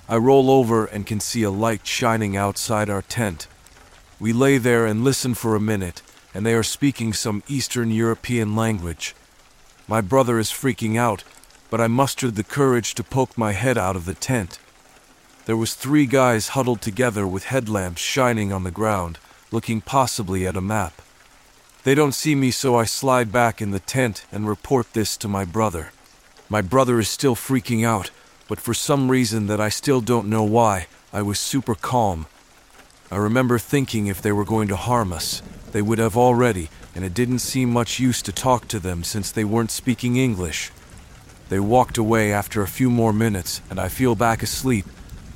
I 0.07 0.17
roll 0.17 0.51
over 0.51 0.85
and 0.85 1.07
can 1.07 1.19
see 1.19 1.41
a 1.41 1.49
light 1.49 1.87
shining 1.87 2.37
outside 2.37 2.87
our 2.87 3.01
tent. 3.01 3.47
We 4.19 4.31
lay 4.31 4.59
there 4.59 4.85
and 4.85 5.03
listen 5.03 5.33
for 5.33 5.55
a 5.55 5.59
minute, 5.59 6.03
and 6.35 6.45
they 6.45 6.53
are 6.53 6.61
speaking 6.61 7.13
some 7.13 7.41
Eastern 7.47 7.89
European 7.89 8.55
language. 8.55 9.15
My 9.87 10.01
brother 10.01 10.37
is 10.37 10.51
freaking 10.51 10.97
out, 10.99 11.23
but 11.71 11.81
I 11.81 11.87
mustered 11.87 12.35
the 12.35 12.43
courage 12.43 12.93
to 12.93 13.03
poke 13.03 13.35
my 13.39 13.53
head 13.53 13.79
out 13.79 13.95
of 13.95 14.05
the 14.05 14.13
tent. 14.13 14.59
There 15.47 15.57
was 15.57 15.73
three 15.73 16.05
guys 16.05 16.49
huddled 16.49 16.81
together 16.81 17.25
with 17.25 17.45
headlamps 17.45 18.03
shining 18.03 18.53
on 18.53 18.65
the 18.65 18.69
ground, 18.69 19.17
looking 19.51 19.81
possibly 19.81 20.45
at 20.45 20.55
a 20.55 20.61
map. 20.61 21.01
They 21.83 21.95
don't 21.95 22.11
see 22.13 22.35
me, 22.35 22.51
so 22.51 22.75
I 22.75 22.85
slide 22.85 23.31
back 23.31 23.59
in 23.59 23.71
the 23.71 23.79
tent 23.79 24.25
and 24.31 24.47
report 24.47 24.93
this 24.93 25.17
to 25.17 25.27
my 25.27 25.45
brother. 25.45 25.91
My 26.47 26.61
brother 26.61 26.99
is 26.99 27.09
still 27.09 27.35
freaking 27.35 27.83
out, 27.83 28.11
but 28.47 28.59
for 28.59 28.75
some 28.75 29.09
reason 29.09 29.47
that 29.47 29.59
I 29.59 29.69
still 29.69 29.99
don't 29.99 30.29
know 30.29 30.43
why, 30.43 30.85
I 31.11 31.23
was 31.23 31.39
super 31.39 31.73
calm. 31.73 32.27
I 33.09 33.17
remember 33.17 33.57
thinking 33.57 34.05
if 34.05 34.21
they 34.21 34.31
were 34.31 34.45
going 34.45 34.67
to 34.67 34.75
harm 34.75 35.11
us, 35.11 35.41
they 35.71 35.81
would 35.81 35.97
have 35.97 36.15
already, 36.15 36.69
and 36.93 37.03
it 37.03 37.15
didn't 37.15 37.39
seem 37.39 37.71
much 37.71 37.99
use 37.99 38.21
to 38.23 38.31
talk 38.31 38.67
to 38.67 38.79
them 38.79 39.03
since 39.03 39.31
they 39.31 39.43
weren't 39.43 39.71
speaking 39.71 40.17
English. 40.17 40.71
They 41.49 41.59
walked 41.59 41.97
away 41.97 42.31
after 42.31 42.61
a 42.61 42.67
few 42.67 42.91
more 42.91 43.11
minutes, 43.11 43.59
and 43.71 43.79
I 43.79 43.87
feel 43.87 44.13
back 44.13 44.43
asleep, 44.43 44.85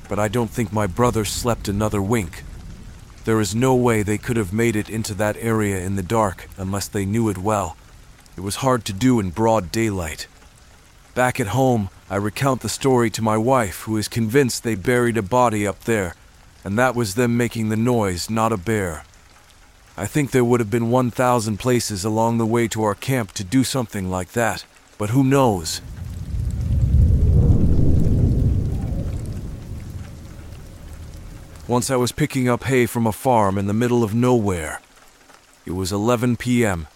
but 0.08 0.20
I 0.20 0.28
don't 0.28 0.50
think 0.50 0.72
my 0.72 0.86
brother 0.86 1.24
slept 1.24 1.66
another 1.66 2.00
wink. 2.00 2.44
There 3.26 3.40
is 3.40 3.56
no 3.56 3.74
way 3.74 4.04
they 4.04 4.18
could 4.18 4.36
have 4.36 4.52
made 4.52 4.76
it 4.76 4.88
into 4.88 5.12
that 5.14 5.36
area 5.40 5.80
in 5.80 5.96
the 5.96 6.02
dark 6.04 6.48
unless 6.56 6.86
they 6.86 7.04
knew 7.04 7.28
it 7.28 7.36
well. 7.36 7.76
It 8.36 8.40
was 8.42 8.62
hard 8.62 8.84
to 8.84 8.92
do 8.92 9.18
in 9.18 9.30
broad 9.30 9.72
daylight. 9.72 10.28
Back 11.16 11.40
at 11.40 11.48
home, 11.48 11.90
I 12.08 12.16
recount 12.16 12.60
the 12.60 12.68
story 12.68 13.10
to 13.10 13.22
my 13.22 13.36
wife, 13.36 13.80
who 13.80 13.96
is 13.96 14.06
convinced 14.06 14.62
they 14.62 14.76
buried 14.76 15.16
a 15.16 15.22
body 15.22 15.66
up 15.66 15.80
there, 15.80 16.14
and 16.62 16.78
that 16.78 16.94
was 16.94 17.16
them 17.16 17.36
making 17.36 17.68
the 17.68 17.76
noise, 17.76 18.30
not 18.30 18.52
a 18.52 18.56
bear. 18.56 19.02
I 19.96 20.06
think 20.06 20.30
there 20.30 20.44
would 20.44 20.60
have 20.60 20.70
been 20.70 20.92
1,000 20.92 21.56
places 21.56 22.04
along 22.04 22.38
the 22.38 22.46
way 22.46 22.68
to 22.68 22.84
our 22.84 22.94
camp 22.94 23.32
to 23.32 23.42
do 23.42 23.64
something 23.64 24.08
like 24.08 24.32
that, 24.32 24.64
but 24.98 25.10
who 25.10 25.24
knows? 25.24 25.80
Once 31.68 31.90
I 31.90 31.96
was 31.96 32.12
picking 32.12 32.48
up 32.48 32.62
hay 32.62 32.86
from 32.86 33.08
a 33.08 33.12
farm 33.12 33.58
in 33.58 33.66
the 33.66 33.74
middle 33.74 34.04
of 34.04 34.14
nowhere. 34.14 34.80
It 35.64 35.72
was 35.72 35.90
11 35.90 36.36
p.m., 36.36 36.86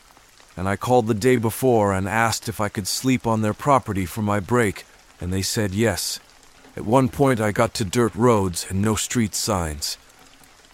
and 0.57 0.69
I 0.69 0.77
called 0.77 1.09
the 1.09 1.15
day 1.15 1.39
before 1.39 1.93
and 1.93 2.09
asked 2.09 2.49
if 2.49 2.61
I 2.61 2.69
could 2.69 2.87
sleep 2.87 3.27
on 3.27 3.43
their 3.43 3.53
property 3.53 4.07
for 4.07 4.23
my 4.23 4.39
break, 4.39 4.87
and 5.21 5.33
they 5.33 5.43
said 5.43 5.75
yes. 5.75 6.21
At 6.77 6.85
one 6.85 7.09
point, 7.09 7.41
I 7.41 7.51
got 7.51 7.75
to 7.75 7.85
dirt 7.85 8.15
roads 8.15 8.65
and 8.71 8.81
no 8.81 8.95
street 8.95 9.35
signs. 9.35 9.99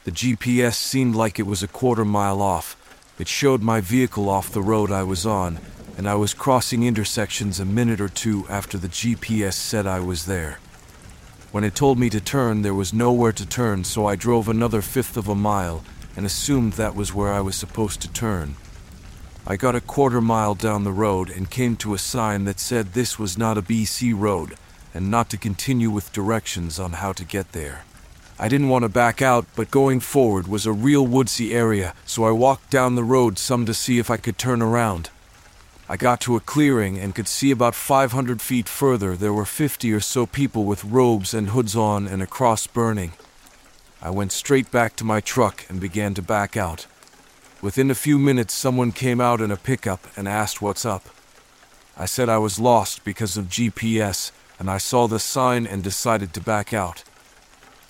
The 0.05 0.13
GPS 0.13 0.75
seemed 0.75 1.15
like 1.15 1.39
it 1.39 1.47
was 1.47 1.63
a 1.63 1.69
quarter 1.69 2.05
mile 2.05 2.43
off. 2.43 2.77
It 3.19 3.29
showed 3.29 3.63
my 3.63 3.81
vehicle 3.81 4.29
off 4.29 4.53
the 4.53 4.61
road 4.61 4.93
I 4.93 5.05
was 5.05 5.25
on, 5.25 5.59
and 5.97 6.07
I 6.07 6.17
was 6.17 6.35
crossing 6.35 6.83
intersections 6.83 7.59
a 7.59 7.65
minute 7.65 8.03
or 8.03 8.11
two 8.11 8.45
after 8.51 8.77
the 8.77 8.89
GPS 8.89 9.55
said 9.55 9.87
I 9.87 10.01
was 10.01 10.27
there. 10.27 10.59
When 11.57 11.65
it 11.65 11.75
told 11.75 11.99
me 11.99 12.11
to 12.11 12.21
turn, 12.21 12.61
there 12.61 12.75
was 12.75 12.93
nowhere 12.93 13.33
to 13.33 13.47
turn, 13.47 13.85
so 13.85 14.05
I 14.05 14.15
drove 14.15 14.47
another 14.47 14.83
fifth 14.83 15.17
of 15.17 15.27
a 15.27 15.35
mile 15.35 15.83
and 16.15 16.27
assumed 16.27 16.75
that 16.75 16.95
was 16.95 17.15
where 17.15 17.33
I 17.33 17.41
was 17.41 17.57
supposed 17.57 18.03
to 18.03 18.13
turn. 18.13 18.57
I 19.47 19.57
got 19.57 19.75
a 19.75 19.81
quarter 19.81 20.21
mile 20.21 20.55
down 20.55 20.85
the 20.85 20.93
road 20.93 21.31
and 21.31 21.51
came 21.51 21.75
to 21.77 21.95
a 21.95 21.99
sign 21.99 22.45
that 22.45 22.61
said 22.61 22.93
this 22.93 23.19
was 23.19 23.39
not 23.39 23.57
a 23.57 23.63
BC 23.63 24.13
road 24.15 24.59
and 24.93 25.11
not 25.11 25.31
to 25.31 25.39
continue 25.39 25.89
with 25.89 26.13
directions 26.13 26.79
on 26.79 26.93
how 26.93 27.15
to 27.15 27.25
get 27.25 27.53
there. 27.53 27.87
I 28.39 28.49
didn't 28.49 28.69
want 28.69 28.83
to 28.83 28.91
back 28.91 29.23
out, 29.23 29.47
but 29.57 29.71
going 29.71 30.01
forward 30.01 30.47
was 30.49 30.67
a 30.67 30.73
real 30.75 31.07
woodsy 31.07 31.55
area, 31.55 31.95
so 32.05 32.25
I 32.25 32.33
walked 32.33 32.69
down 32.69 32.97
the 32.97 33.03
road 33.03 33.39
some 33.39 33.65
to 33.65 33.73
see 33.73 33.99
if 33.99 34.11
I 34.11 34.19
could 34.19 34.37
turn 34.37 34.61
around. 34.61 35.09
I 35.89 35.97
got 35.97 36.20
to 36.22 36.34
a 36.34 36.41
clearing 36.41 36.99
and 36.99 37.14
could 37.14 37.28
see 37.28 37.53
about 37.53 37.76
500 37.76 38.43
feet 38.43 38.68
further 38.68 39.14
there 39.14 39.32
were 39.32 39.45
50 39.45 39.93
or 39.93 40.01
so 40.01 40.26
people 40.26 40.64
with 40.64 40.84
robes 40.84 41.32
and 41.32 41.51
hoods 41.51 41.76
on 41.76 42.09
and 42.09 42.20
a 42.20 42.26
cross 42.26 42.66
burning. 42.66 43.12
I 44.03 44.11
went 44.11 44.32
straight 44.32 44.72
back 44.72 44.97
to 44.97 45.05
my 45.05 45.20
truck 45.20 45.64
and 45.68 45.80
began 45.80 46.12
to 46.14 46.22
back 46.22 46.57
out. 46.57 46.87
Within 47.62 47.89
a 47.89 47.95
few 47.95 48.18
minutes, 48.18 48.53
someone 48.53 48.91
came 48.91 49.20
out 49.20 49.41
in 49.41 49.53
a 49.53 49.57
pickup 49.57 50.09
and 50.16 50.26
asked 50.26 50.61
what's 50.61 50.84
up. 50.84 51.05
I 51.97 52.07
said 52.07 52.28
I 52.28 52.39
was 52.39 52.59
lost 52.59 53.05
because 53.05 53.37
of 53.37 53.47
GPS 53.47 54.32
and 54.59 54.68
I 54.68 54.78
saw 54.78 55.07
the 55.07 55.20
sign 55.20 55.68
and 55.68 55.84
decided 55.84 56.34
to 56.34 56.41
back 56.41 56.74
out. 56.74 57.05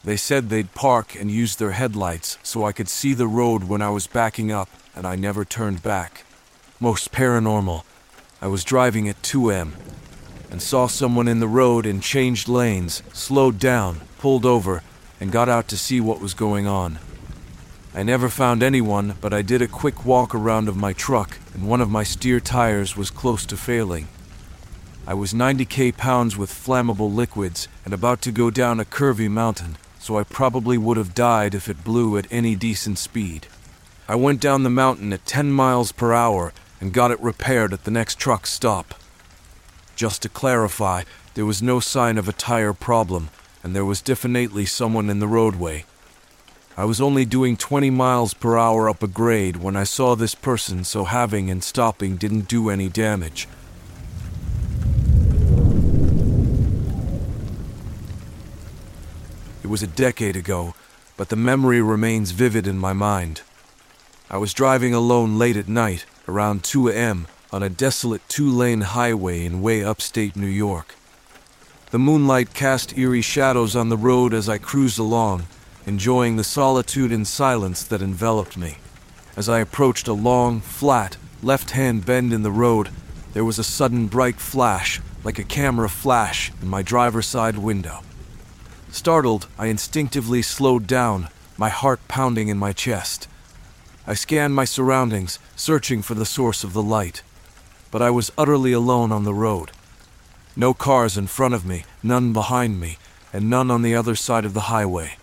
They 0.04 0.18
said 0.18 0.50
they'd 0.50 0.74
park 0.74 1.18
and 1.18 1.30
use 1.30 1.56
their 1.56 1.70
headlights 1.70 2.36
so 2.42 2.66
I 2.66 2.72
could 2.72 2.90
see 2.90 3.14
the 3.14 3.26
road 3.26 3.64
when 3.64 3.80
I 3.80 3.88
was 3.88 4.06
backing 4.06 4.52
up, 4.52 4.68
and 4.94 5.06
I 5.06 5.16
never 5.16 5.44
turned 5.44 5.82
back 5.82 6.25
most 6.78 7.10
paranormal. 7.10 7.84
I 8.42 8.48
was 8.48 8.62
driving 8.62 9.08
at 9.08 9.22
2M 9.22 9.72
and 10.50 10.60
saw 10.60 10.86
someone 10.86 11.26
in 11.26 11.40
the 11.40 11.48
road 11.48 11.86
and 11.86 12.02
changed 12.02 12.48
lanes, 12.48 13.02
slowed 13.14 13.58
down, 13.58 14.02
pulled 14.18 14.44
over, 14.44 14.82
and 15.18 15.32
got 15.32 15.48
out 15.48 15.68
to 15.68 15.76
see 15.78 16.00
what 16.00 16.20
was 16.20 16.34
going 16.34 16.66
on. 16.66 16.98
I 17.94 18.02
never 18.02 18.28
found 18.28 18.62
anyone, 18.62 19.14
but 19.22 19.32
I 19.32 19.40
did 19.40 19.62
a 19.62 19.66
quick 19.66 20.04
walk 20.04 20.34
around 20.34 20.68
of 20.68 20.76
my 20.76 20.92
truck, 20.92 21.38
and 21.54 21.66
one 21.66 21.80
of 21.80 21.90
my 21.90 22.02
steer 22.02 22.40
tires 22.40 22.94
was 22.94 23.10
close 23.10 23.46
to 23.46 23.56
failing. 23.56 24.08
I 25.06 25.14
was 25.14 25.32
90k 25.32 25.96
pounds 25.96 26.36
with 26.36 26.50
flammable 26.50 27.12
liquids 27.12 27.68
and 27.86 27.94
about 27.94 28.20
to 28.22 28.32
go 28.32 28.50
down 28.50 28.80
a 28.80 28.84
curvy 28.84 29.30
mountain, 29.30 29.78
so 29.98 30.18
I 30.18 30.24
probably 30.24 30.76
would 30.76 30.98
have 30.98 31.14
died 31.14 31.54
if 31.54 31.70
it 31.70 31.84
blew 31.84 32.18
at 32.18 32.26
any 32.30 32.54
decent 32.54 32.98
speed. 32.98 33.46
I 34.08 34.14
went 34.14 34.40
down 34.40 34.62
the 34.62 34.70
mountain 34.70 35.12
at 35.14 35.24
10 35.24 35.50
miles 35.50 35.90
per 35.90 36.12
hour 36.12 36.52
and 36.80 36.92
got 36.92 37.10
it 37.10 37.20
repaired 37.20 37.72
at 37.72 37.84
the 37.84 37.90
next 37.90 38.18
truck 38.18 38.46
stop. 38.46 38.94
Just 39.94 40.22
to 40.22 40.28
clarify, 40.28 41.04
there 41.34 41.46
was 41.46 41.62
no 41.62 41.80
sign 41.80 42.18
of 42.18 42.28
a 42.28 42.32
tire 42.32 42.72
problem, 42.72 43.30
and 43.62 43.74
there 43.74 43.84
was 43.84 44.00
definitely 44.02 44.66
someone 44.66 45.10
in 45.10 45.18
the 45.18 45.26
roadway. 45.26 45.84
I 46.76 46.84
was 46.84 47.00
only 47.00 47.24
doing 47.24 47.56
20 47.56 47.88
miles 47.88 48.34
per 48.34 48.58
hour 48.58 48.88
up 48.90 49.02
a 49.02 49.06
grade 49.06 49.56
when 49.56 49.76
I 49.76 49.84
saw 49.84 50.14
this 50.14 50.34
person, 50.34 50.84
so 50.84 51.04
having 51.04 51.50
and 51.50 51.64
stopping 51.64 52.16
didn't 52.16 52.48
do 52.48 52.68
any 52.68 52.90
damage. 52.90 53.48
It 59.62 59.68
was 59.68 59.82
a 59.82 59.86
decade 59.86 60.36
ago, 60.36 60.74
but 61.16 61.30
the 61.30 61.36
memory 61.36 61.80
remains 61.80 62.30
vivid 62.32 62.66
in 62.66 62.78
my 62.78 62.92
mind. 62.92 63.40
I 64.30 64.36
was 64.36 64.52
driving 64.52 64.92
alone 64.92 65.38
late 65.38 65.56
at 65.56 65.68
night, 65.68 66.04
around 66.28 66.64
2 66.64 66.88
a.m., 66.88 67.26
on 67.52 67.62
a 67.62 67.70
desolate 67.70 68.28
two 68.28 68.50
lane 68.50 68.80
highway 68.80 69.44
in 69.44 69.62
way 69.62 69.82
upstate 69.82 70.36
New 70.36 70.46
York. 70.46 70.94
The 71.90 71.98
moonlight 71.98 72.52
cast 72.52 72.98
eerie 72.98 73.22
shadows 73.22 73.76
on 73.76 73.88
the 73.88 73.96
road 73.96 74.34
as 74.34 74.48
I 74.48 74.58
cruised 74.58 74.98
along, 74.98 75.46
enjoying 75.86 76.36
the 76.36 76.44
solitude 76.44 77.12
and 77.12 77.26
silence 77.26 77.84
that 77.84 78.02
enveloped 78.02 78.56
me. 78.56 78.78
As 79.36 79.48
I 79.48 79.60
approached 79.60 80.08
a 80.08 80.12
long, 80.12 80.60
flat, 80.60 81.16
left 81.42 81.70
hand 81.70 82.04
bend 82.04 82.32
in 82.32 82.42
the 82.42 82.50
road, 82.50 82.90
there 83.32 83.44
was 83.44 83.58
a 83.58 83.64
sudden 83.64 84.06
bright 84.06 84.40
flash, 84.40 85.00
like 85.22 85.38
a 85.38 85.44
camera 85.44 85.88
flash, 85.88 86.50
in 86.60 86.68
my 86.68 86.82
driver's 86.82 87.26
side 87.26 87.58
window. 87.58 88.02
Startled, 88.90 89.46
I 89.58 89.66
instinctively 89.66 90.42
slowed 90.42 90.86
down, 90.86 91.28
my 91.56 91.68
heart 91.68 92.00
pounding 92.08 92.48
in 92.48 92.58
my 92.58 92.72
chest. 92.72 93.28
I 94.06 94.14
scanned 94.14 94.54
my 94.54 94.64
surroundings, 94.64 95.38
searching 95.56 96.02
for 96.02 96.14
the 96.14 96.24
source 96.24 96.64
of 96.64 96.72
the 96.72 96.82
light. 96.82 97.22
But 97.90 98.02
I 98.02 98.10
was 98.10 98.32
utterly 98.38 98.72
alone 98.72 99.12
on 99.12 99.24
the 99.24 99.34
road. 99.34 99.72
No 100.54 100.74
cars 100.74 101.18
in 101.18 101.26
front 101.26 101.54
of 101.54 101.66
me, 101.66 101.84
none 102.02 102.32
behind 102.32 102.80
me, 102.80 102.98
and 103.32 103.50
none 103.50 103.70
on 103.70 103.82
the 103.82 103.94
other 103.94 104.14
side 104.14 104.44
of 104.44 104.54
the 104.54 104.68
highway. 104.72 105.16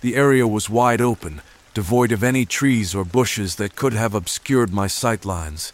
The 0.00 0.16
area 0.16 0.46
was 0.46 0.70
wide 0.70 1.00
open, 1.00 1.42
devoid 1.74 2.12
of 2.12 2.22
any 2.22 2.44
trees 2.44 2.94
or 2.94 3.04
bushes 3.04 3.56
that 3.56 3.76
could 3.76 3.92
have 3.92 4.14
obscured 4.14 4.72
my 4.72 4.86
sightlines. 4.86 5.72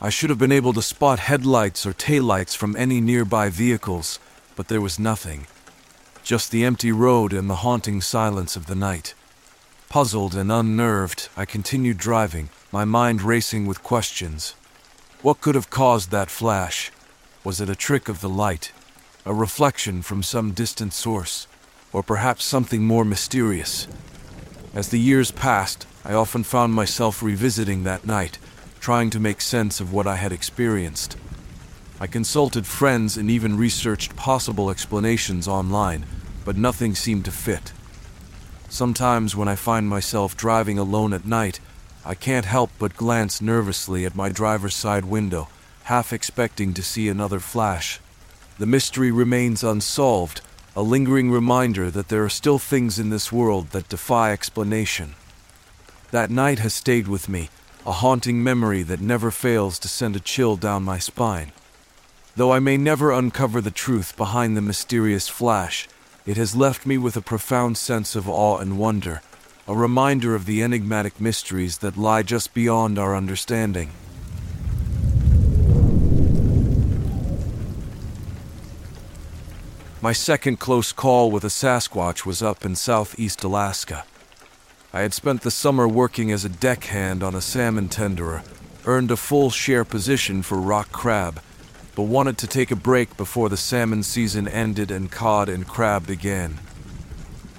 I 0.00 0.10
should 0.10 0.30
have 0.30 0.38
been 0.38 0.52
able 0.52 0.72
to 0.74 0.82
spot 0.82 1.18
headlights 1.18 1.84
or 1.84 1.92
taillights 1.92 2.56
from 2.56 2.76
any 2.76 3.00
nearby 3.00 3.48
vehicles, 3.48 4.18
but 4.56 4.68
there 4.68 4.80
was 4.80 4.98
nothing 4.98 5.46
just 6.24 6.50
the 6.50 6.64
empty 6.64 6.90
road 6.90 7.32
and 7.32 7.48
the 7.48 7.56
haunting 7.56 8.00
silence 8.00 8.56
of 8.56 8.66
the 8.66 8.74
night. 8.74 9.14
Puzzled 9.94 10.34
and 10.34 10.50
unnerved, 10.50 11.28
I 11.36 11.44
continued 11.44 11.98
driving, 11.98 12.48
my 12.72 12.84
mind 12.84 13.22
racing 13.22 13.64
with 13.64 13.84
questions. 13.84 14.56
What 15.22 15.40
could 15.40 15.54
have 15.54 15.70
caused 15.70 16.10
that 16.10 16.32
flash? 16.32 16.90
Was 17.44 17.60
it 17.60 17.70
a 17.70 17.76
trick 17.76 18.08
of 18.08 18.20
the 18.20 18.28
light, 18.28 18.72
a 19.24 19.32
reflection 19.32 20.02
from 20.02 20.24
some 20.24 20.50
distant 20.50 20.94
source, 20.94 21.46
or 21.92 22.02
perhaps 22.02 22.44
something 22.44 22.82
more 22.82 23.04
mysterious? 23.04 23.86
As 24.74 24.88
the 24.88 24.98
years 24.98 25.30
passed, 25.30 25.86
I 26.04 26.12
often 26.12 26.42
found 26.42 26.74
myself 26.74 27.22
revisiting 27.22 27.84
that 27.84 28.04
night, 28.04 28.40
trying 28.80 29.10
to 29.10 29.20
make 29.20 29.40
sense 29.40 29.78
of 29.78 29.92
what 29.92 30.08
I 30.08 30.16
had 30.16 30.32
experienced. 30.32 31.16
I 32.00 32.08
consulted 32.08 32.66
friends 32.66 33.16
and 33.16 33.30
even 33.30 33.56
researched 33.56 34.16
possible 34.16 34.70
explanations 34.70 35.46
online, 35.46 36.04
but 36.44 36.56
nothing 36.56 36.96
seemed 36.96 37.26
to 37.26 37.30
fit. 37.30 37.72
Sometimes 38.74 39.36
when 39.36 39.46
I 39.46 39.54
find 39.54 39.88
myself 39.88 40.36
driving 40.36 40.80
alone 40.80 41.12
at 41.12 41.24
night, 41.24 41.60
I 42.04 42.16
can't 42.16 42.44
help 42.44 42.72
but 42.76 42.96
glance 42.96 43.40
nervously 43.40 44.04
at 44.04 44.16
my 44.16 44.30
driver's 44.30 44.74
side 44.74 45.04
window, 45.04 45.46
half 45.84 46.12
expecting 46.12 46.74
to 46.74 46.82
see 46.82 47.08
another 47.08 47.38
flash. 47.38 48.00
The 48.58 48.66
mystery 48.66 49.12
remains 49.12 49.62
unsolved, 49.62 50.40
a 50.74 50.82
lingering 50.82 51.30
reminder 51.30 51.88
that 51.88 52.08
there 52.08 52.24
are 52.24 52.28
still 52.28 52.58
things 52.58 52.98
in 52.98 53.10
this 53.10 53.30
world 53.30 53.70
that 53.70 53.88
defy 53.88 54.32
explanation. 54.32 55.14
That 56.10 56.32
night 56.32 56.58
has 56.58 56.74
stayed 56.74 57.06
with 57.06 57.28
me, 57.28 57.50
a 57.86 57.92
haunting 57.92 58.42
memory 58.42 58.82
that 58.82 59.00
never 59.00 59.30
fails 59.30 59.78
to 59.78 59.88
send 59.88 60.16
a 60.16 60.20
chill 60.32 60.56
down 60.56 60.82
my 60.82 60.98
spine. 60.98 61.52
Though 62.34 62.50
I 62.50 62.58
may 62.58 62.76
never 62.76 63.12
uncover 63.12 63.60
the 63.60 63.70
truth 63.70 64.16
behind 64.16 64.56
the 64.56 64.60
mysterious 64.60 65.28
flash, 65.28 65.86
it 66.26 66.36
has 66.38 66.56
left 66.56 66.86
me 66.86 66.96
with 66.96 67.16
a 67.16 67.20
profound 67.20 67.76
sense 67.76 68.16
of 68.16 68.28
awe 68.28 68.58
and 68.58 68.78
wonder, 68.78 69.20
a 69.68 69.76
reminder 69.76 70.34
of 70.34 70.46
the 70.46 70.62
enigmatic 70.62 71.20
mysteries 71.20 71.78
that 71.78 71.98
lie 71.98 72.22
just 72.22 72.54
beyond 72.54 72.98
our 72.98 73.14
understanding. 73.14 73.90
My 80.00 80.12
second 80.12 80.60
close 80.60 80.92
call 80.92 81.30
with 81.30 81.44
a 81.44 81.48
Sasquatch 81.48 82.26
was 82.26 82.42
up 82.42 82.64
in 82.64 82.74
southeast 82.74 83.42
Alaska. 83.42 84.04
I 84.92 85.00
had 85.00 85.14
spent 85.14 85.42
the 85.42 85.50
summer 85.50 85.88
working 85.88 86.30
as 86.30 86.44
a 86.44 86.50
deckhand 86.50 87.22
on 87.22 87.34
a 87.34 87.40
salmon 87.40 87.88
tenderer, 87.88 88.42
earned 88.86 89.10
a 89.10 89.16
full 89.16 89.50
share 89.50 89.84
position 89.84 90.42
for 90.42 90.58
rock 90.58 90.92
crab, 90.92 91.40
but 91.94 92.02
wanted 92.02 92.36
to 92.38 92.46
take 92.46 92.70
a 92.70 92.76
break 92.76 93.16
before 93.16 93.48
the 93.48 93.56
salmon 93.56 94.02
season 94.02 94.48
ended 94.48 94.90
and 94.90 95.10
cod 95.10 95.48
and 95.48 95.66
crab 95.66 96.06
began. 96.06 96.58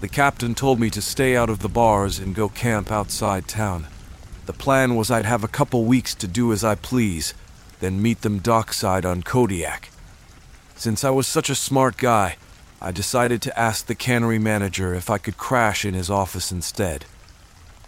The 0.02 0.10
captain 0.10 0.56
told 0.56 0.80
me 0.80 0.90
to 0.90 1.02
stay 1.02 1.36
out 1.36 1.50
of 1.50 1.60
the 1.60 1.70
bars 1.70 2.20
and 2.20 2.36
go 2.36 2.50
camp 2.50 2.92
outside 2.92 3.48
town. 3.48 3.88
The 4.46 4.54
plan 4.54 4.96
was 4.96 5.10
I'd 5.10 5.26
have 5.26 5.44
a 5.44 5.50
couple 5.50 5.86
weeks 5.86 6.14
to 6.16 6.28
do 6.28 6.52
as 6.52 6.64
I 6.64 6.76
please, 6.76 7.34
then 7.80 8.02
meet 8.02 8.22
them 8.22 8.40
dockside 8.40 9.06
on 9.06 9.24
Kodiak. 9.24 9.90
Since 10.76 11.04
I 11.04 11.10
was 11.10 11.28
such 11.28 11.50
a 11.50 11.56
smart 11.56 11.98
guy, 11.98 12.36
I 12.82 12.92
decided 12.92 13.42
to 13.44 13.60
ask 13.60 13.86
the 13.86 13.96
cannery 13.96 14.38
manager 14.38 14.94
if 14.94 15.10
I 15.10 15.18
could 15.18 15.38
crash 15.38 15.86
in 15.86 15.94
his 15.94 16.10
office 16.10 16.52
instead. 16.52 17.06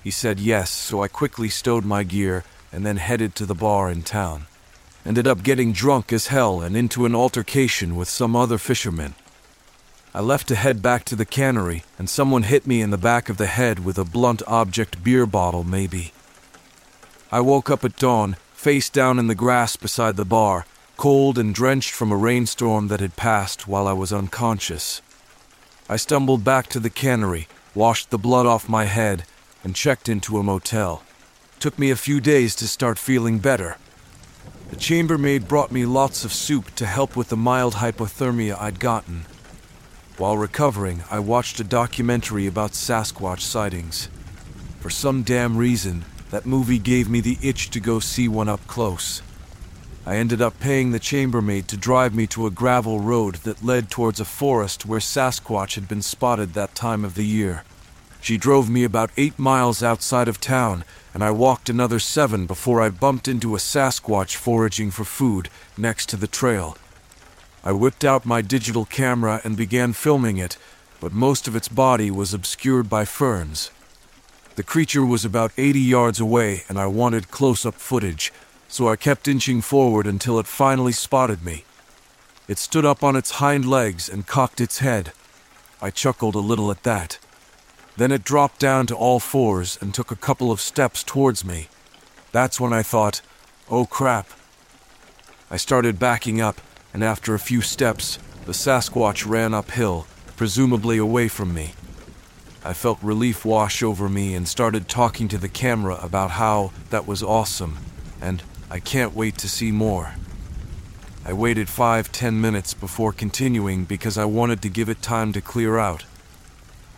He 0.03 0.09
said 0.09 0.39
yes, 0.39 0.71
so 0.71 1.03
I 1.03 1.09
quickly 1.09 1.49
stowed 1.49 1.83
my 1.83 2.03
gear 2.03 2.45
and 2.71 2.85
then 2.85 2.97
headed 2.97 3.35
to 3.35 3.45
the 3.45 3.53
bar 3.53 3.91
in 3.91 4.01
town 4.01 4.47
ended 5.07 5.25
up 5.25 5.41
getting 5.41 5.71
drunk 5.71 6.11
as 6.11 6.27
hell 6.27 6.59
and 6.59 6.75
into 6.75 7.05
an 7.05 7.15
altercation 7.15 7.95
with 7.95 8.09
some 8.09 8.35
other 8.35 8.57
fishermen. 8.57 9.15
I 10.13 10.19
left 10.19 10.49
to 10.49 10.55
head 10.55 10.81
back 10.81 11.05
to 11.05 11.15
the 11.15 11.25
cannery, 11.25 11.83
and 11.97 12.09
someone 12.09 12.43
hit 12.43 12.67
me 12.67 12.81
in 12.81 12.89
the 12.89 12.97
back 12.97 13.29
of 13.29 13.37
the 13.37 13.45
head 13.45 13.85
with 13.85 13.97
a 13.97 14.03
blunt 14.03 14.41
object 14.47 15.01
beer 15.03 15.25
bottle, 15.25 15.63
maybe. 15.63 16.11
I 17.31 17.39
woke 17.39 17.69
up 17.69 17.85
at 17.85 17.95
dawn, 17.95 18.35
face 18.53 18.89
down 18.89 19.17
in 19.17 19.27
the 19.27 19.35
grass 19.35 19.77
beside 19.77 20.17
the 20.17 20.25
bar, 20.25 20.65
cold 20.97 21.37
and 21.37 21.55
drenched 21.55 21.91
from 21.91 22.11
a 22.11 22.17
rainstorm 22.17 22.89
that 22.89 22.99
had 22.99 23.15
passed 23.15 23.65
while 23.65 23.87
I 23.87 23.93
was 23.93 24.11
unconscious. 24.11 25.01
I 25.87 25.95
stumbled 25.95 26.43
back 26.43 26.67
to 26.69 26.81
the 26.81 26.89
cannery, 26.89 27.47
washed 27.73 28.09
the 28.09 28.17
blood 28.17 28.45
off 28.45 28.67
my 28.67 28.85
head, 28.85 29.23
and 29.63 29.73
checked 29.73 30.09
into 30.09 30.37
a 30.37 30.43
motel. 30.43 31.03
Took 31.59 31.79
me 31.79 31.91
a 31.91 31.95
few 31.95 32.19
days 32.19 32.55
to 32.55 32.67
start 32.67 32.99
feeling 32.99 33.39
better, 33.39 33.77
the 34.69 34.75
chambermaid 34.75 35.47
brought 35.47 35.71
me 35.71 35.85
lots 35.85 36.25
of 36.25 36.33
soup 36.33 36.73
to 36.75 36.85
help 36.85 37.15
with 37.15 37.29
the 37.29 37.37
mild 37.37 37.75
hypothermia 37.75 38.59
I'd 38.59 38.79
gotten. 38.79 39.25
While 40.17 40.37
recovering, 40.37 41.03
I 41.09 41.19
watched 41.19 41.59
a 41.59 41.63
documentary 41.63 42.47
about 42.47 42.71
Sasquatch 42.71 43.41
sightings. 43.41 44.09
For 44.79 44.89
some 44.89 45.23
damn 45.23 45.57
reason, 45.57 46.05
that 46.31 46.45
movie 46.45 46.79
gave 46.79 47.09
me 47.09 47.21
the 47.21 47.37
itch 47.41 47.69
to 47.69 47.79
go 47.79 47.99
see 47.99 48.27
one 48.27 48.49
up 48.49 48.65
close. 48.67 49.21
I 50.05 50.15
ended 50.15 50.41
up 50.41 50.59
paying 50.59 50.91
the 50.91 50.99
chambermaid 50.99 51.67
to 51.67 51.77
drive 51.77 52.15
me 52.15 52.27
to 52.27 52.47
a 52.47 52.51
gravel 52.51 52.99
road 52.99 53.35
that 53.43 53.63
led 53.63 53.89
towards 53.89 54.19
a 54.19 54.25
forest 54.25 54.85
where 54.85 54.99
Sasquatch 54.99 55.75
had 55.75 55.87
been 55.87 56.01
spotted 56.01 56.53
that 56.53 56.75
time 56.75 57.05
of 57.05 57.15
the 57.15 57.25
year. 57.25 57.63
She 58.21 58.37
drove 58.37 58.69
me 58.69 58.83
about 58.83 59.11
eight 59.17 59.37
miles 59.39 59.81
outside 59.81 60.27
of 60.27 60.39
town 60.39 60.83
and 61.17 61.23
I 61.23 61.31
walked 61.31 61.67
another 61.67 61.97
seven 61.97 62.45
before 62.45 62.79
I 62.79 62.89
bumped 62.89 63.27
into 63.27 63.55
a 63.55 63.57
Sasquatch 63.57 64.35
foraging 64.35 64.91
for 64.91 65.03
food 65.03 65.49
next 65.75 66.09
to 66.09 66.15
the 66.15 66.27
trail. 66.27 66.77
I 67.63 67.71
whipped 67.71 68.05
out 68.05 68.23
my 68.23 68.43
digital 68.43 68.85
camera 68.85 69.41
and 69.43 69.57
began 69.57 69.93
filming 69.93 70.37
it, 70.37 70.57
but 70.99 71.13
most 71.13 71.47
of 71.47 71.55
its 71.55 71.69
body 71.69 72.11
was 72.11 72.35
obscured 72.35 72.87
by 72.87 73.03
ferns. 73.03 73.71
The 74.57 74.61
creature 74.61 75.03
was 75.03 75.25
about 75.25 75.53
80 75.57 75.79
yards 75.79 76.19
away, 76.19 76.65
and 76.69 76.77
I 76.77 76.85
wanted 76.85 77.31
close 77.31 77.65
up 77.65 77.73
footage, 77.73 78.31
so 78.67 78.87
I 78.87 78.95
kept 78.95 79.27
inching 79.27 79.61
forward 79.61 80.05
until 80.05 80.37
it 80.37 80.45
finally 80.45 80.91
spotted 80.91 81.43
me. 81.43 81.65
It 82.47 82.59
stood 82.59 82.85
up 82.85 83.03
on 83.03 83.15
its 83.15 83.41
hind 83.41 83.67
legs 83.67 84.07
and 84.07 84.27
cocked 84.27 84.61
its 84.61 84.77
head. 84.77 85.13
I 85.81 85.89
chuckled 85.89 86.35
a 86.35 86.49
little 86.51 86.69
at 86.69 86.83
that. 86.83 87.17
Then 87.97 88.11
it 88.11 88.23
dropped 88.23 88.59
down 88.59 88.85
to 88.87 88.95
all 88.95 89.19
fours 89.19 89.77
and 89.81 89.93
took 89.93 90.11
a 90.11 90.15
couple 90.15 90.51
of 90.51 90.61
steps 90.61 91.03
towards 91.03 91.43
me. 91.43 91.67
That's 92.31 92.59
when 92.59 92.71
I 92.71 92.83
thought, 92.83 93.21
oh 93.69 93.85
crap. 93.85 94.29
I 95.49 95.57
started 95.57 95.97
backing 95.97 96.39
up, 96.39 96.61
and 96.93 97.03
after 97.03 97.33
a 97.33 97.39
few 97.39 97.61
steps, 97.61 98.19
the 98.45 98.51
Sasquatch 98.51 99.27
ran 99.27 99.53
uphill, 99.53 100.05
presumably 100.35 100.97
away 100.97 101.27
from 101.27 101.53
me. 101.53 101.73
I 102.63 102.73
felt 102.73 103.01
relief 103.01 103.43
wash 103.45 103.81
over 103.81 104.07
me 104.07 104.35
and 104.35 104.47
started 104.47 104.87
talking 104.87 105.27
to 105.29 105.37
the 105.37 105.49
camera 105.49 105.99
about 106.01 106.31
how 106.31 106.71
that 106.91 107.07
was 107.07 107.23
awesome, 107.23 107.77
and 108.21 108.43
I 108.69 108.79
can't 108.79 109.15
wait 109.15 109.37
to 109.39 109.49
see 109.49 109.71
more. 109.71 110.15
I 111.25 111.33
waited 111.33 111.67
five, 111.67 112.11
ten 112.11 112.39
minutes 112.39 112.73
before 112.73 113.11
continuing 113.11 113.85
because 113.85 114.17
I 114.17 114.25
wanted 114.25 114.61
to 114.61 114.69
give 114.69 114.89
it 114.89 115.01
time 115.01 115.33
to 115.33 115.41
clear 115.41 115.77
out. 115.77 116.03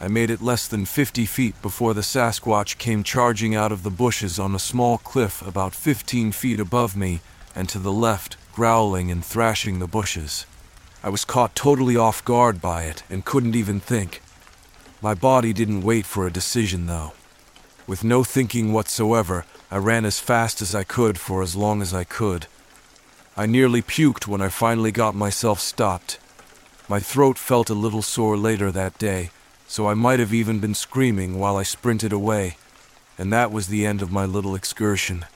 I 0.01 0.07
made 0.07 0.29
it 0.29 0.41
less 0.41 0.67
than 0.67 0.85
50 0.85 1.25
feet 1.25 1.61
before 1.61 1.93
the 1.93 2.01
Sasquatch 2.01 2.77
came 2.77 3.03
charging 3.03 3.53
out 3.53 3.73
of 3.73 3.83
the 3.83 3.89
bushes 3.89 4.39
on 4.39 4.55
a 4.55 4.59
small 4.59 4.97
cliff 4.97 5.45
about 5.45 5.75
15 5.75 6.31
feet 6.31 6.59
above 6.59 6.95
me 6.95 7.19
and 7.53 7.67
to 7.67 7.79
the 7.79 7.91
left, 7.91 8.37
growling 8.53 9.11
and 9.11 9.25
thrashing 9.25 9.79
the 9.79 9.87
bushes. 9.87 10.45
I 11.03 11.09
was 11.09 11.25
caught 11.25 11.53
totally 11.53 11.97
off 11.97 12.23
guard 12.23 12.61
by 12.61 12.83
it 12.83 13.03
and 13.09 13.25
couldn't 13.25 13.55
even 13.55 13.81
think. 13.81 14.21
My 15.01 15.13
body 15.13 15.51
didn't 15.51 15.81
wait 15.81 16.05
for 16.05 16.25
a 16.25 16.31
decision, 16.31 16.85
though. 16.85 17.13
With 17.85 18.03
no 18.03 18.23
thinking 18.23 18.71
whatsoever, 18.71 19.45
I 19.71 19.77
ran 19.77 20.05
as 20.05 20.19
fast 20.19 20.61
as 20.61 20.73
I 20.73 20.83
could 20.83 21.17
for 21.17 21.41
as 21.41 21.55
long 21.55 21.81
as 21.81 21.93
I 21.93 22.05
could. 22.05 22.47
I 23.35 23.45
nearly 23.45 23.81
puked 23.81 24.27
when 24.27 24.41
I 24.41 24.49
finally 24.49 24.91
got 24.91 25.15
myself 25.15 25.59
stopped. 25.59 26.19
My 26.87 26.99
throat 26.99 27.37
felt 27.37 27.69
a 27.69 27.73
little 27.73 28.01
sore 28.01 28.37
later 28.37 28.71
that 28.71 28.97
day, 28.97 29.31
so 29.69 29.87
I 29.87 29.93
might 29.93 30.19
have 30.19 30.33
even 30.33 30.57
been 30.57 30.73
screaming 30.73 31.37
while 31.37 31.55
I 31.55 31.61
sprinted 31.61 32.11
away, 32.11 32.57
and 33.19 33.31
that 33.31 33.51
was 33.51 33.67
the 33.67 33.85
end 33.85 34.01
of 34.01 34.11
my 34.11 34.25
little 34.25 34.55
excursion. 34.55 35.27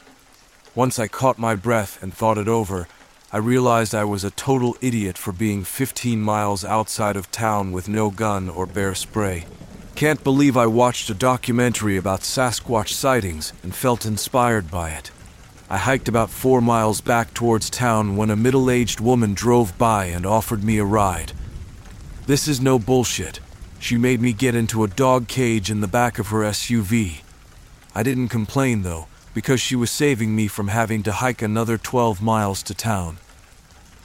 Once 0.73 0.97
I 0.97 1.07
caught 1.07 1.37
my 1.37 1.53
breath 1.53 2.01
and 2.01 2.11
thought 2.11 2.39
it 2.39 2.47
over, 2.47 2.87
I 3.31 3.37
realized 3.37 3.93
I 3.93 4.05
was 4.05 4.23
a 4.23 4.31
total 4.31 4.75
idiot 4.81 5.19
for 5.19 5.31
being 5.31 5.63
15 5.63 6.19
miles 6.19 6.65
outside 6.65 7.15
of 7.15 7.29
town 7.29 7.71
with 7.71 7.87
no 7.87 8.09
gun 8.09 8.49
or 8.49 8.65
bear 8.65 8.95
spray. 8.95 9.45
Can't 9.93 10.23
believe 10.23 10.57
I 10.57 10.65
watched 10.65 11.11
a 11.11 11.13
documentary 11.13 11.95
about 11.95 12.21
Sasquatch 12.21 12.89
sightings 12.89 13.53
and 13.61 13.75
felt 13.75 14.03
inspired 14.03 14.71
by 14.71 14.89
it. 14.89 15.11
I 15.69 15.77
hiked 15.77 16.07
about 16.07 16.31
four 16.31 16.59
miles 16.59 17.01
back 17.01 17.35
towards 17.35 17.69
town 17.69 18.17
when 18.17 18.31
a 18.31 18.35
middle 18.35 18.71
aged 18.71 18.99
woman 18.99 19.35
drove 19.35 19.77
by 19.77 20.05
and 20.05 20.25
offered 20.25 20.63
me 20.63 20.79
a 20.79 20.83
ride. 20.83 21.33
This 22.25 22.47
is 22.47 22.59
no 22.59 22.79
bullshit. 22.79 23.39
She 23.83 23.97
made 23.97 24.21
me 24.21 24.31
get 24.31 24.55
into 24.55 24.85
a 24.85 24.87
dog 24.87 25.27
cage 25.27 25.69
in 25.69 25.81
the 25.81 25.89
back 25.89 26.17
of 26.17 26.27
her 26.27 26.39
SUV. 26.39 27.19
I 27.93 28.01
didn't 28.01 28.29
complain 28.29 28.83
though, 28.83 29.07
because 29.33 29.59
she 29.59 29.75
was 29.75 29.91
saving 29.91 30.33
me 30.33 30.47
from 30.47 30.69
having 30.69 31.03
to 31.03 31.11
hike 31.11 31.41
another 31.41 31.77
12 31.77 32.21
miles 32.21 32.63
to 32.63 32.73
town. 32.73 33.17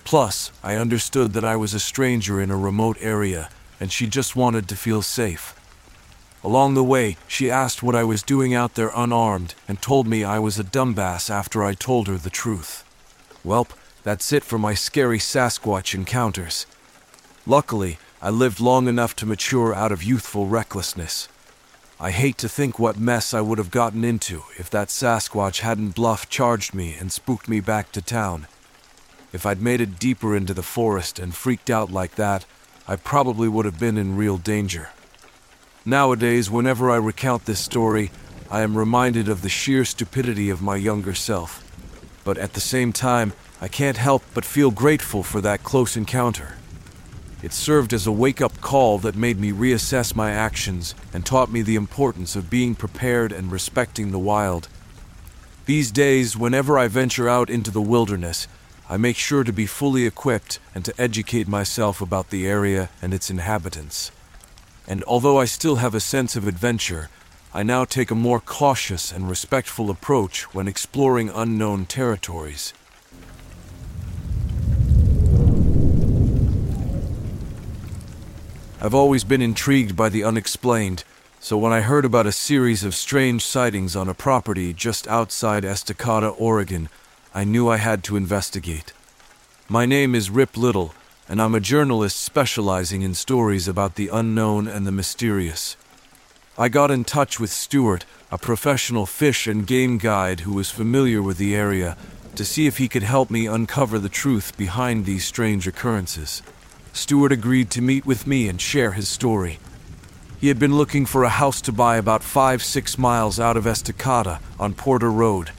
Plus, 0.02 0.50
I 0.64 0.74
understood 0.74 1.32
that 1.34 1.44
I 1.44 1.54
was 1.54 1.74
a 1.74 1.78
stranger 1.78 2.40
in 2.40 2.50
a 2.50 2.56
remote 2.56 2.96
area, 3.00 3.50
and 3.78 3.92
she 3.92 4.08
just 4.08 4.34
wanted 4.34 4.68
to 4.68 4.74
feel 4.74 5.00
safe. 5.00 5.54
Along 6.42 6.74
the 6.74 6.82
way, 6.82 7.16
she 7.28 7.48
asked 7.48 7.80
what 7.80 7.94
I 7.94 8.02
was 8.02 8.24
doing 8.24 8.52
out 8.52 8.74
there 8.74 8.90
unarmed 8.96 9.54
and 9.68 9.80
told 9.80 10.08
me 10.08 10.24
I 10.24 10.40
was 10.40 10.58
a 10.58 10.64
dumbass 10.64 11.30
after 11.30 11.62
I 11.62 11.74
told 11.74 12.08
her 12.08 12.16
the 12.16 12.30
truth. 12.30 12.82
Welp, 13.46 13.68
that's 14.02 14.32
it 14.32 14.42
for 14.42 14.58
my 14.58 14.74
scary 14.74 15.20
Sasquatch 15.20 15.94
encounters. 15.94 16.66
Luckily, 17.46 17.98
I 18.20 18.30
lived 18.30 18.58
long 18.58 18.88
enough 18.88 19.14
to 19.16 19.26
mature 19.26 19.72
out 19.72 19.92
of 19.92 20.02
youthful 20.02 20.46
recklessness. 20.46 21.28
I 22.00 22.10
hate 22.10 22.36
to 22.38 22.48
think 22.48 22.78
what 22.78 22.98
mess 22.98 23.32
I 23.32 23.40
would 23.40 23.58
have 23.58 23.70
gotten 23.70 24.04
into 24.04 24.42
if 24.56 24.68
that 24.70 24.88
Sasquatch 24.88 25.60
hadn't 25.60 25.94
bluff 25.94 26.28
charged 26.28 26.74
me 26.74 26.96
and 26.98 27.12
spooked 27.12 27.48
me 27.48 27.60
back 27.60 27.92
to 27.92 28.02
town. 28.02 28.48
If 29.32 29.46
I'd 29.46 29.62
made 29.62 29.80
it 29.80 30.00
deeper 30.00 30.34
into 30.34 30.52
the 30.52 30.64
forest 30.64 31.20
and 31.20 31.34
freaked 31.34 31.70
out 31.70 31.92
like 31.92 32.16
that, 32.16 32.44
I 32.88 32.96
probably 32.96 33.48
would 33.48 33.66
have 33.66 33.78
been 33.78 33.96
in 33.96 34.16
real 34.16 34.36
danger. 34.36 34.90
Nowadays, 35.84 36.50
whenever 36.50 36.90
I 36.90 36.96
recount 36.96 37.44
this 37.44 37.60
story, 37.60 38.10
I 38.50 38.62
am 38.62 38.76
reminded 38.76 39.28
of 39.28 39.42
the 39.42 39.48
sheer 39.48 39.84
stupidity 39.84 40.50
of 40.50 40.60
my 40.60 40.74
younger 40.74 41.14
self. 41.14 41.62
But 42.24 42.36
at 42.38 42.54
the 42.54 42.60
same 42.60 42.92
time, 42.92 43.32
I 43.60 43.68
can't 43.68 43.96
help 43.96 44.24
but 44.34 44.44
feel 44.44 44.70
grateful 44.70 45.22
for 45.22 45.40
that 45.42 45.62
close 45.62 45.96
encounter. 45.96 46.56
It 47.40 47.52
served 47.52 47.92
as 47.92 48.06
a 48.06 48.12
wake 48.12 48.40
up 48.40 48.60
call 48.60 48.98
that 48.98 49.14
made 49.14 49.38
me 49.38 49.52
reassess 49.52 50.14
my 50.14 50.32
actions 50.32 50.94
and 51.12 51.24
taught 51.24 51.52
me 51.52 51.62
the 51.62 51.76
importance 51.76 52.34
of 52.34 52.50
being 52.50 52.74
prepared 52.74 53.30
and 53.30 53.52
respecting 53.52 54.10
the 54.10 54.18
wild. 54.18 54.68
These 55.66 55.92
days, 55.92 56.36
whenever 56.36 56.78
I 56.78 56.88
venture 56.88 57.28
out 57.28 57.48
into 57.48 57.70
the 57.70 57.80
wilderness, 57.80 58.48
I 58.90 58.96
make 58.96 59.16
sure 59.16 59.44
to 59.44 59.52
be 59.52 59.66
fully 59.66 60.06
equipped 60.06 60.58
and 60.74 60.84
to 60.84 60.94
educate 60.98 61.46
myself 61.46 62.00
about 62.00 62.30
the 62.30 62.48
area 62.48 62.88
and 63.02 63.14
its 63.14 63.30
inhabitants. 63.30 64.10
And 64.88 65.04
although 65.04 65.38
I 65.38 65.44
still 65.44 65.76
have 65.76 65.94
a 65.94 66.00
sense 66.00 66.34
of 66.34 66.48
adventure, 66.48 67.10
I 67.54 67.62
now 67.62 67.84
take 67.84 68.10
a 68.10 68.14
more 68.14 68.40
cautious 68.40 69.12
and 69.12 69.28
respectful 69.28 69.90
approach 69.90 70.54
when 70.54 70.66
exploring 70.66 71.30
unknown 71.32 71.86
territories. 71.86 72.72
I've 78.80 78.94
always 78.94 79.24
been 79.24 79.42
intrigued 79.42 79.96
by 79.96 80.08
the 80.08 80.22
unexplained, 80.22 81.02
so 81.40 81.58
when 81.58 81.72
I 81.72 81.80
heard 81.80 82.04
about 82.04 82.28
a 82.28 82.32
series 82.32 82.84
of 82.84 82.94
strange 82.94 83.44
sightings 83.44 83.96
on 83.96 84.08
a 84.08 84.14
property 84.14 84.72
just 84.72 85.08
outside 85.08 85.64
Estacada, 85.64 86.32
Oregon, 86.38 86.88
I 87.34 87.42
knew 87.42 87.68
I 87.68 87.78
had 87.78 88.04
to 88.04 88.16
investigate. 88.16 88.92
My 89.68 89.84
name 89.84 90.14
is 90.14 90.30
Rip 90.30 90.56
Little, 90.56 90.94
and 91.28 91.42
I'm 91.42 91.56
a 91.56 91.60
journalist 91.60 92.20
specializing 92.20 93.02
in 93.02 93.14
stories 93.14 93.66
about 93.66 93.96
the 93.96 94.10
unknown 94.12 94.68
and 94.68 94.86
the 94.86 94.92
mysterious. 94.92 95.76
I 96.56 96.68
got 96.68 96.92
in 96.92 97.02
touch 97.02 97.40
with 97.40 97.50
Stewart, 97.50 98.04
a 98.30 98.38
professional 98.38 99.06
fish 99.06 99.48
and 99.48 99.66
game 99.66 99.98
guide 99.98 100.40
who 100.40 100.52
was 100.52 100.70
familiar 100.70 101.20
with 101.20 101.38
the 101.38 101.56
area, 101.56 101.96
to 102.36 102.44
see 102.44 102.68
if 102.68 102.78
he 102.78 102.86
could 102.86 103.02
help 103.02 103.28
me 103.28 103.48
uncover 103.48 103.98
the 103.98 104.08
truth 104.08 104.56
behind 104.56 105.04
these 105.04 105.24
strange 105.24 105.66
occurrences. 105.66 106.42
Stewart 106.92 107.32
agreed 107.32 107.70
to 107.70 107.82
meet 107.82 108.04
with 108.04 108.26
me 108.26 108.48
and 108.48 108.60
share 108.60 108.92
his 108.92 109.08
story. 109.08 109.58
He 110.40 110.48
had 110.48 110.58
been 110.58 110.76
looking 110.76 111.06
for 111.06 111.24
a 111.24 111.28
house 111.28 111.60
to 111.62 111.72
buy 111.72 111.96
about 111.96 112.22
five, 112.22 112.62
six 112.62 112.96
miles 112.96 113.40
out 113.40 113.56
of 113.56 113.64
Estacada 113.64 114.40
on 114.58 114.74
Porter 114.74 115.10
Road. 115.10 115.50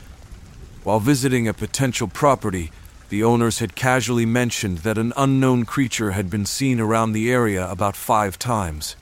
While 0.84 1.00
visiting 1.00 1.48
a 1.48 1.54
potential 1.54 2.08
property, 2.08 2.72
the 3.10 3.24
owners 3.24 3.60
had 3.60 3.76
casually 3.76 4.26
mentioned 4.26 4.80
that 4.80 4.98
an 4.98 5.12
unknown 5.18 5.66
creature 5.66 6.12
had 6.12 6.30
been 6.30 6.46
seen 6.46 6.80
around 6.80 7.12
the 7.12 7.32
area 7.32 7.70
about 7.70 7.96
five 7.96 8.40
times. 8.40 8.96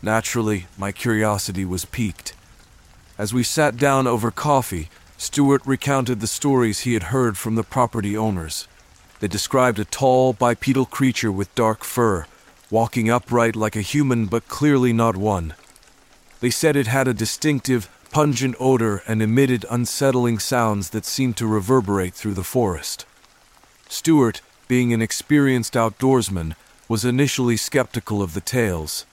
Naturally, 0.00 0.66
my 0.78 0.92
curiosity 0.92 1.64
was 1.64 1.84
piqued. 1.84 2.32
As 3.18 3.34
we 3.34 3.42
sat 3.42 3.76
down 3.76 4.06
over 4.06 4.30
coffee, 4.30 4.88
Stewart 5.18 5.62
recounted 5.66 6.20
the 6.20 6.26
stories 6.26 6.80
he 6.80 6.94
had 6.94 7.04
heard 7.04 7.36
from 7.36 7.54
the 7.54 7.62
property 7.62 8.16
owners. 8.16 8.68
They 9.20 9.28
described 9.28 9.78
a 9.78 9.84
tall, 9.84 10.32
bipedal 10.32 10.86
creature 10.86 11.32
with 11.32 11.54
dark 11.54 11.84
fur, 11.84 12.26
walking 12.70 13.10
upright 13.10 13.56
like 13.56 13.76
a 13.76 13.80
human 13.80 14.26
but 14.26 14.48
clearly 14.48 14.92
not 14.92 15.16
one. 15.16 15.54
They 16.40 16.50
said 16.50 16.76
it 16.76 16.86
had 16.86 17.08
a 17.08 17.14
distinctive, 17.14 17.88
pungent 18.10 18.56
odor 18.60 19.02
and 19.06 19.22
emitted 19.22 19.64
unsettling 19.70 20.38
sounds 20.38 20.90
that 20.90 21.04
seemed 21.04 21.36
to 21.38 21.46
reverberate 21.46 22.14
through 22.14 22.34
the 22.34 22.44
forest. 22.44 23.06
Stewart, 23.88 24.42
being 24.68 24.92
an 24.92 25.00
experienced 25.00 25.74
outdoorsman, 25.74 26.54
was 26.88 27.04
initially 27.04 27.56
skeptical 27.56 28.22
of 28.22 28.34
the 28.34 28.40
tales. 28.40 29.06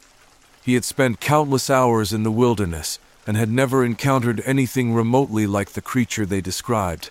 He 0.63 0.73
had 0.73 0.85
spent 0.85 1.19
countless 1.19 1.69
hours 1.69 2.13
in 2.13 2.23
the 2.23 2.31
wilderness 2.31 2.99
and 3.25 3.37
had 3.37 3.49
never 3.49 3.85
encountered 3.85 4.41
anything 4.45 4.93
remotely 4.93 5.47
like 5.47 5.71
the 5.71 5.81
creature 5.81 6.25
they 6.25 6.41
described. 6.41 7.09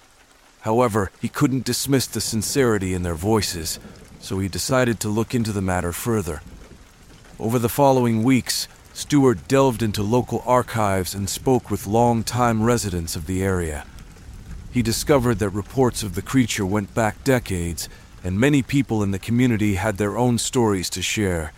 However, 0.63 1.11
he 1.21 1.29
couldn't 1.29 1.65
dismiss 1.65 2.07
the 2.07 2.21
sincerity 2.21 2.95
in 2.95 3.03
their 3.03 3.15
voices, 3.15 3.79
so 4.21 4.39
he 4.39 4.49
decided 4.49 5.01
to 5.01 5.09
look 5.09 5.35
into 5.35 5.53
the 5.53 5.61
matter 5.61 5.93
further. 5.93 6.41
Over 7.39 7.59
the 7.59 7.69
following 7.69 8.23
weeks, 8.23 8.69
Stewart 8.95 9.49
delved 9.49 9.83
into 9.83 10.03
local 10.03 10.43
archives 10.47 11.15
and 11.15 11.29
spoke 11.29 11.71
with 11.71 11.87
long-time 11.87 12.63
residents 12.63 13.17
of 13.17 13.27
the 13.27 13.43
area. 13.43 13.85
He 14.71 14.83
discovered 14.83 15.41
that 15.41 15.49
reports 15.51 16.05
of 16.05 16.15
the 16.15 16.23
creature 16.23 16.65
went 16.65 16.95
back 16.95 17.25
decades, 17.25 17.89
and 18.23 18.39
many 18.39 18.63
people 18.63 19.03
in 19.03 19.11
the 19.11 19.19
community 19.19 19.75
had 19.75 19.97
their 19.97 20.17
own 20.17 20.39
stories 20.39 20.89
to 20.91 21.03
share. 21.03 21.53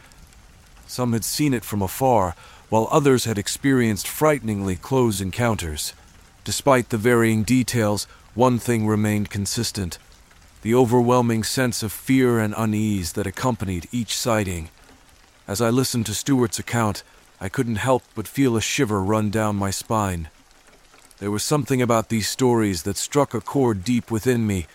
Some 0.87 1.13
had 1.13 1.25
seen 1.25 1.53
it 1.53 1.65
from 1.65 1.83
afar, 1.83 2.35
while 2.71 2.89
others 2.91 3.25
had 3.27 3.37
experienced 3.37 4.09
frighteningly 4.09 4.77
close 4.77 5.21
encounters. 5.21 5.93
Despite 6.45 6.89
the 6.89 6.99
varying 6.99 7.43
details, 7.43 8.07
one 8.35 8.59
thing 8.59 8.87
remained 8.87 9.31
consistent 9.31 9.99
the 10.65 10.75
overwhelming 10.75 11.45
sense 11.45 11.83
of 11.83 11.93
fear 11.93 12.39
and 12.39 12.55
unease 12.57 13.13
that 13.13 13.27
accompanied 13.27 13.87
each 13.93 14.17
sighting. 14.17 14.71
As 15.47 15.61
I 15.61 15.69
listened 15.69 16.07
to 16.07 16.15
Stewart's 16.15 16.59
account, 16.59 17.03
I 17.39 17.51
couldn't 17.51 17.77
help 17.77 18.03
but 18.15 18.27
feel 18.27 18.57
a 18.57 18.63
shiver 18.63 19.03
run 19.03 19.29
down 19.29 19.57
my 19.57 19.71
spine. 19.71 20.31
There 21.19 21.31
was 21.31 21.43
something 21.43 21.83
about 21.83 22.09
these 22.09 22.31
stories 22.31 22.85
that 22.85 22.97
struck 22.97 23.35
a 23.35 23.43
chord 23.43 23.85
deep 23.85 24.11
within 24.11 24.47
me, 24.47 24.67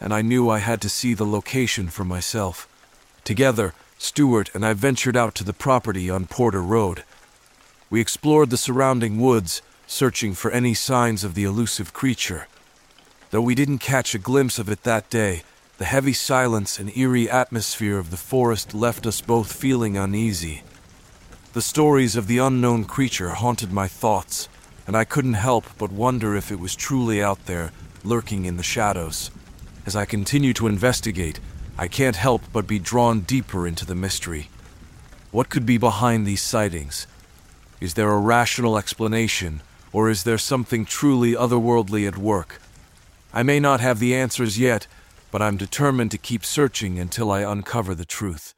and 0.00 0.12
I 0.12 0.20
knew 0.20 0.50
I 0.50 0.58
had 0.58 0.80
to 0.80 0.88
see 0.88 1.14
the 1.14 1.24
location 1.24 1.86
for 1.90 2.04
myself. 2.04 2.66
Together, 3.22 3.72
Stewart 3.98 4.50
and 4.52 4.66
I 4.66 4.72
ventured 4.72 5.16
out 5.16 5.36
to 5.36 5.44
the 5.44 5.52
property 5.52 6.10
on 6.10 6.26
Porter 6.26 6.60
Road. 6.60 7.04
We 7.88 8.00
explored 8.00 8.50
the 8.50 8.56
surrounding 8.56 9.20
woods, 9.20 9.62
searching 9.86 10.34
for 10.34 10.50
any 10.50 10.74
signs 10.74 11.22
of 11.22 11.34
the 11.34 11.44
elusive 11.44 11.92
creature. 11.92 12.48
Though 13.36 13.42
we 13.42 13.54
didn't 13.54 13.80
catch 13.80 14.14
a 14.14 14.18
glimpse 14.18 14.58
of 14.58 14.70
it 14.70 14.84
that 14.84 15.10
day, 15.10 15.42
the 15.76 15.84
heavy 15.84 16.14
silence 16.14 16.78
and 16.78 16.96
eerie 16.96 17.28
atmosphere 17.28 17.98
of 17.98 18.10
the 18.10 18.16
forest 18.16 18.72
left 18.72 19.06
us 19.06 19.20
both 19.20 19.52
feeling 19.52 19.94
uneasy. 19.94 20.62
The 21.52 21.60
stories 21.60 22.16
of 22.16 22.28
the 22.28 22.38
unknown 22.38 22.86
creature 22.86 23.32
haunted 23.32 23.70
my 23.70 23.88
thoughts, 23.88 24.48
and 24.86 24.96
I 24.96 25.04
couldn't 25.04 25.34
help 25.34 25.66
but 25.76 25.92
wonder 25.92 26.34
if 26.34 26.50
it 26.50 26.58
was 26.58 26.74
truly 26.74 27.22
out 27.22 27.44
there, 27.44 27.72
lurking 28.02 28.46
in 28.46 28.56
the 28.56 28.62
shadows. 28.62 29.30
As 29.84 29.94
I 29.94 30.06
continue 30.06 30.54
to 30.54 30.66
investigate, 30.66 31.38
I 31.76 31.88
can't 31.88 32.16
help 32.16 32.40
but 32.54 32.66
be 32.66 32.78
drawn 32.78 33.20
deeper 33.20 33.66
into 33.66 33.84
the 33.84 33.94
mystery. 33.94 34.48
What 35.30 35.50
could 35.50 35.66
be 35.66 35.76
behind 35.76 36.26
these 36.26 36.40
sightings? 36.40 37.06
Is 37.82 37.92
there 37.92 38.12
a 38.12 38.18
rational 38.18 38.78
explanation, 38.78 39.60
or 39.92 40.08
is 40.08 40.24
there 40.24 40.38
something 40.38 40.86
truly 40.86 41.32
otherworldly 41.32 42.08
at 42.08 42.16
work? 42.16 42.62
I 43.36 43.42
may 43.42 43.60
not 43.60 43.80
have 43.82 43.98
the 43.98 44.14
answers 44.14 44.58
yet, 44.58 44.86
but 45.30 45.42
I'm 45.42 45.58
determined 45.58 46.10
to 46.12 46.16
keep 46.16 46.42
searching 46.42 46.98
until 46.98 47.30
I 47.30 47.42
uncover 47.42 47.94
the 47.94 48.06
truth. 48.06 48.54